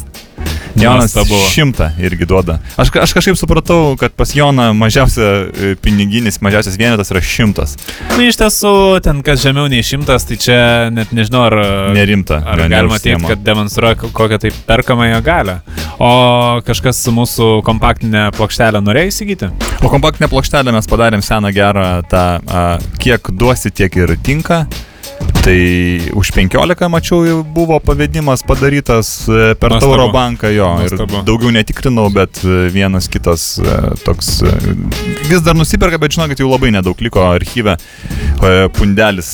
Jonas 0.76 1.14
šimtą 1.54 1.92
irgi 2.02 2.26
duoda. 2.26 2.56
Aš, 2.82 2.90
aš 2.98 3.12
kažkaip 3.14 3.38
supratau, 3.38 3.94
kad 4.00 4.12
pas 4.18 4.32
Joną 4.36 4.72
mažiausia 4.74 5.28
e, 5.54 5.74
piniginis, 5.82 6.40
mažiausias 6.42 6.78
vienetas 6.82 7.12
yra 7.14 7.22
šimtas. 7.22 7.76
Na, 8.10 8.18
Nu, 8.18 8.26
iš 8.26 8.38
tiesų, 8.40 8.72
ten 9.06 9.22
kas 9.26 9.42
žemiau 9.44 9.68
nei 9.70 9.84
šimtas, 9.86 10.26
tai 10.30 10.38
čia 10.42 10.58
net 10.94 11.12
nežinau, 11.14 11.44
ar, 11.50 11.56
Nerimta. 11.94 12.40
ar 12.46 12.64
ne- 12.64 12.70
galima 12.74 12.98
teikti, 13.00 13.28
kad 13.28 13.44
demonstruoja 13.46 13.96
ko- 14.02 14.10
kokią 14.14 14.40
tai 14.40 14.52
perkamąją 14.68 15.22
galę. 15.26 15.60
O 16.00 16.62
kažkas 16.66 17.04
su 17.04 17.12
mūsų 17.14 17.62
kompaktinė 17.68 18.32
plokštelė 18.38 18.82
norėjo 18.82 19.12
įsigyti? 19.14 19.52
O 19.84 19.90
kompaktinę 19.94 20.28
plokštelę 20.32 20.74
mes 20.74 20.88
padarėm 20.90 21.22
seną 21.22 21.52
gerą 21.54 22.02
tą, 22.10 22.24
a, 22.50 22.64
kiek 23.00 23.30
duosi, 23.32 23.70
tiek 23.72 23.96
ir 23.96 24.18
tinka. 24.24 24.66
Tai 25.44 25.60
už 26.16 26.32
15 26.32 26.88
mačiau 26.88 27.26
jau 27.28 27.42
buvo 27.44 27.76
pavedimas 27.84 28.40
padarytas 28.48 29.28
e, 29.28 29.56
per 29.60 29.76
Nuostabu. 29.76 29.92
Tauro 29.92 30.06
banką 30.14 30.48
jo. 30.48 30.70
Nuostabu. 30.80 31.20
Ir 31.20 31.26
daugiau 31.28 31.52
netikrinau, 31.52 32.08
bet 32.16 32.40
e, 32.48 32.70
vienas 32.72 33.10
kitas 33.12 33.60
e, 33.60 33.76
toks 34.06 34.40
vis 35.28 35.44
dar 35.44 35.60
nusiperka, 35.60 36.00
bet 36.00 36.16
žinokit, 36.16 36.40
jau 36.40 36.48
labai 36.48 36.72
nedaug 36.72 36.96
liko 37.04 37.28
archyve 37.28 37.76
pundelis 38.78 39.34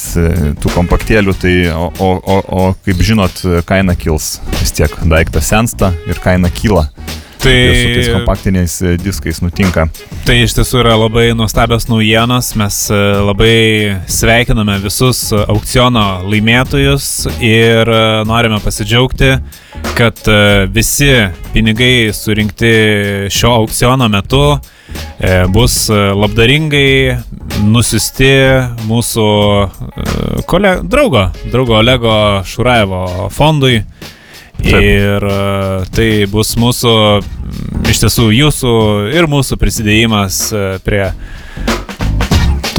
tų 0.57 0.73
kompaktėlių. 0.73 1.37
Tai 1.45 1.55
o, 1.77 1.87
o, 1.93 2.09
o, 2.17 2.41
o 2.57 2.65
kaip 2.81 3.05
žinot, 3.05 3.45
kaina 3.69 3.93
kils. 3.93 4.39
Vis 4.57 4.73
tiek 4.81 4.97
daiktas 5.13 5.53
sensta 5.53 5.93
ir 6.09 6.17
kaina 6.25 6.49
kyla. 6.49 6.87
Tai, 7.39 7.75
su 7.75 7.93
tais 7.93 8.10
kompaktiniais 8.12 8.82
e, 8.82 8.97
diskais 8.99 9.38
nutinka. 9.39 9.86
tai 10.28 10.41
iš 10.43 10.58
tiesų 10.58 10.82
yra 10.82 10.97
labai 10.99 11.30
nuostabios 11.38 11.86
naujienos. 11.88 12.52
Mes 12.60 12.80
e, 12.91 12.97
labai 13.23 13.54
sveikiname 14.12 14.75
visus 14.84 15.21
aukciono 15.32 16.04
laimėtojus 16.28 17.30
ir 17.39 17.88
e, 17.88 18.02
norime 18.28 18.60
pasidžiaugti, 18.60 19.32
kad 19.95 20.19
visi 20.75 21.10
pinigai 21.54 22.12
surinkti 22.15 22.73
šio 23.32 23.54
aukciono 23.62 24.10
metu 24.12 24.43
bus 25.54 25.75
labdaringai 25.91 27.19
nusiusti 27.63 28.32
mūsų 28.89 29.25
kole, 30.49 30.71
draugo, 30.84 31.28
draugo 31.52 31.80
Olego 31.80 32.15
Šuraevo 32.47 33.30
fondui. 33.32 33.84
Taip. 34.59 34.83
Ir 34.83 35.23
e, 35.23 35.35
tai 35.95 36.07
bus 36.31 36.51
mūsų, 36.59 36.93
iš 37.89 38.01
tiesų 38.03 38.25
jūsų 38.35 38.73
ir 39.15 39.27
mūsų 39.31 39.57
prisidėjimas 39.59 40.41
e, 40.51 40.63
prie 40.83 41.05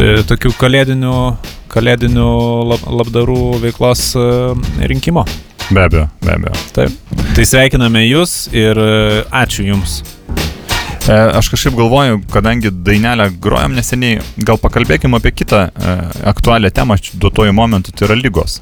tokių 0.01 0.53
kalėdinių, 0.57 1.15
kalėdinių 1.73 2.29
lab, 2.71 2.85
labdarų 3.01 3.41
veiklos 3.65 4.11
e, 4.17 4.27
rinkimo. 4.93 5.25
Be 5.71 5.87
abejo, 5.87 6.07
be 6.25 6.37
abejo. 6.37 6.55
Taip. 6.77 7.17
Tai 7.37 7.47
sveikiname 7.47 8.05
jūs 8.09 8.49
ir 8.53 8.79
ačiū 9.31 9.69
jums. 9.69 10.01
Aš 11.11 11.49
kažkaip 11.51 11.75
galvoju, 11.79 12.21
kadangi 12.31 12.71
dainelę 12.87 13.31
grojom 13.43 13.73
neseniai, 13.75 14.21
gal 14.47 14.61
pakalbėkime 14.61 15.19
apie 15.19 15.33
kitą 15.41 15.65
aktualią 16.29 16.71
temą 16.75 16.99
duotojų 17.23 17.55
momentų, 17.57 17.95
tai 17.97 18.11
yra 18.11 18.19
lygos. 18.21 18.61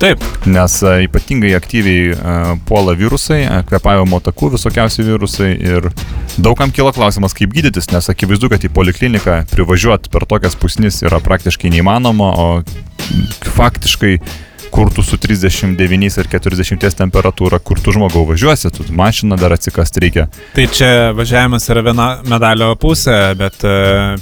Taip, 0.00 0.22
Nes 0.48 0.82
e, 0.82 1.02
ypatingai 1.04 1.50
aktyviai 1.54 2.12
e, 2.14 2.58
puola 2.64 2.94
virusai, 2.96 3.42
e, 3.44 3.56
kvepavimo 3.68 4.16
takų 4.24 4.54
visokiausi 4.54 5.04
virusai 5.04 5.50
ir 5.52 5.88
daugam 6.40 6.72
kilo 6.72 6.88
klausimas, 6.96 7.34
kaip 7.36 7.52
gydytis, 7.52 7.90
nes 7.92 8.08
akivaizdu, 8.08 8.48
kad 8.48 8.64
į 8.64 8.70
polikliniką 8.72 9.42
privažiuoti 9.50 10.08
per 10.12 10.24
tokias 10.30 10.56
pusnis 10.56 11.02
yra 11.04 11.20
praktiškai 11.20 11.68
neįmanoma, 11.74 12.30
o 12.32 12.46
faktiškai 13.58 14.14
kur 14.72 14.88
tu 14.94 15.04
su 15.04 15.18
39 15.20 16.16
ar 16.22 16.30
40 16.32 16.96
temperatūra, 17.02 17.58
kur 17.60 17.82
tu 17.82 17.92
žmogau 17.92 18.22
važiuosi, 18.30 18.70
tu 18.72 18.86
mašiną 18.96 19.36
dar 19.36 19.52
atsikast 19.52 20.00
reikia. 20.00 20.30
tai 20.56 20.64
čia 20.72 21.10
važiavimas 21.18 21.68
yra 21.74 21.84
viena 21.90 22.08
medalio 22.24 22.72
pusė, 22.80 23.18
bet 23.36 23.60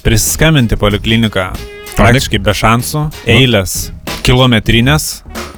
prisiskambinti 0.02 0.80
polikliniką 0.80 1.52
praktiškai 1.98 2.42
be 2.42 2.56
šansų, 2.56 3.04
eilės 3.30 3.78
kilometrinės, 4.26 5.08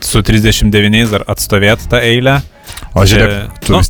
su 0.05 0.23
39 0.27 1.11
dar 1.13 1.27
atstovėti 1.31 1.91
tą 1.91 2.03
eilę. 2.05 2.41
O 2.97 3.05
žiūrėk, 3.07 3.61
tu 3.67 3.75
nu, 3.75 3.83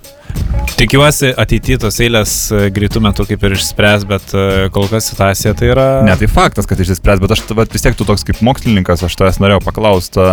Tikiuosi 0.80 1.32
ateityje 1.36 1.80
tos 1.82 1.98
eilės 2.00 2.32
e, 2.54 2.60
greitų 2.72 3.02
metų 3.04 3.26
kaip 3.28 3.42
ir 3.44 3.54
išspręs, 3.56 4.06
bet 4.08 4.32
e, 4.32 4.44
kol 4.72 4.86
kas 4.88 5.10
situacija 5.10 5.52
tai 5.58 5.68
yra... 5.74 5.86
Ne, 6.06 6.14
tai 6.16 6.28
faktas, 6.30 6.68
kad 6.68 6.80
išsispręs, 6.80 7.20
bet 7.20 7.34
aš 7.34 7.42
vat, 7.58 7.72
vis 7.74 7.84
tiek 7.84 7.98
tu 7.98 8.06
toks 8.08 8.24
kaip 8.24 8.40
mokslininkas, 8.46 9.04
aš 9.04 9.18
tavęs 9.20 9.40
norėjau 9.42 9.60
paklausti, 9.66 10.24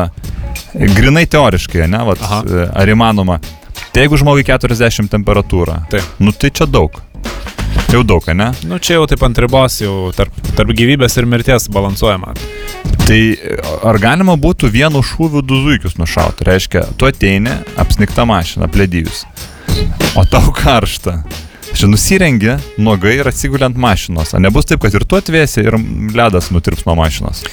grinai 0.96 1.26
teoriškai, 1.28 1.84
ne, 1.92 2.04
vat, 2.08 2.24
Aha. 2.24 2.40
e, 2.46 2.70
ar 2.72 2.94
įmanoma. 2.94 3.42
Tai 3.92 4.06
jeigu 4.06 4.22
žmogui 4.22 4.48
40 4.48 5.12
temperatūra, 5.12 5.82
Taip. 5.92 6.16
nu 6.24 6.32
tai 6.32 6.54
čia 6.56 6.70
daug. 6.70 6.96
Jau 7.88 8.04
daug, 8.04 8.26
ne? 8.36 8.50
Nu 8.68 8.82
čia 8.84 8.98
jau 8.98 9.06
taip 9.08 9.22
ant 9.24 9.38
ribos, 9.40 9.78
jau 9.80 10.10
tarp, 10.16 10.34
tarp 10.58 10.74
gyvybės 10.76 11.16
ir 11.20 11.28
mirties 11.30 11.70
balansuojama. 11.72 12.34
Tai 13.08 13.20
ar 13.88 14.00
galima 14.04 14.36
būtų 14.36 14.68
vienu 14.74 15.00
šūviu 15.06 15.40
du 15.40 15.62
zuikius 15.64 15.96
nušauti? 15.96 16.44
Reiškia, 16.50 16.84
tu 17.00 17.08
ateini, 17.08 17.54
apsnikta 17.80 18.28
mašina, 18.28 18.68
plėdijus. 18.68 19.24
O 20.20 20.26
tau 20.28 20.52
karšta. 20.52 21.22
Čia 21.78 21.88
nusirengi, 21.88 22.58
nuogai 22.82 23.16
ir 23.22 23.32
atsiguli 23.32 23.64
ant 23.68 23.80
mašinos. 23.80 24.36
Ar 24.36 24.44
nebus 24.44 24.68
taip, 24.68 24.84
kad 24.84 24.96
ir 24.98 25.08
tu 25.08 25.20
atvėsi 25.20 25.64
ir 25.64 25.80
ledas 26.18 26.52
nutirps 26.52 26.84
nuo 26.88 26.98
mašinos? 27.00 27.46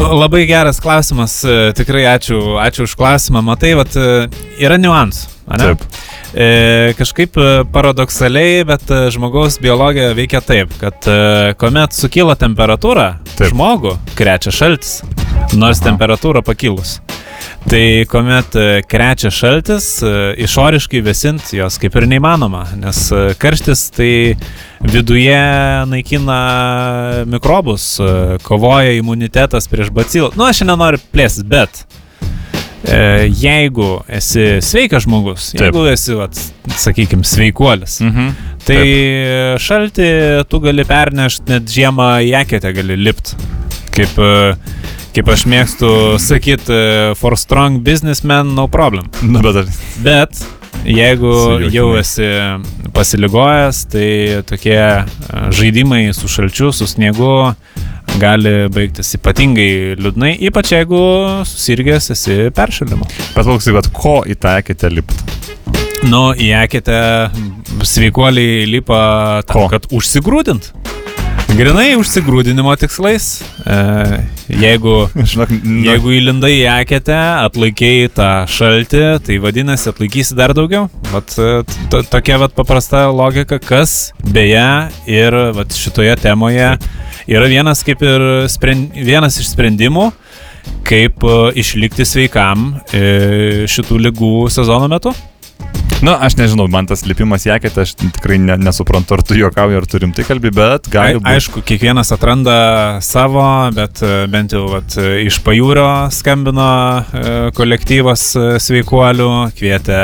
Labai 0.00 0.46
geras 0.48 0.80
klausimas, 0.84 1.40
tikrai 1.76 2.04
ačiū, 2.12 2.58
ačiū 2.60 2.84
už 2.88 2.96
klausimą. 3.00 3.40
Matai, 3.44 3.72
vat, 3.78 3.96
e, 3.96 4.28
yra 4.60 4.76
niuansų. 4.80 5.39
Ane? 5.50 5.72
Taip. 5.72 6.00
E, 6.34 6.94
kažkaip 6.98 7.36
e, 7.36 7.48
paradoksaliai, 7.72 8.62
bet 8.68 8.90
e, 8.90 9.00
žmogaus 9.10 9.58
biologija 9.62 10.12
veikia 10.14 10.40
taip, 10.46 10.72
kad 10.78 11.08
e, 11.10 11.54
kuomet 11.58 11.96
sukyla 11.96 12.36
temperatūra, 12.38 13.16
Taip. 13.34 13.48
žmogų 13.50 13.96
krečia 14.18 14.54
šaltis, 14.54 15.00
nors 15.58 15.80
Aha. 15.80 15.90
temperatūra 15.90 16.44
pakilus. 16.46 17.00
Tai 17.66 17.82
kuomet 18.08 18.54
e, 18.54 18.66
krečia 18.86 19.32
šaltis, 19.34 19.88
išoriškai 20.46 21.02
vėsint 21.02 21.50
jos 21.56 21.80
kaip 21.82 21.98
ir 21.98 22.06
neįmanoma, 22.12 22.62
nes 22.78 23.02
karštis 23.42 23.88
tai 23.96 24.12
viduje 24.86 25.40
naikina 25.90 26.40
mikrobus, 27.28 27.96
kovoja 28.46 28.94
imunitetas 29.00 29.66
prieš 29.72 29.90
bacilą. 29.96 30.30
Nu, 30.38 30.46
aš 30.46 30.62
nenoriu 30.68 31.02
plėstis, 31.10 31.42
bet 31.48 31.82
jeigu 32.84 33.88
esi 34.08 34.58
sveikas 34.64 35.04
žmogus, 35.04 35.50
Taip. 35.52 35.66
jeigu 35.66 35.82
esi, 35.92 36.14
vat, 36.16 36.36
sakykime, 36.80 37.24
sveikuolis, 37.28 37.98
Mhm. 38.00 38.30
tai 38.64 38.84
šaltį 39.60 40.08
tu 40.48 40.60
gali 40.60 40.84
pernešti, 40.88 41.48
net 41.48 41.68
žiemą 41.68 42.08
į 42.24 42.32
eketę 42.44 42.72
gali 42.76 42.96
lipti. 42.96 43.36
Kaip, 43.90 44.16
e, 44.18 44.54
kaip 45.14 45.28
aš 45.28 45.44
mėgstu 45.50 45.90
sakyti, 46.22 46.80
for 47.16 47.36
strong 47.36 47.80
businessman, 47.82 48.54
no 48.54 48.68
problem. 48.68 49.10
Nu, 49.22 49.40
bet 49.42 49.56
ar... 49.56 49.64
Bet 50.00 50.40
jeigu 50.86 51.32
jau 51.72 51.90
esi 51.98 52.28
pasiligojęs, 52.94 53.84
tai 53.92 54.42
tokie 54.48 54.78
e, 54.78 55.04
žaidimai 55.52 56.14
su 56.16 56.28
šalčiu, 56.30 56.72
su 56.72 56.86
sniegu 56.86 57.54
gali 58.18 58.52
baigtis 58.72 59.14
ypatingai 59.18 59.94
liūdnai, 60.00 60.32
ypač 60.48 60.72
jeigu 60.74 61.00
susirgęs 61.48 62.10
esi 62.16 62.38
peršalimu. 62.56 63.06
Bet 63.36 63.46
lauksai, 63.46 63.74
bet 63.76 63.90
ko 63.96 64.20
į 64.26 64.36
tą 64.42 64.56
eketę 64.62 64.90
lipt? 64.92 65.14
Nu, 66.10 66.30
į 66.32 66.50
eketę 66.64 66.98
sveikuoliai 67.86 68.64
lipa 68.70 69.00
tam, 69.46 69.54
Ko? 69.54 69.66
kad 69.72 69.86
užsigrūdint. 69.92 70.72
Grinai 71.50 71.96
užsigrūdinimo 71.98 72.72
tikslais. 72.80 73.24
E, 73.68 73.76
jeigu, 74.62 74.94
Žinok, 75.28 75.50
jeigu 75.84 76.12
įlindai 76.16 76.52
į 76.60 76.62
eketę, 76.72 77.16
atlaikiai 77.48 78.06
tą 78.14 78.28
šaltį, 78.48 79.02
tai 79.26 79.38
vadinasi 79.42 79.90
atlaikysi 79.90 80.36
dar 80.38 80.54
daugiau. 80.56 80.86
Vat, 81.10 81.34
e, 81.42 81.50
to- 81.92 82.04
tokia 82.12 82.38
vat 82.40 82.54
paprasta 82.56 83.02
logika, 83.12 83.58
kas 83.60 84.12
beje 84.24 84.64
ir 85.10 85.36
vat, 85.56 85.74
šitoje 85.74 86.14
temoje 86.22 86.70
yra 87.28 87.50
vienas, 87.50 87.82
kaip 87.86 88.02
ir 88.06 88.24
sprend, 88.48 88.94
vienas 88.96 89.40
iš 89.42 89.50
sprendimų, 89.52 90.06
kaip 90.86 91.26
e, 91.26 91.34
išlikti 91.60 92.06
sveikam 92.08 92.70
e, 92.94 93.66
šitų 93.68 94.00
lygų 94.06 94.32
sezono 94.54 94.88
metu. 94.88 95.12
Nu, 96.00 96.14
aš 96.16 96.36
nežinau, 96.36 96.64
man 96.72 96.86
tas 96.88 97.02
lipimas 97.04 97.42
į 97.44 97.50
eketę, 97.58 97.82
aš 97.84 97.90
tikrai 98.00 98.38
ne, 98.40 98.54
nesuprantu, 98.56 99.18
ar 99.18 99.22
tu 99.26 99.36
juokauji, 99.36 99.76
ar 99.76 99.84
turim 99.84 100.14
tai 100.16 100.24
kalbį, 100.24 100.52
bet 100.56 100.88
gali 100.88 101.18
būti. 101.18 101.28
aišku, 101.28 101.60
kiekvienas 101.68 102.08
atranda 102.16 102.54
savo, 103.04 103.42
bet 103.76 104.00
e, 104.00 104.22
bent 104.32 104.54
jau 104.56 104.62
vat, 104.70 104.96
e, 104.96 105.26
iš 105.26 105.42
pajūrio 105.44 105.84
skambino 106.16 106.70
e, 107.04 107.34
kolektyvas 107.52 108.24
sveikuolių, 108.64 109.28
kvietė 109.60 110.00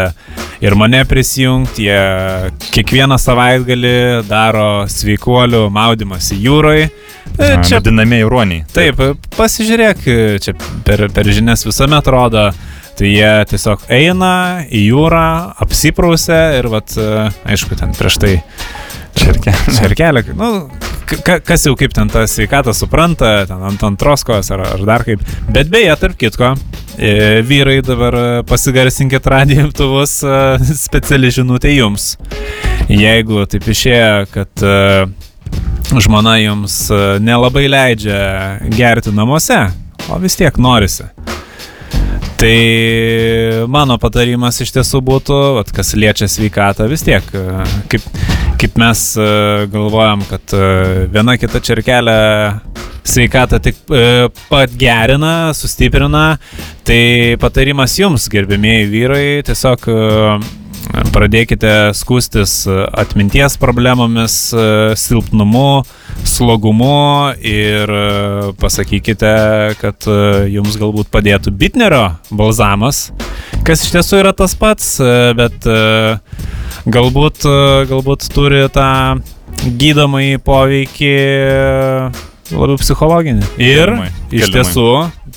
ir 0.69 0.77
mane 0.77 1.01
prisijungti. 1.09 1.89
Jie 1.89 2.53
kiekvieną 2.77 3.17
savaitgalį 3.17 3.97
daro 4.29 4.69
sveikuolių 4.93 5.65
maudimąsi 5.73 6.37
jūroje. 6.45 6.91
Na, 7.41 7.55
Čia 7.65 7.81
Vadinamieji 7.81 8.29
ruoniai. 8.29 8.69
Taip, 8.77 9.01
pasižiūrėk, 9.41 10.05
čia 10.45 10.53
per, 10.85 11.09
per 11.13 11.33
žinias 11.33 11.65
visuomet 11.65 12.13
rodo, 12.13 12.51
tai 12.97 13.13
jie 13.13 13.31
tiesiog 13.51 13.87
eina 13.93 14.65
į 14.73 14.87
jūrą, 14.89 15.29
apsiprausia 15.65 16.41
ir, 16.59 16.69
vat, 16.73 16.95
e, 16.97 17.29
aišku, 17.53 17.77
ten 17.79 17.95
prieš 17.97 18.21
tai 18.23 18.35
Čerkė. 19.17 19.53
Čerkelė, 19.73 20.21
nu, 20.37 20.49
ka, 21.25 21.39
kas 21.41 21.63
jau 21.65 21.73
kaip 21.79 21.95
ten 21.97 22.11
tą 22.13 22.27
sveikatą 22.29 22.75
supranta, 22.77 23.31
ten 23.49 23.63
ant 23.65 23.85
antros 23.89 24.27
kojos 24.29 24.51
ar, 24.53 24.61
ar 24.75 24.83
dar 24.85 25.07
kaip. 25.07 25.23
Bet 25.49 25.71
beje, 25.73 25.95
tarp 26.01 26.19
kitko, 26.21 26.51
e, 27.01 27.41
vyrai 27.49 27.79
dabar 27.85 28.19
e, 28.21 28.27
pasigarsinkit 28.49 29.29
radijimtuvus, 29.33 30.19
speciali 30.85 31.33
žinutė 31.33 31.73
jums. 31.79 32.15
Jeigu 32.93 33.47
taip 33.51 33.65
išėjo, 33.73 34.29
kad 34.35 34.67
žmona 35.97 36.37
jums 36.43 36.77
nelabai 37.25 37.65
leidžia 37.73 38.21
gerti 38.77 39.17
namuose, 39.17 39.65
o 40.13 40.21
vis 40.23 40.37
tiek 40.39 40.61
norisi. 40.61 41.09
Tai 42.37 43.67
mano 43.73 43.97
patarimas 44.01 44.61
iš 44.61 44.75
tiesų 44.75 45.01
būtų, 45.07 45.37
vat, 45.57 45.71
kas 45.73 45.95
liečia 45.97 46.29
sveikatą, 46.29 46.85
vis 46.91 47.05
tiek, 47.07 47.25
e, 47.33 47.65
kaip, 47.89 48.05
kaip 48.61 48.77
mes 48.81 49.05
e, 49.17 49.29
galvojam, 49.73 50.25
kad 50.29 50.53
e, 50.53 50.67
viena 51.15 51.39
kita 51.41 51.63
čerkelė 51.65 52.19
sveikatą 53.07 53.61
tik 53.63 53.79
e, 53.89 54.29
pagerina, 54.51 55.55
sustiprina, 55.57 56.27
tai 56.87 57.01
patarimas 57.41 57.97
jums, 57.97 58.29
gerbėmėjai 58.33 58.87
vyrai, 58.93 59.27
tiesiog 59.47 59.89
e, 59.89 59.99
pradėkite 61.15 61.73
skūstis 61.97 62.65
atminties 62.69 63.57
problemomis, 63.61 64.37
e, 64.55 64.67
silpnumu, 64.99 65.85
slogumu 66.27 67.33
ir 67.41 67.91
e, 67.91 68.53
pasakykite, 68.61 69.33
kad 69.81 70.09
e, 70.11 70.19
jums 70.55 70.79
galbūt 70.81 71.11
padėtų 71.15 71.53
bitnerio 71.57 72.05
balzamas, 72.31 73.11
kas 73.67 73.85
iš 73.87 73.97
tiesų 73.97 74.23
yra 74.23 74.35
tas 74.37 74.57
pats, 74.59 74.97
e, 75.01 75.11
bet 75.39 75.67
e, 75.71 75.81
galbūt, 76.87 77.45
e, 77.47 77.59
galbūt 77.91 78.31
turi 78.35 78.65
tą 78.73 78.91
gydomąjį 79.81 80.41
poveikį 80.47 81.13
e, 81.17 82.09
labiau 82.53 82.79
psichologinį. 82.81 83.47
Ir 83.59 83.91
Galimai, 83.91 84.11
iš 84.35 84.53
tiesų, 84.55 84.89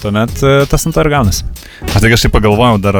tuomet 0.01 0.43
e, 0.43 0.55
tas 0.69 0.85
ant 0.85 0.95
to 0.95 1.05
ir 1.05 1.11
gaunasi. 1.15 1.47
Aš 1.89 2.01
tai 2.03 2.11
kažkaip 2.13 2.35
pagalvojau 2.35 2.81
dar 2.83 2.99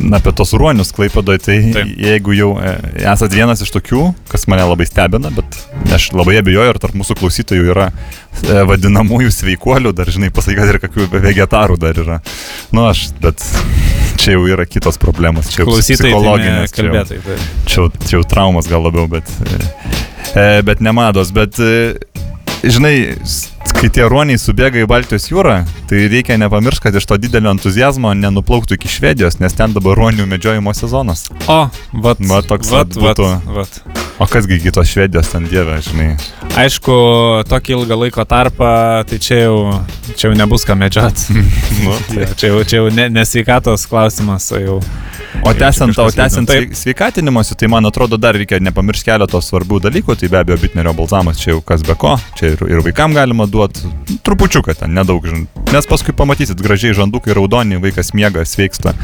na, 0.00 0.18
apie 0.18 0.32
tos 0.36 0.52
ruonius 0.58 0.92
klaipadoj, 0.96 1.38
tai 1.44 1.56
Taip. 1.74 1.92
jeigu 2.00 2.34
jau 2.36 2.50
e, 2.60 2.72
esat 3.04 3.34
vienas 3.34 3.62
iš 3.64 3.72
tokių, 3.74 4.02
kas 4.30 4.46
mane 4.50 4.64
labai 4.66 4.86
stebina, 4.88 5.30
bet 5.34 5.58
aš 5.94 6.10
labai 6.16 6.38
abejoju, 6.40 6.74
ar 6.74 6.80
tarp 6.82 6.96
mūsų 6.98 7.16
klausytojų 7.20 7.70
yra 7.74 7.88
e, 7.90 8.60
vadinamųjų 8.68 9.32
sveikuolių, 9.34 9.94
dar 9.96 10.10
žinai, 10.12 10.32
pasakyk, 10.34 10.60
kad 10.60 10.74
ir 10.74 10.80
kokių 10.82 11.08
vegetarų 11.24 11.78
dar 11.82 12.00
yra. 12.04 12.20
Nu, 12.74 12.86
aš, 12.90 13.06
bet 13.22 13.42
čia 14.20 14.36
jau 14.36 14.44
yra 14.50 14.66
kitos 14.68 14.98
problemos, 15.00 15.50
čia 15.54 15.64
jau 15.64 15.74
tai 15.76 15.84
psichologinės, 15.86 16.74
čia 16.74 16.88
jau-. 16.88 17.06
Tai. 17.08 17.38
čia, 17.64 17.80
jau- 17.80 17.90
čia 18.04 18.18
jau 18.18 18.24
traumas 18.34 18.70
gal 18.70 18.84
labiau, 18.84 19.08
bet, 19.10 19.30
e, 20.34 20.48
bet 20.66 20.82
nemados. 20.84 21.32
Bet, 21.34 21.58
žinai, 22.64 22.96
kai 23.78 23.90
tie 23.92 24.06
ruoniai 24.08 24.38
subėga 24.40 24.80
į 24.82 24.88
Baltijos 24.90 25.26
jūrą, 25.30 25.56
tai 25.90 26.04
reikia 26.10 26.36
nepamiršti, 26.40 26.86
kad 26.86 26.96
iš 26.98 27.06
to 27.10 27.18
didelio 27.20 27.52
entuzijazmo 27.54 28.12
nenuplauktų 28.18 28.78
iki 28.78 28.90
Švedijos, 28.90 29.38
nes 29.42 29.56
ten 29.56 29.74
dabar 29.76 29.98
ruonių 29.98 30.26
medžiojimo 30.30 30.74
sezonas. 30.76 31.26
O, 31.50 31.58
vat, 32.04 32.22
Va, 32.24 32.40
toks 32.46 32.70
vat, 32.72 32.96
vat 32.96 33.20
vat, 33.20 33.48
vat. 33.58 33.80
O 34.22 34.28
kasgi 34.30 34.60
kitos 34.62 34.92
Švedijos 34.92 35.32
ten 35.32 35.48
dievė, 35.50 35.80
žinai. 35.84 36.12
Aišku, 36.60 36.94
tokį 37.50 37.74
ilgą 37.78 37.98
laiko 38.04 38.24
tarpą, 38.30 38.70
tai 39.10 39.18
čia 39.22 39.40
jau, 39.44 39.56
čia 40.14 40.28
jau 40.28 40.36
nebus 40.38 40.66
ką 40.68 40.78
medžioti. 40.78 41.34
Nu, 41.84 41.96
tai. 42.08 42.28
čia 42.38 42.52
jau, 42.52 42.62
čia 42.64 42.78
jau 42.78 42.92
ne, 42.94 43.08
nesveikatos 43.12 43.88
klausimas, 43.90 44.46
o 44.54 44.60
jau. 44.62 44.78
O 45.42 45.54
tęsiant, 45.54 45.98
o 45.98 46.10
tęsiant 46.12 46.50
sveikatinimuose, 46.72 47.54
tai 47.54 47.68
man 47.68 47.86
atrodo 47.86 48.16
dar 48.20 48.36
reikia 48.38 48.60
nepamiršti 48.62 49.10
keletos 49.10 49.50
svarbių 49.50 49.80
dalykų, 49.84 50.16
tai 50.20 50.30
be 50.32 50.38
abejo 50.40 50.58
bitnerio 50.62 50.94
balzamas 50.96 51.40
čia 51.42 51.52
jau 51.52 51.60
kas 51.66 51.84
be 51.84 51.96
ko, 51.98 52.14
čia 52.38 52.54
ir, 52.54 52.64
ir 52.70 52.82
vaikam 52.86 53.16
galima 53.16 53.46
duoti 53.50 53.90
trupučiuką 54.24 54.76
ten, 54.78 54.94
nedaug, 54.96 55.26
žin. 55.28 55.46
nes 55.72 55.88
paskui 55.90 56.14
pamatysit 56.16 56.62
gražiai 56.64 56.96
žandukai 56.96 57.36
raudoni, 57.36 57.80
vaikas 57.82 58.14
miega, 58.16 58.46
sveiksta. 58.48 58.94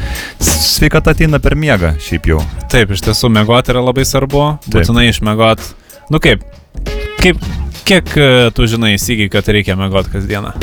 Sveikata 0.41 1.13
ateina 1.15 1.41
per 1.43 1.57
miegą, 1.59 1.95
šiaip 2.01 2.31
jau. 2.33 2.41
Taip, 2.71 2.95
iš 2.95 3.05
tiesų, 3.05 3.31
mėgoti 3.37 3.75
yra 3.75 3.83
labai 3.85 4.07
svarbu, 4.07 4.45
būtinai 4.71 5.09
išmėgoti. 5.11 5.73
Nu 6.11 6.21
kaip, 6.23 6.45
kaip, 7.21 7.43
kiek 7.85 8.15
e, 8.17 8.29
tu 8.55 8.69
žinai 8.71 8.95
įsigiai, 8.97 9.29
kad 9.31 9.51
reikia 9.51 9.77
mėgoti 9.79 10.15
kasdieną? 10.15 10.55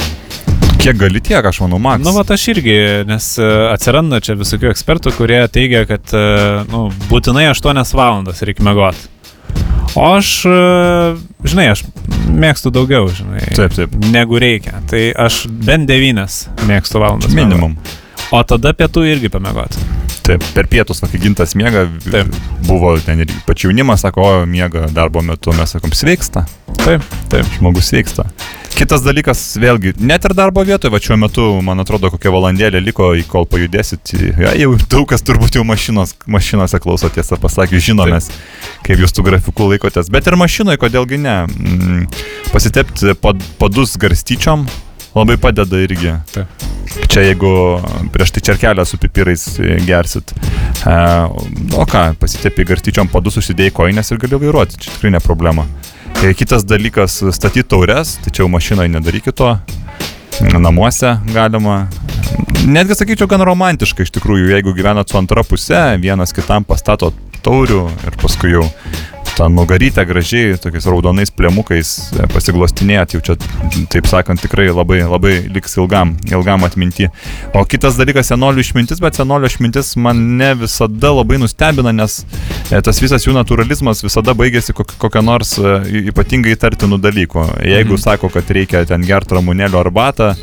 Kiek 0.88 0.96
gali 0.96 1.20
tiek, 1.20 1.44
aš 1.44 1.59
manau, 1.61 1.77
Max. 1.85 2.01
Nu, 2.01 2.14
va, 2.16 2.22
aš 2.33 2.46
irgi, 2.48 2.74
nes 3.05 3.24
e, 3.37 3.48
atsiranda 3.74 4.22
čia 4.24 4.38
visokių 4.40 4.70
ekspertų, 4.70 5.12
kurie 5.18 5.42
teigia, 5.53 5.83
kad, 5.85 6.01
e, 6.16 6.22
nu, 6.70 6.87
būtinai 7.11 7.42
8 7.51 7.92
valandas 7.92 8.40
reikia 8.40 8.64
mėgoti. 8.64 9.05
O 9.92 10.07
aš, 10.14 10.31
e, 10.48 10.57
žinai, 11.44 11.66
aš 11.74 11.83
mėgstu 12.33 12.72
daugiau, 12.72 13.11
žinai, 13.12 13.42
Taip, 13.53 13.77
taip. 13.77 14.01
negu 14.14 14.40
reikia. 14.40 14.81
Tai 14.88 15.03
aš 15.29 15.42
bent 15.53 15.92
9 15.92 16.64
mėgstu 16.72 17.05
valandas. 17.05 17.36
Minimum. 17.36 17.76
miegot. 17.76 17.99
O 18.32 18.41
tada 18.49 18.72
pietų 18.80 19.05
irgi 19.12 19.28
pamėgoti. 19.36 19.84
Taip, 20.29 20.45
per 20.53 20.66
pietus, 20.68 21.01
kai 21.01 21.18
gintas 21.22 21.55
miega, 21.57 21.87
Taip. 22.05 22.35
buvo 22.66 22.91
ten 23.01 23.22
ir 23.24 23.31
pačiu 23.47 23.70
jaunimas, 23.70 24.03
sako, 24.05 24.26
o 24.29 24.47
miega 24.47 24.85
darbo 24.93 25.22
metu, 25.24 25.55
mes 25.57 25.72
sakom, 25.72 25.95
sveiksta, 25.97 26.43
Taip, 26.83 27.05
taip. 27.33 27.49
žmogus 27.57 27.89
sveiksta. 27.89 28.26
Kitas 28.76 29.01
dalykas, 29.07 29.41
vėlgi, 29.57 29.95
net 30.05 30.29
ir 30.29 30.35
darbo 30.37 30.61
vietoje, 30.68 30.93
va 30.93 31.01
šiuo 31.01 31.16
metu, 31.18 31.47
man 31.64 31.81
atrodo, 31.81 32.12
kokia 32.12 32.35
valandėlė 32.35 32.85
liko, 32.85 33.09
kol 33.31 33.49
pajudėsit, 33.49 34.12
ja, 34.29 34.53
jau 34.61 34.76
daug 34.85 35.09
kas 35.09 35.24
turbūt 35.24 35.57
jau 35.57 35.64
mašinos, 35.66 36.12
mašinose 36.29 36.79
klauso 36.85 37.09
tiesą 37.14 37.41
pasakius, 37.41 37.87
žinomės, 37.89 38.29
kaip 38.85 39.01
jūs 39.01 39.16
tų 39.16 39.31
grafikų 39.31 39.72
laikotės, 39.72 40.12
bet 40.12 40.29
ir 40.29 40.37
mašinoje, 40.37 40.85
kodėlgi 40.85 41.24
ne. 41.24 41.39
Mm, 41.49 42.05
pasitepti 42.53 43.16
pad, 43.16 43.41
padus 43.57 43.97
garstyčiom 43.97 44.68
labai 45.16 45.41
padeda 45.41 45.81
irgi. 45.89 46.18
Taip. 46.37 46.68
Čia 47.09 47.24
jeigu 47.24 47.50
prieš 48.12 48.34
tai 48.36 48.42
čerkelę 48.44 48.84
su 48.86 48.98
pipirais 49.00 49.44
gersit. 49.86 50.32
E, 50.86 50.96
o 51.76 51.86
ką, 51.88 52.02
pasitėpi 52.20 52.66
garstyčiom 52.68 53.09
padus, 53.12 53.38
užsidėjai 53.40 53.74
koinės 53.74 54.12
ir 54.12 54.20
gali 54.20 54.40
vairuoti, 54.42 54.80
čia 54.82 54.92
tikrai 54.92 55.14
ne 55.16 55.22
problema. 55.24 55.64
E, 56.20 56.34
kitas 56.36 56.66
dalykas- 56.68 57.22
statyti 57.38 57.64
taures, 57.68 58.18
čia 58.28 58.42
jau 58.42 58.50
mašinoje 58.52 58.92
nedarykit 58.92 59.36
to. 59.40 59.56
Namuose 60.59 61.16
galima. 61.32 61.88
Netgi 62.66 62.94
sakyčiau, 62.94 63.26
gan 63.30 63.42
romantiška 63.42 64.04
iš 64.04 64.12
tikrųjų, 64.14 64.52
jeigu 64.52 64.74
gyvenat 64.76 65.11
su 65.11 65.18
antra 65.18 65.42
pusė, 65.42 65.98
vienas 66.02 66.34
kitam 66.36 66.64
pastato 66.68 67.12
taurių 67.42 67.88
ir 68.06 68.18
paskui 68.20 68.52
jau 68.52 68.66
tą 69.39 69.47
nugarytę 69.55 70.03
gražiai, 70.09 70.57
tokiais 70.59 70.86
raudonais 70.91 71.30
plėmukais 71.30 71.93
e, 72.18 72.26
pasiglostinėjat, 72.32 73.14
jau 73.14 73.20
čia, 73.28 73.36
taip 73.93 74.09
sakant, 74.11 74.41
tikrai 74.43 74.66
labai, 74.74 75.01
labai 75.07 75.34
liks 75.55 75.76
ilgam, 75.78 76.16
ilgam 76.32 76.66
atminti. 76.66 77.07
O 77.55 77.62
kitas 77.64 77.97
dalykas- 78.01 78.28
senolių 78.32 78.64
išmintis, 78.64 79.01
bet 79.05 79.14
senolių 79.20 79.47
išmintis 79.53 79.95
man 79.97 80.24
ne 80.41 80.51
visada 80.59 81.12
labai 81.14 81.39
nustebina, 81.39 81.93
nes 81.95 82.24
e, 82.70 82.80
tas 82.82 82.99
visas 83.01 83.24
jų 83.26 83.36
naturalizmas 83.39 84.03
visada 84.05 84.34
baigėsi 84.34 84.74
kok- 84.74 84.97
kokią 84.99 85.22
nors 85.24 85.55
e, 85.59 85.78
ypatingai 86.11 86.57
įtartinų 86.59 86.99
dalykų. 87.07 87.47
Jeigu 87.62 87.95
Mhm. 87.95 88.03
sako, 88.03 88.28
kad 88.34 88.45
reikia 88.51 88.84
ten 88.86 89.03
gerti 89.07 89.34
ramunėlio 89.39 89.78
arbatą, 89.84 90.34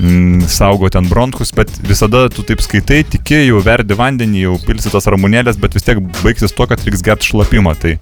mm, 0.00 0.42
saugo 0.48 0.88
ten 0.90 1.06
bronchus, 1.08 1.52
bet 1.54 1.70
visada 1.86 2.28
tu 2.28 2.42
taip 2.42 2.58
skaitai, 2.60 3.04
tiki, 3.04 3.46
jau 3.46 3.60
verdi 3.62 3.94
vandenį, 3.94 4.40
jau 4.42 4.58
pilsi 4.66 4.90
tas 4.90 5.06
ramunėlės, 5.06 5.58
bet 5.60 5.74
vis 5.74 5.82
tiek 5.86 5.98
baigsis 6.22 6.52
to, 6.56 6.66
kad 6.66 6.80
reiks 6.84 7.02
gerti 7.02 7.30
šlapimą. 7.30 7.74
Tai 7.80 7.98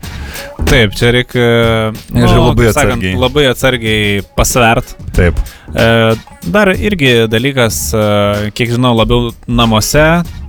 Taip, 0.68 0.92
čia 0.98 1.12
reikia 1.14 1.44
nu, 2.12 2.24
Ir 2.26 2.34
labai 2.36 2.66
sakant, 2.72 2.98
atsargiai. 2.98 3.14
labai 3.18 3.44
atsargiai 3.52 4.22
pasvert. 4.36 4.96
taip. 5.16 5.38
E, 5.74 5.86
Dar 6.48 6.70
irgi 6.76 7.26
dalykas, 7.28 7.78
e, 7.96 8.50
kiek 8.56 8.70
žinau, 8.76 8.94
labiau 8.96 9.30
namuose 9.48 10.04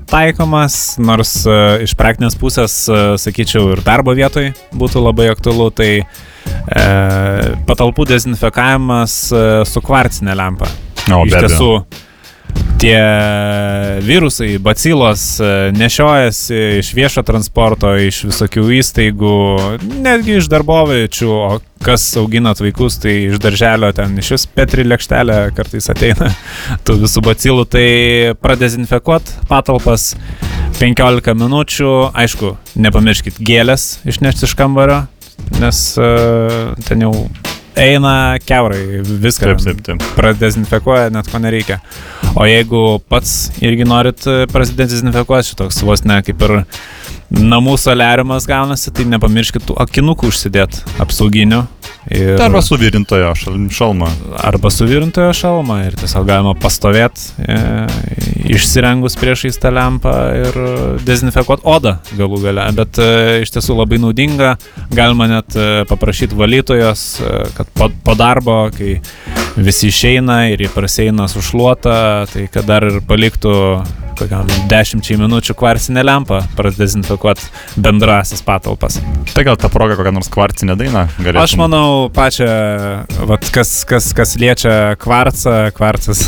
taikomas, 0.09 0.95
nors 0.97 1.33
e, 1.47 1.55
iš 1.85 1.93
praktinės 1.99 2.35
pusės, 2.39 2.75
e, 2.89 2.99
sakyčiau, 3.21 3.71
ir 3.75 3.81
darbo 3.85 4.15
vietoj 4.17 4.51
būtų 4.73 5.03
labai 5.05 5.27
aktualu, 5.33 5.69
tai 5.75 5.89
e, 6.01 6.83
patalpų 7.69 8.07
dezinfekavimas 8.09 9.17
e, 9.31 9.43
su 9.69 9.81
kvarcinė 9.85 10.35
lempa. 10.39 10.69
O, 11.13 11.23
Iš 11.25 11.33
be 11.33 11.39
abejo. 11.43 11.57
Tie 12.79 12.99
virusai, 14.01 14.57
bacilos 14.57 15.39
e, 15.39 15.71
nešiojasi 15.75 16.59
iš 16.79 16.91
viešo 16.95 17.23
transporto, 17.27 17.91
iš 17.99 18.21
visokių 18.29 18.63
įstaigų, 18.77 19.33
netgi 20.05 20.37
iš 20.39 20.47
darboviečių, 20.51 21.27
o 21.29 21.49
kas 21.83 22.05
auginat 22.19 22.61
vaikus, 22.63 22.99
tai 23.03 23.15
iš 23.27 23.41
darželio 23.43 23.91
ten 23.95 24.15
iš 24.19 24.31
vis 24.35 24.47
petri 24.55 24.85
lėkštelė 24.87 25.41
kartais 25.57 25.91
ateina 25.91 26.31
tų 26.87 27.01
visų 27.03 27.25
bacilų, 27.27 27.67
tai 27.67 27.87
pradezinfekuot 28.39 29.35
patalpas 29.51 30.13
15 30.79 31.35
minučių, 31.35 31.93
aišku, 32.15 32.55
nepamirškit 32.79 33.43
gėlės 33.43 33.97
išnešti 34.07 34.47
iš 34.47 34.55
kambario, 34.59 35.03
nes 35.59 35.83
uh, 35.99 36.75
ten 36.87 37.03
jau 37.03 37.13
eina 37.79 38.13
keurai, 38.45 39.01
viską 39.03 39.53
Taip, 39.53 39.63
taip, 39.63 39.81
taip. 39.85 40.05
pradezinfekuoja, 40.17 41.09
net 41.15 41.29
ko 41.31 41.41
nereikia. 41.41 41.79
O 42.35 42.45
jeigu 42.45 42.83
pats 43.09 43.49
irgi 43.63 43.87
norit 43.87 44.25
e, 44.29 44.43
pradezinfekuoti, 44.51 45.53
šitoks 45.53 45.81
vos 45.87 46.03
ne 46.07 46.19
kaip 46.25 46.43
ir 46.45 46.55
namų 47.29 47.77
solariumas 47.79 48.47
gaunasi, 48.49 48.91
tai 48.93 49.07
nepamirškit 49.09 49.67
tų 49.69 49.77
akinukų 49.85 50.29
užsidėti 50.31 50.83
apsauginių. 51.01 51.63
Ir, 52.09 52.39
Arba 52.41 52.61
suvirintojo 52.65 53.35
šal- 53.37 53.67
šalmą. 53.69 54.07
arba 54.41 54.71
suvirintojo 54.73 55.29
šalmą 55.37 55.75
ir 55.85 55.93
tiesiog 55.99 56.25
galima 56.25 56.55
pastovėti 56.57 57.45
e, 57.45 57.57
išsirengus 58.49 59.13
priešais 59.19 59.59
tą 59.61 59.69
lempą 59.75 60.13
ir 60.41 60.57
dezinfekuoti 61.05 61.61
odą 61.69 61.93
galų 62.17 62.41
gale. 62.47 62.65
Bet 62.73 62.97
e, 62.97 63.09
iš 63.43 63.53
tiesų 63.53 63.77
labai 63.77 63.99
naudinga, 64.01 64.55
galima 64.89 65.27
net 65.29 65.53
e, 65.53 65.67
paprašyti 65.89 66.37
valytojos, 66.39 67.03
e, 67.21 67.35
kad 67.57 67.69
po, 67.77 67.91
po 68.03 68.17
darbo, 68.17 68.57
kai 68.73 68.97
visi 69.59 69.91
išeina 69.93 70.47
ir 70.49 70.65
jie 70.65 70.71
praseina 70.73 71.27
sušluota, 71.29 72.25
tai 72.33 72.47
kad 72.49 72.65
dar 72.69 72.89
ir 72.89 73.01
paliktų 73.05 73.53
kokiam 74.19 74.49
dešimčiai 74.71 75.17
minučių 75.19 75.55
kvarcinę 75.59 76.03
lempą 76.05 76.41
pradezinfekuoti 76.57 77.47
bendrasis 77.79 78.43
patalpas. 78.45 78.99
Tai 79.33 79.45
gal 79.47 79.57
tą 79.59 79.71
progą 79.71 79.97
kokią 79.99 80.13
nors 80.15 80.29
kvarcinę 80.33 80.75
dainą 80.79 81.05
galėtum? 81.17 81.41
Aš 81.43 81.55
manau, 81.59 82.09
pačią, 82.15 82.49
vat, 83.29 83.49
kas, 83.55 83.73
kas, 83.89 84.11
kas 84.17 84.35
liečia 84.41 84.75
kvarcą, 84.99 85.55
kvarcas 85.77 86.25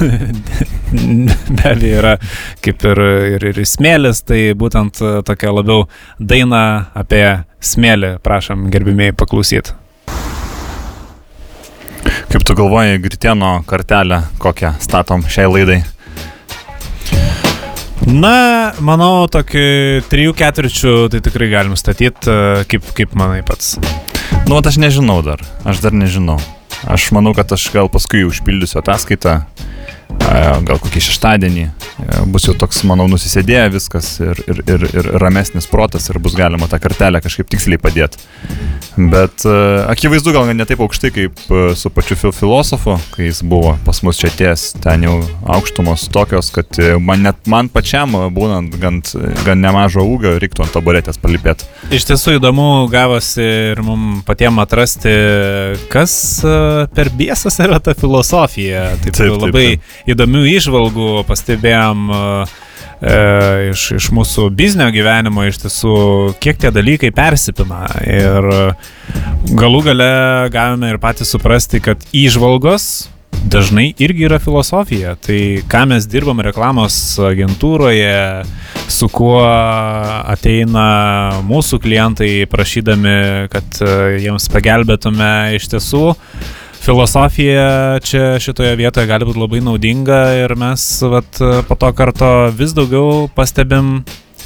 be 1.57 1.67
abejo 1.67 2.01
yra 2.01 2.15
kaip 2.63 2.87
ir, 2.87 3.03
ir, 3.35 3.47
ir 3.51 3.61
smėlis, 3.67 4.23
tai 4.27 4.41
būtent 4.57 5.03
tokia 5.27 5.53
labiau 5.53 5.87
daina 6.19 6.63
apie 6.97 7.25
smėlį, 7.61 8.17
prašom 8.25 8.69
gerbimiai 8.73 9.15
paklausyti. 9.15 9.77
Kaip 12.31 12.45
tu 12.47 12.55
galvoji, 12.55 12.99
Gritieno 13.03 13.57
kartelę 13.67 14.21
kokią 14.39 14.77
statom 14.79 15.25
šiai 15.27 15.49
laidai? 15.51 15.81
Na, 18.09 18.71
manau, 18.81 19.27
tokį 19.29 19.65
trijų 20.09 20.33
ketvirčių 20.37 20.93
tai 21.13 21.19
tikrai 21.21 21.51
galim 21.51 21.75
statyti, 21.77 22.33
kaip, 22.71 22.87
kaip 22.97 23.13
manai 23.17 23.43
pats. 23.45 23.75
Nu, 24.49 24.57
aš 24.57 24.79
nežinau 24.81 25.19
dar. 25.25 25.43
Aš 25.67 25.83
dar 25.83 25.93
nežinau. 25.93 26.39
Aš 26.89 27.11
manau, 27.13 27.35
kad 27.37 27.51
aš 27.53 27.67
gal 27.73 27.91
paskui 27.93 28.23
užpildysiu 28.25 28.79
ataskaitą, 28.81 29.35
e, 30.17 30.41
gal 30.65 30.81
kokį 30.81 31.03
šeštadienį. 31.11 31.67
E, 31.99 32.21
Bus 32.31 32.45
jau 32.47 32.55
toks, 32.57 32.83
manau, 32.87 33.07
nusisėdėję 33.11 33.65
viskas 33.75 34.13
ir, 34.23 34.39
ir, 34.47 34.61
ir, 34.69 34.85
ir 34.95 35.09
ramesnis 35.21 35.67
protas 35.69 36.07
ir 36.11 36.19
bus 36.23 36.35
galima 36.37 36.69
tą 36.71 36.79
kartelę 36.81 37.21
kažkaip 37.23 37.49
tiksliai 37.51 37.81
padėti. 37.81 38.21
Bet 38.97 39.45
e, 39.47 39.53
akivaizdu 39.91 40.33
gal 40.35 40.49
ne 40.55 40.65
taip 40.67 40.81
aukštai 40.83 41.11
kaip 41.15 41.41
e, 41.51 41.61
su 41.79 41.91
pačiu 41.93 42.17
fil- 42.19 42.33
filosofu, 42.35 42.97
kai 43.15 43.27
jis 43.29 43.41
buvo 43.47 43.75
pas 43.85 44.01
mus 44.05 44.19
čia 44.21 44.31
ties, 44.35 44.69
ten 44.83 45.05
jau 45.07 45.17
aukštumos 45.55 46.07
tokios, 46.13 46.51
kad 46.55 46.79
man 47.01 47.23
net 47.27 47.47
man 47.51 47.69
pačiam, 47.71 48.15
būnant 48.35 48.75
gan, 48.81 49.01
gan 49.45 49.61
nemažo 49.63 50.03
ūgio, 50.07 50.35
reiktų 50.41 50.65
ant 50.65 50.73
taburetės 50.75 51.19
palipėti. 51.21 51.67
Iš 51.93 52.07
tiesų 52.09 52.37
įdomu 52.39 52.67
gavosi 52.91 53.43
ir 53.73 53.81
mums 53.85 54.23
patiems 54.27 54.61
atrasti, 54.63 55.13
kas 55.91 56.13
per 56.95 57.09
biesas 57.17 57.57
yra 57.63 57.79
ta 57.83 57.95
filosofija. 57.97 58.91
Taip, 59.01 59.15
Taip, 59.15 59.31
taip, 59.31 59.41
labai 59.41 59.65
įdomių 60.11 60.43
išvalgų 60.55 61.09
pastebėjom 61.29 61.80
e, 61.89 62.21
e, 63.01 63.15
iš, 63.71 63.87
iš 63.97 64.09
mūsų 64.15 64.49
biznio 64.55 64.89
gyvenimo, 64.93 65.45
iš 65.47 65.63
tiesų, 65.65 65.95
kiek 66.43 66.61
tie 66.61 66.73
dalykai 66.73 67.11
persipina. 67.15 67.85
Ir 68.05 68.51
galų 69.57 69.85
gale 69.89 70.11
galime 70.53 70.93
ir 70.93 71.01
patys 71.01 71.33
suprasti, 71.33 71.81
kad 71.83 72.05
išvalgos 72.13 73.09
dažnai 73.43 73.93
irgi 73.97 74.25
yra 74.27 74.39
filosofija. 74.39 75.15
Tai 75.21 75.39
ką 75.69 75.83
mes 75.89 76.05
dirbam 76.09 76.41
reklamos 76.45 76.95
agentūroje, 77.31 78.45
su 78.91 79.09
kuo 79.11 79.39
ateina 79.41 81.41
mūsų 81.47 81.81
klientai 81.81 82.31
prašydami, 82.51 83.15
kad 83.51 83.81
e, 83.81 83.93
jiems 84.25 84.49
pagelbėtume 84.53 85.31
iš 85.57 85.69
tiesų. 85.73 86.05
Filosofija 86.81 87.99
čia 87.99 88.39
šitoje 88.41 88.73
vietoje 88.75 89.05
gali 89.05 89.25
būti 89.27 89.37
labai 89.37 89.59
naudinga 89.61 90.21
ir 90.39 90.55
mes 90.57 90.81
vat, 91.05 91.37
po 91.67 91.75
to 91.77 91.91
karto 91.93 92.29
vis 92.57 92.73
daugiau 92.73 93.27
pastebim 93.37 93.99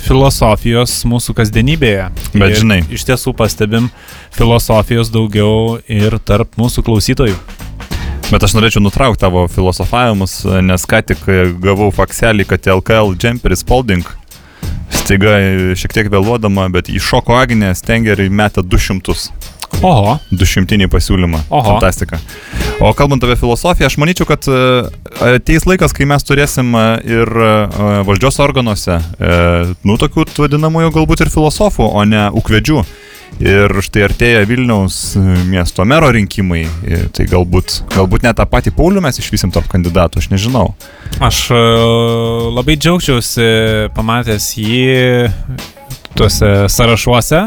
filosofijos 0.06 0.98
mūsų 1.08 1.36
kasdienybėje. 1.38 2.10
Bet 2.36 2.58
Ir 2.58 2.60
žinai. 2.60 2.82
Iš 2.92 3.08
tiesų 3.08 3.32
pastebim 3.40 3.88
filosofijos 4.36 5.14
daugiau 5.14 5.80
ir 5.88 6.20
tarp 6.28 6.60
mūsų 6.60 6.84
klausytojų. 6.84 7.40
Bet 8.28 8.44
aš 8.44 8.58
norėčiau 8.58 8.84
nutraukti 8.84 9.24
tavo 9.24 9.46
filosofavimus, 9.48 10.42
nes 10.66 10.86
ką 10.92 11.02
tik 11.08 11.24
gavau 11.64 11.88
fakselį, 11.96 12.50
kad 12.52 12.68
LKL 12.76 13.16
jumperis 13.16 13.64
Spalding 13.64 14.04
staiga 14.92 15.38
šiek 15.78 15.94
tiek 15.94 16.12
vėluodama, 16.12 16.68
bet 16.74 16.92
į 16.92 17.00
šoko 17.00 17.40
Agnę 17.40 17.72
Stengerį 17.78 18.28
metė 18.28 18.66
200. 18.66 19.45
Oho. 19.82 20.18
Dušimtinį 20.32 20.88
pasiūlymą. 20.92 21.46
Oho. 21.50 21.76
Fantastika. 21.76 22.20
O 22.84 22.92
kalbant 22.98 23.24
apie 23.24 23.38
filosofiją, 23.40 23.88
aš 23.90 23.98
manyčiau, 24.02 24.28
kad 24.28 24.48
e, 24.52 24.60
ateis 25.36 25.66
laikas, 25.68 25.96
kai 25.96 26.08
mes 26.10 26.26
turėsim 26.28 26.74
e, 26.76 26.86
ir 27.08 27.30
e, 27.32 27.50
valdžios 28.08 28.40
organuose, 28.44 29.00
nu, 29.86 29.98
tokių 30.02 30.28
vadinamųjų 30.38 30.94
galbūt 31.00 31.26
ir 31.26 31.34
filosofų, 31.34 31.88
o 31.88 32.06
ne 32.08 32.28
ukvedžių. 32.36 32.84
Ir 33.42 33.74
štai 33.84 34.06
artėja 34.06 34.44
Vilniaus 34.48 35.18
miesto 35.50 35.84
mero 35.84 36.08
rinkimai, 36.14 36.62
tai 37.12 37.26
galbūt, 37.28 37.82
galbūt 37.92 38.24
net 38.24 38.38
tą 38.40 38.46
patį 38.48 38.72
Paulių 38.78 39.04
mes 39.04 39.20
išvysim 39.20 39.52
tarp 39.52 39.68
kandidatų, 39.74 40.22
aš 40.22 40.30
nežinau. 40.32 40.70
Aš 41.20 41.42
labai 42.56 42.78
džiaugčiausi 42.80 43.50
pamatęs 43.98 44.48
jį 44.62 45.28
tuose 46.16 46.54
sąrašuose, 46.72 47.42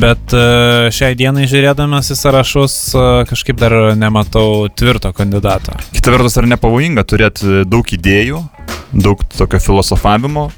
bet 0.00 0.34
e, 0.34 0.44
šiai 0.94 1.16
dienai 1.18 1.46
žiūrėdamas 1.50 2.12
į 2.12 2.18
sąrašus 2.18 2.76
e, 2.94 3.04
kažkaip 3.30 3.58
dar 3.60 3.74
nematau 3.98 4.66
tvirto 4.72 5.12
kandidato. 5.16 5.76
Kita 5.94 6.14
vertus, 6.14 6.38
ar 6.40 6.48
nepavojinga 6.50 7.06
turėti 7.08 7.64
daug 7.68 7.92
idėjų, 7.98 8.42
daug 8.96 9.22
tokio 9.36 9.60
filosofavimo 9.62 10.48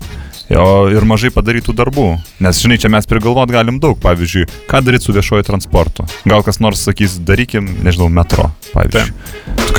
jo, 0.53 0.65
ir 0.93 1.07
mažai 1.09 1.31
padarytų 1.35 1.75
darbų. 1.77 2.09
Nes, 2.45 2.61
žinai, 2.63 2.79
čia 2.81 2.91
mes 2.93 3.09
prigalvot 3.09 3.51
galim 3.53 3.81
daug. 3.83 3.99
Pavyzdžiui, 4.03 4.47
ką 4.71 4.83
daryti 4.87 5.09
su 5.09 5.17
viešoju 5.17 5.47
transportu. 5.47 6.07
Gal 6.29 6.45
kas 6.47 6.61
nors 6.65 6.83
sakys, 6.89 7.19
darykim, 7.29 7.69
nežinau, 7.85 8.11
metro, 8.13 8.51
pavyzdžiui. 8.75 9.17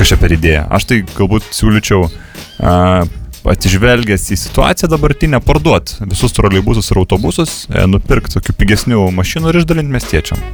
Čia 0.00 0.16
per 0.16 0.32
idėją. 0.32 0.62
Aš 0.72 0.86
tai 0.88 0.96
galbūt 1.04 1.50
siūlyčiau 1.52 2.06
uh, 2.06 3.02
atsižvelgęs 3.48 4.28
į 4.34 4.38
situaciją 4.40 4.90
dabartinę, 4.92 5.40
parduot 5.44 5.96
visus 6.10 6.34
troleibusus 6.36 6.90
ir 6.92 7.00
autobusus, 7.02 7.56
e, 7.70 7.86
nupirkti 7.88 8.36
tokių 8.36 8.56
pigesnių 8.60 9.06
mašinų 9.16 9.52
ir 9.52 9.60
išdalinti 9.62 9.96
miestiečiam. 9.96 10.44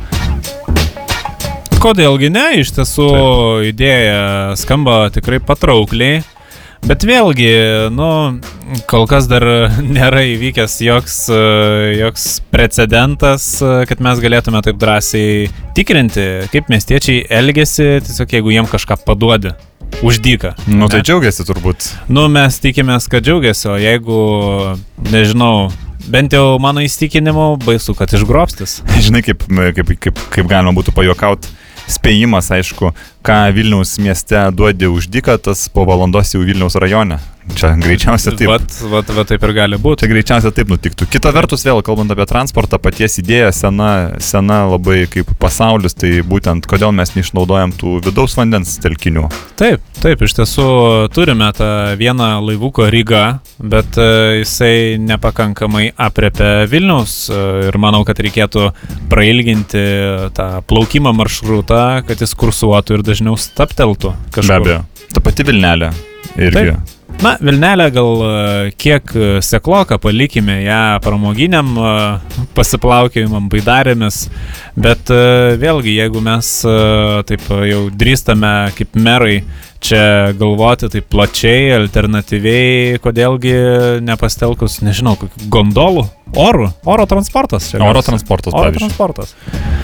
Kodėlgi 1.82 2.30
ne, 2.32 2.46
iš 2.62 2.72
tiesų 2.78 3.10
Taip. 3.12 3.66
idėja 3.72 4.22
skamba 4.58 5.06
tikrai 5.14 5.42
patraukliai. 5.44 6.24
Bet 6.86 7.02
vėlgi, 7.02 7.50
nu, 7.90 8.08
kol 8.86 9.06
kas 9.10 9.26
dar 9.30 9.44
nėra 9.96 10.22
įvykęs 10.34 10.76
joks, 10.86 11.16
e, 11.34 11.40
joks 11.98 12.26
precedentas, 12.54 13.48
e, 13.58 13.72
kad 13.90 14.02
mes 14.04 14.22
galėtume 14.22 14.62
taip 14.62 14.78
drąsiai 14.78 15.48
tikrinti, 15.74 16.26
kaip 16.52 16.70
miestiečiai 16.70 17.24
elgesi, 17.40 17.96
tiesiog 18.06 18.36
jeigu 18.38 18.54
jiem 18.54 18.70
kažką 18.70 19.00
paduodi. 19.06 19.56
Uždyka. 20.04 20.54
Nu, 20.68 20.90
tai 20.92 21.00
džiaugiasi 21.00 21.46
turbūt. 21.48 21.90
Nu, 22.12 22.26
mes 22.32 22.58
tikimės, 22.60 23.08
kad 23.10 23.24
džiaugiasi, 23.24 23.68
o 23.72 23.76
jeigu, 23.80 24.18
nežinau, 25.12 25.70
bent 26.12 26.36
jau 26.36 26.58
mano 26.62 26.84
įstikinimu, 26.84 27.54
baisu, 27.64 27.96
kad 27.96 28.12
išgrobstis. 28.12 28.80
Žinai, 29.06 29.24
kaip, 29.26 29.46
kaip, 29.48 29.94
kaip, 30.08 30.26
kaip 30.34 30.50
galima 30.50 30.74
būtų 30.76 30.94
pajokauti 30.96 31.54
spėjimas, 31.90 32.50
aišku, 32.50 32.92
ką 33.26 33.38
Vilniaus 33.54 33.96
mieste 34.02 34.40
duodi 34.52 34.90
už 34.90 35.08
dyką, 35.12 35.38
tas 35.42 35.68
po 35.72 35.86
valandos 35.88 36.34
jau 36.34 36.42
Vilniaus 36.42 36.78
rajone. 36.82 37.20
Čia 37.54 37.70
greičiausia 37.78 38.32
taip. 38.36 38.48
Vat, 38.50 38.74
vat, 38.90 39.10
vat 39.16 39.28
taip 39.30 39.44
ir 39.46 39.52
gali 39.56 39.78
būti. 39.80 40.02
Čia 40.02 40.10
greičiausia 40.10 40.50
taip 40.54 40.70
nutiktų. 40.72 41.06
Kita 41.10 41.30
vertus, 41.34 41.62
vėl 41.66 41.80
kalbant 41.86 42.10
apie 42.12 42.26
transportą, 42.28 42.80
paties 42.82 43.20
idėja 43.22 43.52
sena, 43.54 43.90
sena 44.22 44.64
labai 44.68 45.04
kaip 45.10 45.30
pasaulis, 45.40 45.94
tai 45.96 46.20
būtent 46.26 46.66
kodėl 46.68 46.92
mes 46.96 47.14
neišnaudojam 47.16 47.74
tų 47.78 48.00
vidaus 48.06 48.36
vandens 48.38 48.74
telkinių. 48.82 49.28
Taip, 49.60 49.84
taip, 50.02 50.24
iš 50.26 50.36
tiesų 50.40 50.66
turime 51.14 51.48
tą 51.56 51.70
vieną 52.00 52.32
laivuko 52.44 52.88
Rygą, 52.92 53.24
bet 53.62 54.00
uh, 54.00 54.34
jisai 54.40 54.98
nepakankamai 55.02 55.90
apriepia 56.08 56.66
Vilnius 56.70 57.30
uh, 57.30 57.68
ir 57.70 57.78
manau, 57.80 58.02
kad 58.08 58.20
reikėtų 58.20 58.68
prailginti 59.12 59.86
tą 60.36 60.50
plaukimo 60.68 61.14
maršrutą, 61.16 61.86
kad 62.08 62.20
jis 62.20 62.36
kursuotų 62.36 62.98
ir 62.98 63.06
dažniau 63.06 63.38
stapteltų. 63.40 64.12
Kažkur. 64.34 64.52
Be 64.52 64.60
abejo. 64.60 64.84
Ta 65.14 65.24
pati 65.24 65.46
Vilnelė. 65.46 65.94
Irgi. 66.36 66.52
Taip. 66.74 66.95
Na, 67.24 67.32
Vilnelė 67.40 67.86
gal 67.94 68.10
e, 68.20 68.32
kiek 68.76 69.12
sekloka, 69.44 69.96
palikime 70.00 70.58
ją 70.66 70.80
pramoginiam 71.04 71.70
e, 71.80 71.92
pasiplaukėjimam, 72.56 73.46
baidarėmis, 73.52 74.26
bet 74.76 75.12
e, 75.14 75.20
vėlgi, 75.60 75.94
jeigu 75.96 76.20
mes 76.24 76.50
taip 77.30 77.48
jau 77.70 77.86
drįstame 77.88 78.52
kaip 78.76 79.00
merai 79.00 79.38
čia 79.82 80.32
galvoti 80.38 80.88
taip 80.92 81.06
plačiai, 81.12 81.70
alternatyviai, 81.76 82.98
kodėlgi 83.04 83.54
nepastelkus, 84.06 84.80
nežinau, 84.84 85.16
gondolų, 85.52 86.06
oro, 86.34 86.70
oro 86.88 87.06
transportas. 87.10 87.70
Čia 87.72 87.82
oro 87.86 88.02
transportas, 88.06 88.54
oro 88.54 88.70
pavyzdžiui. 88.70 88.86
transportas. 88.88 89.34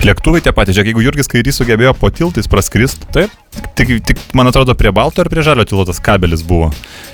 Lėktuvai 0.03 0.41
tie 0.43 0.51
patys, 0.57 0.75
žiūrėk, 0.79 0.91
jeigu 0.93 1.05
Jurgis 1.07 1.31
Kairys 1.31 1.61
sugebėjo 1.61 1.93
po 1.99 2.11
tiltais 2.11 2.49
praskrist, 2.51 3.05
Taip. 3.15 3.31
tik, 3.79 3.93
tik, 4.09 4.19
man 4.35 4.51
atrodo, 4.51 4.75
prie 4.79 4.91
balto 4.95 5.23
ar 5.23 5.31
prie 5.31 5.45
žalio 5.47 5.65
tilto 5.69 5.87
tas 5.93 6.01
kabelis 6.03 6.43
buvo 6.47 6.73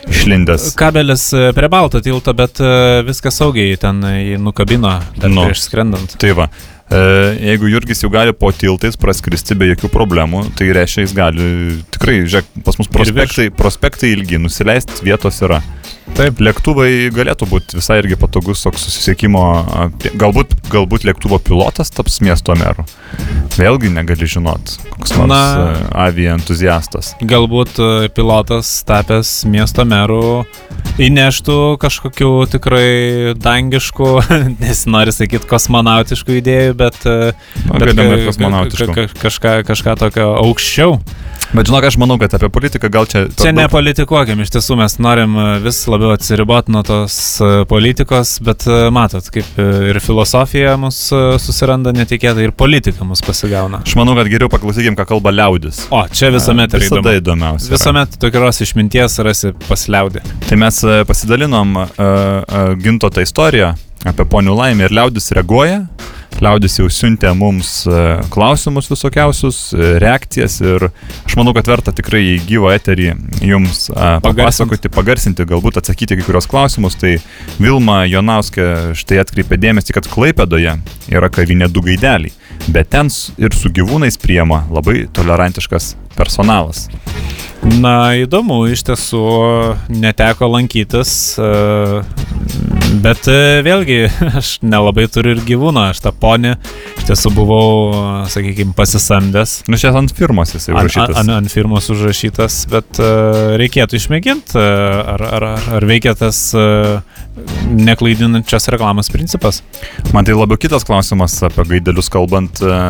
išlindęs. 0.09 0.71
Kabelis 0.79 1.29
e, 1.37 1.51
prie 1.57 1.69
balto 1.69 2.01
tilto, 2.05 2.33
bet 2.39 2.61
e, 2.65 2.73
viskas 3.07 3.37
saugiai 3.43 3.77
ten 3.81 4.01
jį 4.07 4.39
nukabino, 4.41 4.95
dar 5.21 5.31
Nu. 5.35 5.45
prieš 5.51 5.67
skrendant. 5.69 6.17
Tai 6.23 6.33
va, 6.39 6.49
e, 6.49 6.78
jeigu 6.91 7.69
Jurgis 7.69 8.03
jau 8.05 8.11
gali 8.13 8.33
po 8.33 8.53
tiltais 8.55 8.97
praskristi 9.01 9.57
be 9.59 9.69
jokių 9.73 9.91
problemų, 9.93 10.45
tai 10.59 10.71
reiškia, 10.77 11.05
jis 11.05 11.17
gali 11.17 11.49
tikrai, 11.95 12.23
žiūrėk, 12.25 12.53
pas 12.65 12.81
mus 12.81 12.91
prospektai, 12.93 13.51
prospektai 13.55 14.15
ilgi, 14.17 14.41
nusileisti 14.41 15.05
vietos 15.05 15.43
yra. 15.45 15.61
Taip. 16.17 16.41
Lėktuvai 16.43 17.11
galėtų 17.15 17.47
būti 17.51 17.79
visai 17.79 17.99
irgi 18.01 18.17
patogus 18.19 18.63
toks 18.65 18.87
susisiekimo, 18.87 19.43
galbūt, 20.19 20.55
galbūt 20.73 21.05
lėktuvo 21.07 21.39
pilotas 21.43 21.93
taps 21.95 22.19
miesto 22.25 22.57
meru. 22.59 22.87
Vėlgi 23.59 23.91
negali 23.93 24.29
žinot, 24.31 24.77
koks 24.95 25.15
nors 25.19 25.31
Na. 25.31 25.41
Na... 25.59 25.73
avia 26.07 26.37
entuziastas. 26.37 27.13
Galbūt 27.21 27.81
e, 27.83 27.89
pilotas 28.15 28.71
tapęs 28.89 29.43
miesto 29.51 29.85
meru 29.89 30.45
įneštų 31.03 31.59
kažkokių 31.83 32.31
tikrai 32.55 32.89
dangiškų, 33.39 34.11
nesinori 34.63 35.15
sakyti 35.15 35.51
kosmonautiškų 35.51 36.39
idėjų, 36.41 36.78
bet, 36.79 36.99
e, 37.07 37.33
bet 37.69 37.97
ka- 37.99 38.69
ka- 38.79 38.93
ka- 38.95 39.09
kažką, 39.25 39.55
kažką 39.69 39.97
tokio 40.05 40.31
aukščiau. 40.45 40.99
Bet 41.49 41.69
žinok, 41.71 41.87
aš 41.89 41.97
manau, 41.97 42.19
kad 42.21 42.35
apie 42.37 42.51
politiką 42.53 42.91
gal 42.93 43.07
čia... 43.09 43.23
Čia 43.33 43.55
nepolitikuokim, 43.57 44.43
iš 44.45 44.51
tiesų 44.53 44.77
mes 44.81 44.99
norim 45.01 45.37
e, 45.39 45.47
vis 45.65 45.79
labiau 45.89 46.13
atsiriboti 46.13 46.75
nuo 46.75 46.83
tos 46.85 47.17
e, 47.41 47.51
politikos, 47.71 48.35
bet 48.45 48.67
matot, 48.93 49.31
kaip 49.33 49.57
ir 49.59 50.01
filosofija 50.05 50.75
mus 50.81 50.99
susiranda 51.41 51.95
netikėtai, 51.97 52.49
ir 52.49 52.53
politika 52.53 53.07
mus 53.09 53.23
pasigauna. 53.25 53.81
Aš 53.87 53.97
manau, 53.99 54.17
kad 54.19 54.29
geriau 54.29 54.51
paklausykim, 54.53 54.97
ką 54.99 55.07
kalba 55.15 55.33
liaudis. 55.33 55.87
O, 55.95 56.03
čia 56.13 56.29
visuomet 56.35 56.75
yra 56.77 56.85
Visada 56.85 57.15
įdomu. 57.17 57.23
įdomiausia. 57.23 57.73
Visuomet 57.73 58.19
tokios 58.21 58.61
išminties 58.67 59.19
rasi 59.25 59.55
pasliaudį. 59.69 60.23
Tai 60.49 60.59
mes 60.61 60.83
pasidalinom 61.09 61.77
uh, 61.81 61.89
uh, 61.89 62.73
ginto 62.83 63.09
tą 63.13 63.25
istoriją 63.25 63.73
apie 64.09 64.25
ponių 64.31 64.55
laimę 64.59 64.87
ir 64.87 64.95
liaudis 65.01 65.33
reaguoja. 65.35 65.87
Liaudis 66.39 66.77
jau 66.79 66.87
siuntė 66.93 67.33
mums 67.35 67.71
uh, 67.91 68.21
klausimus 68.31 68.87
visokiausius, 68.93 69.57
uh, 69.75 69.97
reakcijas 69.99 70.61
ir 70.63 70.85
aš 71.27 71.35
manau, 71.39 71.51
kad 71.57 71.67
verta 71.67 71.91
tikrai 71.95 72.21
į 72.37 72.37
gyvą 72.47 72.77
eterį 72.77 73.09
jums 73.43 73.89
uh, 73.91 73.97
Pagarsint. 73.97 74.27
papasakoti, 74.29 74.93
pagarsinti, 74.95 75.47
galbūt 75.51 75.81
atsakyti 75.83 76.21
kai 76.21 76.27
kurios 76.29 76.47
klausimus. 76.51 76.95
Tai 77.01 77.17
Vilma 77.59 78.05
Jonauskė 78.07 78.95
štai 78.99 79.19
atkreipė 79.25 79.59
dėmesį, 79.59 79.97
kad 79.99 80.07
Klaipėdoje 80.13 80.77
yra 81.11 81.33
kavinė 81.33 81.67
du 81.75 81.83
gaideliai, 81.83 82.31
bet 82.71 82.93
ten 82.95 83.11
ir 83.41 83.59
su 83.59 83.73
gyvūnais 83.75 84.21
priema 84.23 84.63
labai 84.71 85.09
tolerantiškas 85.11 85.97
personalas. 86.15 86.87
Na, 87.83 88.15
įdomu, 88.15 88.61
iš 88.71 88.85
tiesų 88.87 89.23
neteko 89.91 90.47
lankytis, 90.55 91.13
e, 91.43 91.49
bet 93.05 93.29
e, 93.31 93.39
vėlgi 93.67 93.99
aš 94.41 94.59
nelabai 94.65 95.07
turiu 95.13 95.37
ir 95.37 95.45
gyvūno, 95.47 95.89
aš 95.93 96.03
tą 96.05 96.13
ponį 96.17 96.55
iš 96.99 97.09
tiesų 97.11 97.33
buvau, 97.37 97.69
sakykime, 98.33 98.75
pasisamdęs. 98.79 99.63
Nu, 99.69 99.79
čia 99.81 99.93
ant 99.97 100.13
firmos 100.17 100.55
jisai 100.57 100.75
Ant 100.75 100.91
užrašytas. 100.91 101.23
an, 101.23 101.35
an 101.37 101.53
firmos 101.53 101.89
užrašytas, 101.95 102.61
bet 102.73 103.01
uh, 103.03 103.57
reikėtų 103.61 104.01
išmėginti, 104.01 104.59
uh, 104.59 105.15
ar, 105.17 105.27
ar, 105.39 105.49
ar, 105.55 105.71
ar 105.79 105.89
veikia 105.89 106.17
tas 106.19 106.43
uh, 106.57 107.01
neklaidinančios 107.71 108.69
reklamos 108.69 109.11
principas. 109.11 109.63
Man 110.13 110.25
tai 110.25 110.35
labiau 110.35 110.59
kitas 110.61 110.85
klausimas 110.85 111.37
apie 111.43 111.67
gaidelius 111.75 112.11
kalbant. 112.13 112.63
e, 112.63 112.81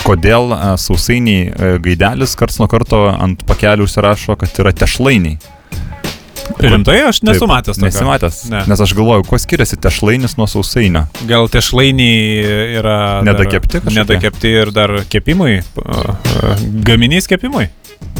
Kodėl 0.00 0.54
e, 0.56 0.58
sausainiai 0.80 1.48
e, 1.50 1.72
gaidelis 1.84 2.32
karts 2.38 2.56
nuo 2.60 2.68
karto 2.72 3.02
ant 3.12 3.42
pakelių 3.48 3.84
užsirašo, 3.84 4.36
kad 4.40 4.62
yra 4.62 4.72
tešlainiai? 4.72 5.36
Rimtai, 6.64 6.98
aš 7.08 7.22
nesu 7.26 7.44
Taip, 7.44 7.50
matęs 7.52 7.78
to. 7.80 7.84
Nesimatęs. 7.86 8.38
Ne. 8.52 8.62
Nes 8.70 8.80
aš 8.84 8.94
galvoju, 8.98 9.24
kuo 9.28 9.38
skiriasi 9.40 9.78
tešlainis 9.80 10.36
nuo 10.38 10.46
sausainio. 10.50 11.06
Gal 11.30 11.48
tie 11.52 11.62
šlainiai 11.64 12.76
yra... 12.80 12.96
dar- 13.24 13.28
Nedakepti 13.32 13.80
kažkokie? 13.80 13.98
Nedakepti 14.00 14.54
ir 14.62 14.72
dar 14.76 14.96
kepimui, 15.10 15.60
gaminys 16.86 17.28
kepimui. 17.30 17.68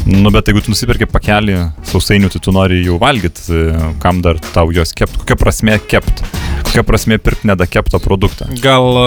Nu, 0.06 0.30
bet 0.32 0.48
jeigu 0.48 0.62
tu 0.64 0.72
nusipirki 0.72 1.06
pakelį 1.08 1.56
sausainių, 1.90 2.30
tai 2.32 2.40
tu 2.44 2.52
nori 2.56 2.80
jų 2.84 2.96
valgyti, 3.00 3.60
kam 4.02 4.20
dar 4.24 4.40
tau 4.54 4.70
juos 4.74 4.92
kept, 4.96 5.20
kokia 5.22 5.36
prasme 5.40 5.76
kept. 5.90 6.24
Kokia 6.70 6.82
prasme 6.86 7.18
pirkti 7.18 7.48
nedakeptą 7.50 7.98
produktą. 7.98 8.46
Gal 8.62 8.86
e, 8.94 9.06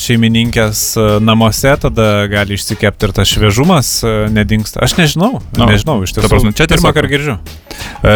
šeimininkės 0.00 0.80
e, 0.96 1.04
namuose 1.20 1.74
tada 1.82 2.24
gali 2.32 2.56
išsikepti 2.56 3.04
ir 3.08 3.12
tas 3.16 3.28
šviežumas 3.28 3.90
e, 4.00 4.12
nedingsta. 4.32 4.80
Aš 4.86 4.96
nežinau, 4.96 5.42
No. 5.56 5.66
no. 5.66 5.68
nežinau, 5.68 5.98
iš 6.06 6.14
tiesų. 6.16 6.30
prasme, 6.32 6.52
čia 6.56 6.64
pirmą 6.70 6.94
kartą 6.96 7.10
girdžiu. 7.12 7.36
E, 8.00 8.14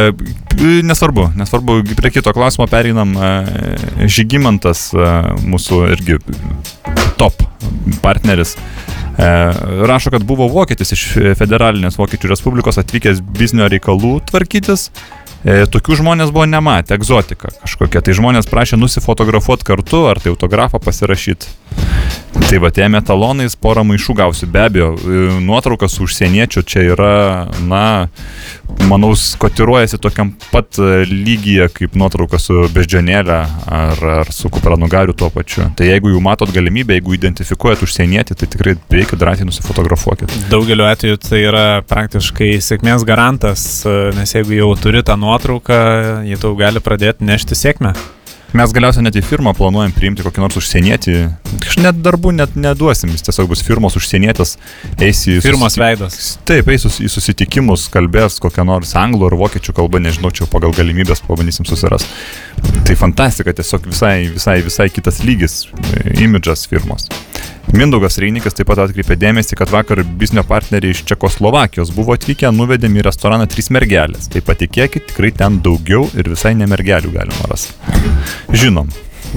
nesvarbu, 0.88 1.28
nesvarbu, 1.36 1.76
prie 1.98 2.10
kito 2.14 2.32
klausimo 2.32 2.64
pereinam. 2.72 3.12
E, 3.20 4.08
Žygimantas, 4.08 4.86
e, 4.96 5.10
mūsų 5.44 5.82
irgi 5.98 6.16
top 7.20 7.36
partneris, 8.00 8.56
rašo, 9.84 10.08
kad 10.14 10.22
buvo 10.24 10.46
vokietis 10.48 10.94
iš 10.96 11.02
Federalinės 11.36 11.98
Vokiečių 12.00 12.30
Respublikos 12.30 12.78
atvykęs 12.80 13.20
biznio 13.36 13.66
reikalų 13.68 14.14
tvarkytis. 14.30 14.86
E, 15.40 15.64
tokių 15.72 15.96
žmonės 16.02 16.32
buvo 16.34 16.44
nematę, 16.44 16.98
egzotika 16.98 17.48
kažkokia. 17.62 18.02
Tai 18.04 18.16
žmonės 18.18 18.48
prašė 18.50 18.76
nusifotografuoti 18.80 19.64
kartu, 19.64 20.04
ar 20.10 20.20
tai 20.20 20.34
autografą 20.34 20.80
pasirašyti. 20.84 21.48
Tai 22.50 22.58
va, 22.60 22.70
ėmė 22.84 23.00
talonais, 23.06 23.56
porą 23.56 23.84
maišų 23.88 24.16
gausi. 24.18 24.48
Be 24.50 24.66
abejo, 24.66 24.90
e, 24.98 25.22
nuotraukas 25.40 25.96
su 25.96 26.04
užsieniečiu 26.04 26.64
čia 26.66 26.84
yra, 26.92 27.14
na, 27.64 27.84
manau, 28.90 29.12
kotiruojasi 29.38 29.98
tokiam 30.02 30.32
pat 30.50 30.78
e, 30.78 31.04
lygyje 31.08 31.68
kaip 31.74 31.96
nuotrauka 31.98 32.40
su 32.42 32.66
beždžionėlė 32.74 33.38
ar, 33.70 34.04
ar 34.20 34.32
su 34.34 34.50
kupranugariu 34.52 35.14
tuo 35.16 35.30
pačiu. 35.34 35.68
Tai 35.78 35.88
jeigu 35.88 36.12
jau 36.14 36.22
matot 36.24 36.52
galimybę, 36.54 36.96
jeigu 36.98 37.16
identifikuojat 37.16 37.84
užsienietį, 37.86 38.36
tai 38.40 38.50
tikrai 38.54 38.76
reikia 38.92 39.18
drąsiai 39.20 39.48
nusifotografuokit. 39.48 40.36
Daugeliu 40.52 40.88
atveju 40.90 41.20
tai 41.22 41.42
yra 41.46 41.66
praktiškai 41.90 42.52
sėkmės 42.64 43.06
garantas, 43.08 43.66
e, 43.86 43.98
nes 44.18 44.36
jeigu 44.36 44.58
jau 44.58 44.72
turi 44.80 45.04
tą 45.06 45.18
nuotrauką, 45.20 45.82
jie 46.28 46.40
tau 46.40 46.56
gali 46.58 46.82
pradėti 46.84 47.26
nešti 47.26 47.58
sėkmę. 47.58 47.94
Mes 48.50 48.72
galiausiai 48.74 49.04
net 49.06 49.14
į 49.14 49.22
firmą 49.22 49.52
planuojam 49.54 49.92
priimti 49.94 50.24
kokį 50.26 50.42
nors 50.42 50.56
užsienietį. 50.58 51.12
Aš 51.60 51.76
net 51.84 52.00
darbų 52.02 52.32
net 52.34 52.56
neduosim, 52.58 53.12
jis 53.14 53.22
tiesiog 53.28 53.46
bus 53.52 53.62
firmos 53.62 53.94
užsienietis, 54.00 54.56
eis 54.98 55.20
į... 55.30 55.36
Firmos 55.44 55.76
susiti- 55.76 55.84
veidas. 55.84 56.18
Taip, 56.50 56.72
eis 56.74 56.88
į 56.90 57.06
susitikimus, 57.14 57.86
kalbės 57.94 58.40
kokią 58.42 58.66
nors 58.66 58.96
anglų 58.98 59.30
ar 59.30 59.38
vokiečių 59.44 59.76
kalbą, 59.78 60.02
nežinau, 60.02 60.32
čia 60.34 60.50
pagal 60.50 60.74
galimybės 60.74 61.22
pabandysim 61.28 61.68
susirasti. 61.68 62.10
Tai 62.88 62.98
fantastika, 62.98 63.54
tiesiog 63.54 63.86
visai, 63.86 64.16
visai, 64.34 64.58
visai 64.66 64.90
kitas 64.90 65.22
lygis, 65.22 65.60
imidžas 66.18 66.66
firmos. 66.70 67.06
Mindaugas 67.70 68.18
Reinikas 68.18 68.56
taip 68.58 68.66
pat 68.66 68.80
atkreipė 68.82 69.14
dėmesį, 69.20 69.54
kad 69.60 69.70
vakar 69.70 70.02
biznio 70.18 70.42
partneriai 70.46 70.90
iš 70.94 71.04
Čekoslovakijos 71.06 71.92
buvo 71.94 72.16
atvykę, 72.16 72.50
nuvedėm 72.54 72.96
į 72.98 73.04
restoraną 73.06 73.46
trys 73.50 73.70
mergelės. 73.70 74.26
Tai 74.32 74.42
patikėkit, 74.46 75.06
tikrai 75.12 75.30
ten 75.36 75.60
daugiau 75.62 76.08
ir 76.18 76.32
visai 76.32 76.56
ne 76.58 76.66
mergelių 76.70 77.12
galima 77.14 77.50
rasti. 77.52 77.76
Žinom. 78.50 78.90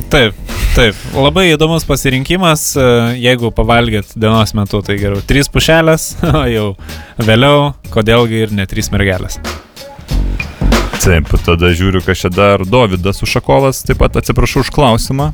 Taip, 0.09 0.33
taip. 0.73 0.97
Labai 1.13 1.51
įdomus 1.51 1.85
pasirinkimas. 1.85 2.71
e, 2.73 2.87
Jeigu 3.21 3.53
pavalgėt 3.53 4.15
dienos 4.17 4.55
metu, 4.57 4.81
tai 4.81 4.97
geriau 4.97 5.21
trys 5.21 5.51
pušelės, 5.53 6.07
o 6.41 6.43
jau 6.49 6.67
vėliau, 7.21 7.73
kodėlgi 7.93 8.47
ir 8.47 8.57
ne 8.57 8.65
trys 8.69 8.89
mergelės. 8.93 9.37
Taip, 11.03 11.29
tada 11.45 11.69
žiūriu, 11.75 12.01
kas 12.01 12.25
čia 12.25 12.33
dar. 12.33 12.65
Dovydas 12.65 13.21
Ušakovas, 13.25 13.83
taip 13.85 14.01
pat 14.01 14.17
atsiprašau 14.23 14.63
už 14.65 14.73
klausimą. 14.73 15.33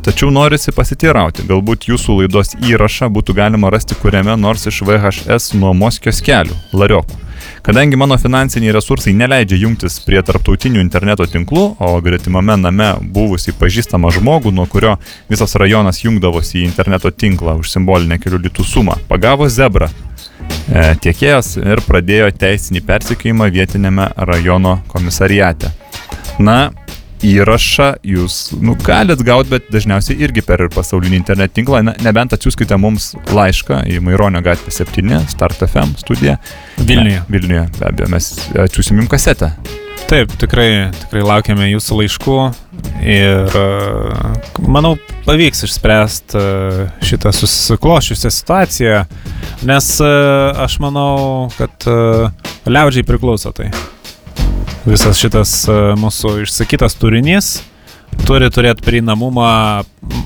Tačiau 0.00 0.30
norisi 0.32 0.72
pasiteirauti, 0.72 1.44
galbūt 1.44 1.90
jūsų 1.90 2.22
laidos 2.22 2.54
įrašą 2.64 3.10
būtų 3.12 3.34
galima 3.36 3.68
rasti 3.72 3.96
kuriame 4.00 4.32
nors 4.40 4.64
iš 4.70 4.78
VHS 4.88 5.50
nuomos 5.60 6.00
kioskelių, 6.00 6.56
lariokų. 6.72 7.18
Kadangi 7.62 7.98
mano 8.00 8.16
finansiniai 8.16 8.72
resursai 8.72 9.12
neleidžia 9.12 9.58
jungtis 9.60 9.98
prie 10.06 10.22
tarptautinių 10.24 10.80
interneto 10.80 11.26
tinklų, 11.28 11.64
o 11.76 11.90
gretimame 12.00 12.56
name 12.56 12.88
buvusi 13.12 13.52
pažįstama 13.56 14.08
žmogų, 14.16 14.54
nuo 14.56 14.64
kurio 14.72 14.96
visas 15.28 15.52
rajonas 15.60 16.00
jungdavosi 16.00 16.62
į 16.62 16.66
interneto 16.70 17.12
tinklą 17.12 17.58
už 17.60 17.74
simbolinę 17.74 18.16
kelių 18.22 18.40
litų 18.46 18.64
sumą, 18.64 18.96
pagavo 19.08 19.50
zebrą 19.52 19.90
e, 19.90 20.94
tiekėjas 21.04 21.58
ir 21.60 21.84
pradėjo 21.84 22.32
teisinį 22.40 22.84
persikėjimą 22.88 23.52
vietinėme 23.52 24.08
rajono 24.16 24.78
komisariate. 24.88 25.74
Na, 26.40 26.70
įrašą 27.26 27.90
jūs, 28.06 28.38
nu, 28.60 28.76
galit 28.84 29.20
gauti, 29.26 29.52
bet 29.52 29.68
dažniausiai 29.72 30.18
irgi 30.24 30.44
per 30.46 30.64
pasaulinį 30.72 31.18
internet 31.20 31.54
tinklą, 31.56 31.82
na, 31.86 31.94
nebent 32.04 32.34
atsiųskite 32.36 32.78
mums 32.80 33.12
laišką 33.34 33.82
į 33.90 34.00
Maironio 34.04 34.42
gatvę 34.44 34.72
7, 34.74 35.20
Start 35.30 35.60
FM 35.68 35.96
studiją. 36.00 36.38
Vilniuje. 36.78 37.20
Ne, 37.20 37.28
Vilniuje, 37.28 37.68
be 37.78 37.86
abejo, 37.92 38.10
mes 38.14 38.32
atsiųsim 38.66 39.02
jums 39.02 39.12
kasetę. 39.12 39.52
Taip, 40.10 40.32
tikrai, 40.40 40.90
tikrai 41.04 41.20
laukiame 41.22 41.68
jūsų 41.70 42.00
laiškų 42.00 42.38
ir 43.06 43.58
e, 43.60 43.66
manau 44.66 44.96
pavyks 45.26 45.62
išspręsti 45.68 46.40
e, 46.40 46.88
šitą 47.06 47.30
susiklošiusią 47.36 48.32
situaciją, 48.34 49.04
nes 49.70 49.92
e, 50.02 50.10
aš 50.64 50.80
manau, 50.82 51.46
kad 51.58 51.86
liaudžiai 52.66 53.06
priklauso 53.06 53.54
tai. 53.54 53.70
Visas 54.88 55.18
šitas 55.20 55.52
e, 55.68 55.74
mūsų 56.00 56.38
išsakytas 56.46 56.94
turinys 57.00 57.50
turi 58.26 58.48
turėti 58.52 58.82
prieinamumą 58.84 59.50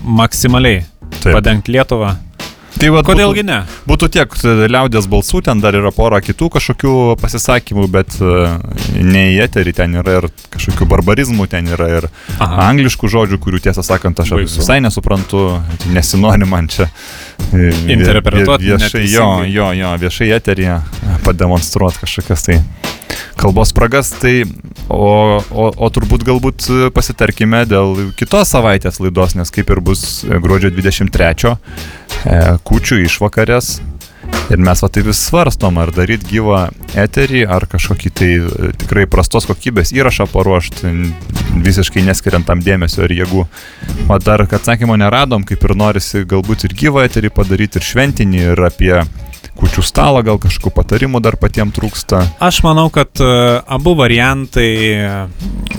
maksimaliai, 0.07 0.85
Taip. 1.21 1.35
padengti 1.35 1.75
Lietuvą. 1.75 2.15
Tai 2.75 2.89
va, 2.91 3.03
Kodėlgi 3.07 3.45
ne? 3.47 3.61
Būtų 3.87 4.09
tiek 4.15 4.33
e, 4.47 4.55
liaudės 4.71 5.07
balsų, 5.11 5.43
ten 5.47 5.61
dar 5.63 5.77
yra 5.79 5.91
pora 5.95 6.19
kitų 6.25 6.49
kažkokių 6.57 6.95
pasisakymų, 7.21 7.85
bet 7.93 8.17
e, 8.23 8.47
ne 9.03 9.23
į 9.35 9.37
eterį, 9.47 9.75
ten 9.79 9.95
yra 10.01 10.17
ir 10.21 10.27
kažkokių 10.55 10.89
barbarizmų, 10.91 11.47
ten 11.53 11.71
yra 11.71 11.91
ir 11.99 12.09
Aha. 12.39 12.69
angliškų 12.71 13.11
žodžių, 13.15 13.39
kurių 13.45 13.63
tiesą 13.69 13.85
sakant 13.87 14.23
aš 14.25 14.35
Baisu. 14.39 14.59
visai 14.63 14.81
nesuprantu, 14.83 15.45
nesinori 15.95 16.47
man 16.51 16.71
čia 16.71 16.89
vie- 17.53 17.71
Interpretuot 17.95 18.63
vie- 18.63 18.75
viešai, 18.79 19.05
jo, 19.13 19.29
jo, 19.51 19.71
jo, 19.79 19.95
viešai 20.03 20.33
eteryje 20.39 20.81
pademonstruoti 21.27 22.03
kažkokias 22.07 22.47
tai 22.51 22.59
kalbos 23.39 23.73
spragas, 23.75 24.11
tai 24.21 24.45
o, 24.89 25.41
o, 25.41 25.71
o 25.71 25.91
turbūt 25.93 26.25
galbūt 26.27 26.69
e, 26.69 26.79
pasitarkime 26.95 27.65
dėl 27.69 28.11
kitos 28.19 28.53
savaitės 28.55 29.01
laidos, 29.03 29.37
nes 29.39 29.53
kaip 29.55 29.73
ir 29.73 29.81
bus 29.85 30.23
e, 30.25 30.39
gruodžio 30.43 30.73
23 30.75 31.51
e, 31.51 31.57
kučių 32.65 33.03
išvakarės. 33.07 33.77
Ir 34.53 34.61
mes 34.61 34.81
va 34.81 34.89
taip 34.93 35.07
vis 35.07 35.21
svarstom, 35.25 35.77
ar 35.81 35.93
daryti 35.95 36.27
gyvą 36.35 36.61
eterį, 37.01 37.45
ar 37.49 37.67
kažkokį 37.71 38.11
tai 38.19 38.31
tikrai 38.81 39.05
prastos 39.11 39.47
kokybės 39.49 39.93
įrašą 39.97 40.27
paruošti, 40.33 40.93
visiškai 41.65 42.05
neskiriant 42.05 42.49
tam 42.49 42.63
dėmesio 42.65 43.05
ir 43.05 43.15
jėgų. 43.21 43.45
O 44.09 44.19
dar 44.25 44.45
atsakymo 44.45 44.97
neradom, 45.01 45.45
kaip 45.49 45.65
ir 45.65 45.77
norisi 45.77 46.25
galbūt 46.29 46.67
ir 46.69 46.77
gyvą 46.77 47.05
eterį 47.09 47.33
padaryti, 47.37 47.81
ir 47.81 47.89
šventinį, 47.89 48.43
ir 48.53 48.65
apie 48.69 48.95
kučių 49.59 49.85
stalą, 49.87 50.23
gal 50.27 50.39
kažkokių 50.43 50.73
patarimų 50.75 51.21
dar 51.25 51.37
patiems 51.41 51.75
trūksta. 51.77 52.23
Aš 52.43 52.61
manau, 52.67 52.89
kad 52.95 53.21
e, 53.23 53.31
abu 53.77 53.95
variantai 53.99 54.71
e, 54.95 55.13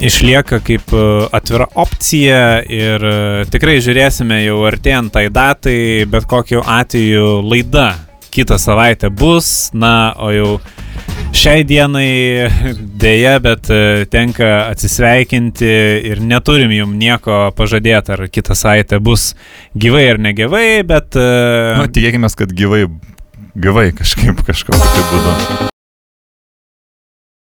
išlieka 0.07 0.61
kaip 0.65 0.93
e, 0.95 1.05
atvira 1.35 1.67
opcija 1.75 2.41
ir 2.63 3.05
tikrai 3.51 3.77
žiūrėsime 3.83 4.41
jau 4.45 4.61
artėjant 4.69 5.13
tai 5.15 5.27
datai, 5.33 5.79
bet 6.09 6.27
kokiu 6.29 6.63
atveju 6.63 7.41
laida 7.45 7.93
kitą 8.35 8.57
savaitę 8.59 9.09
bus, 9.15 9.71
na, 9.71 10.11
o 10.19 10.31
jau 10.35 10.49
šiai 11.35 11.63
dienai 11.67 12.49
dėja, 13.03 13.37
bet 13.43 13.71
tenka 14.11 14.51
atsisveikinti 14.73 15.71
ir 16.11 16.23
neturim 16.23 16.71
jum 16.75 16.95
nieko 16.99 17.49
pažadėti, 17.55 18.15
ar 18.15 18.27
kitą 18.31 18.55
savaitę 18.55 18.99
bus 19.03 19.33
gyvai 19.75 20.07
ar 20.13 20.23
negyvai, 20.29 20.69
bet... 20.87 21.15
Na, 21.15 21.87
tikėkime, 21.91 22.31
kad 22.35 22.51
gyvai, 22.55 22.85
gyvai 23.55 23.91
kažkaip 23.95 24.43
kažkokiu 24.47 24.83
tai 24.83 25.07
būdu. 25.11 25.74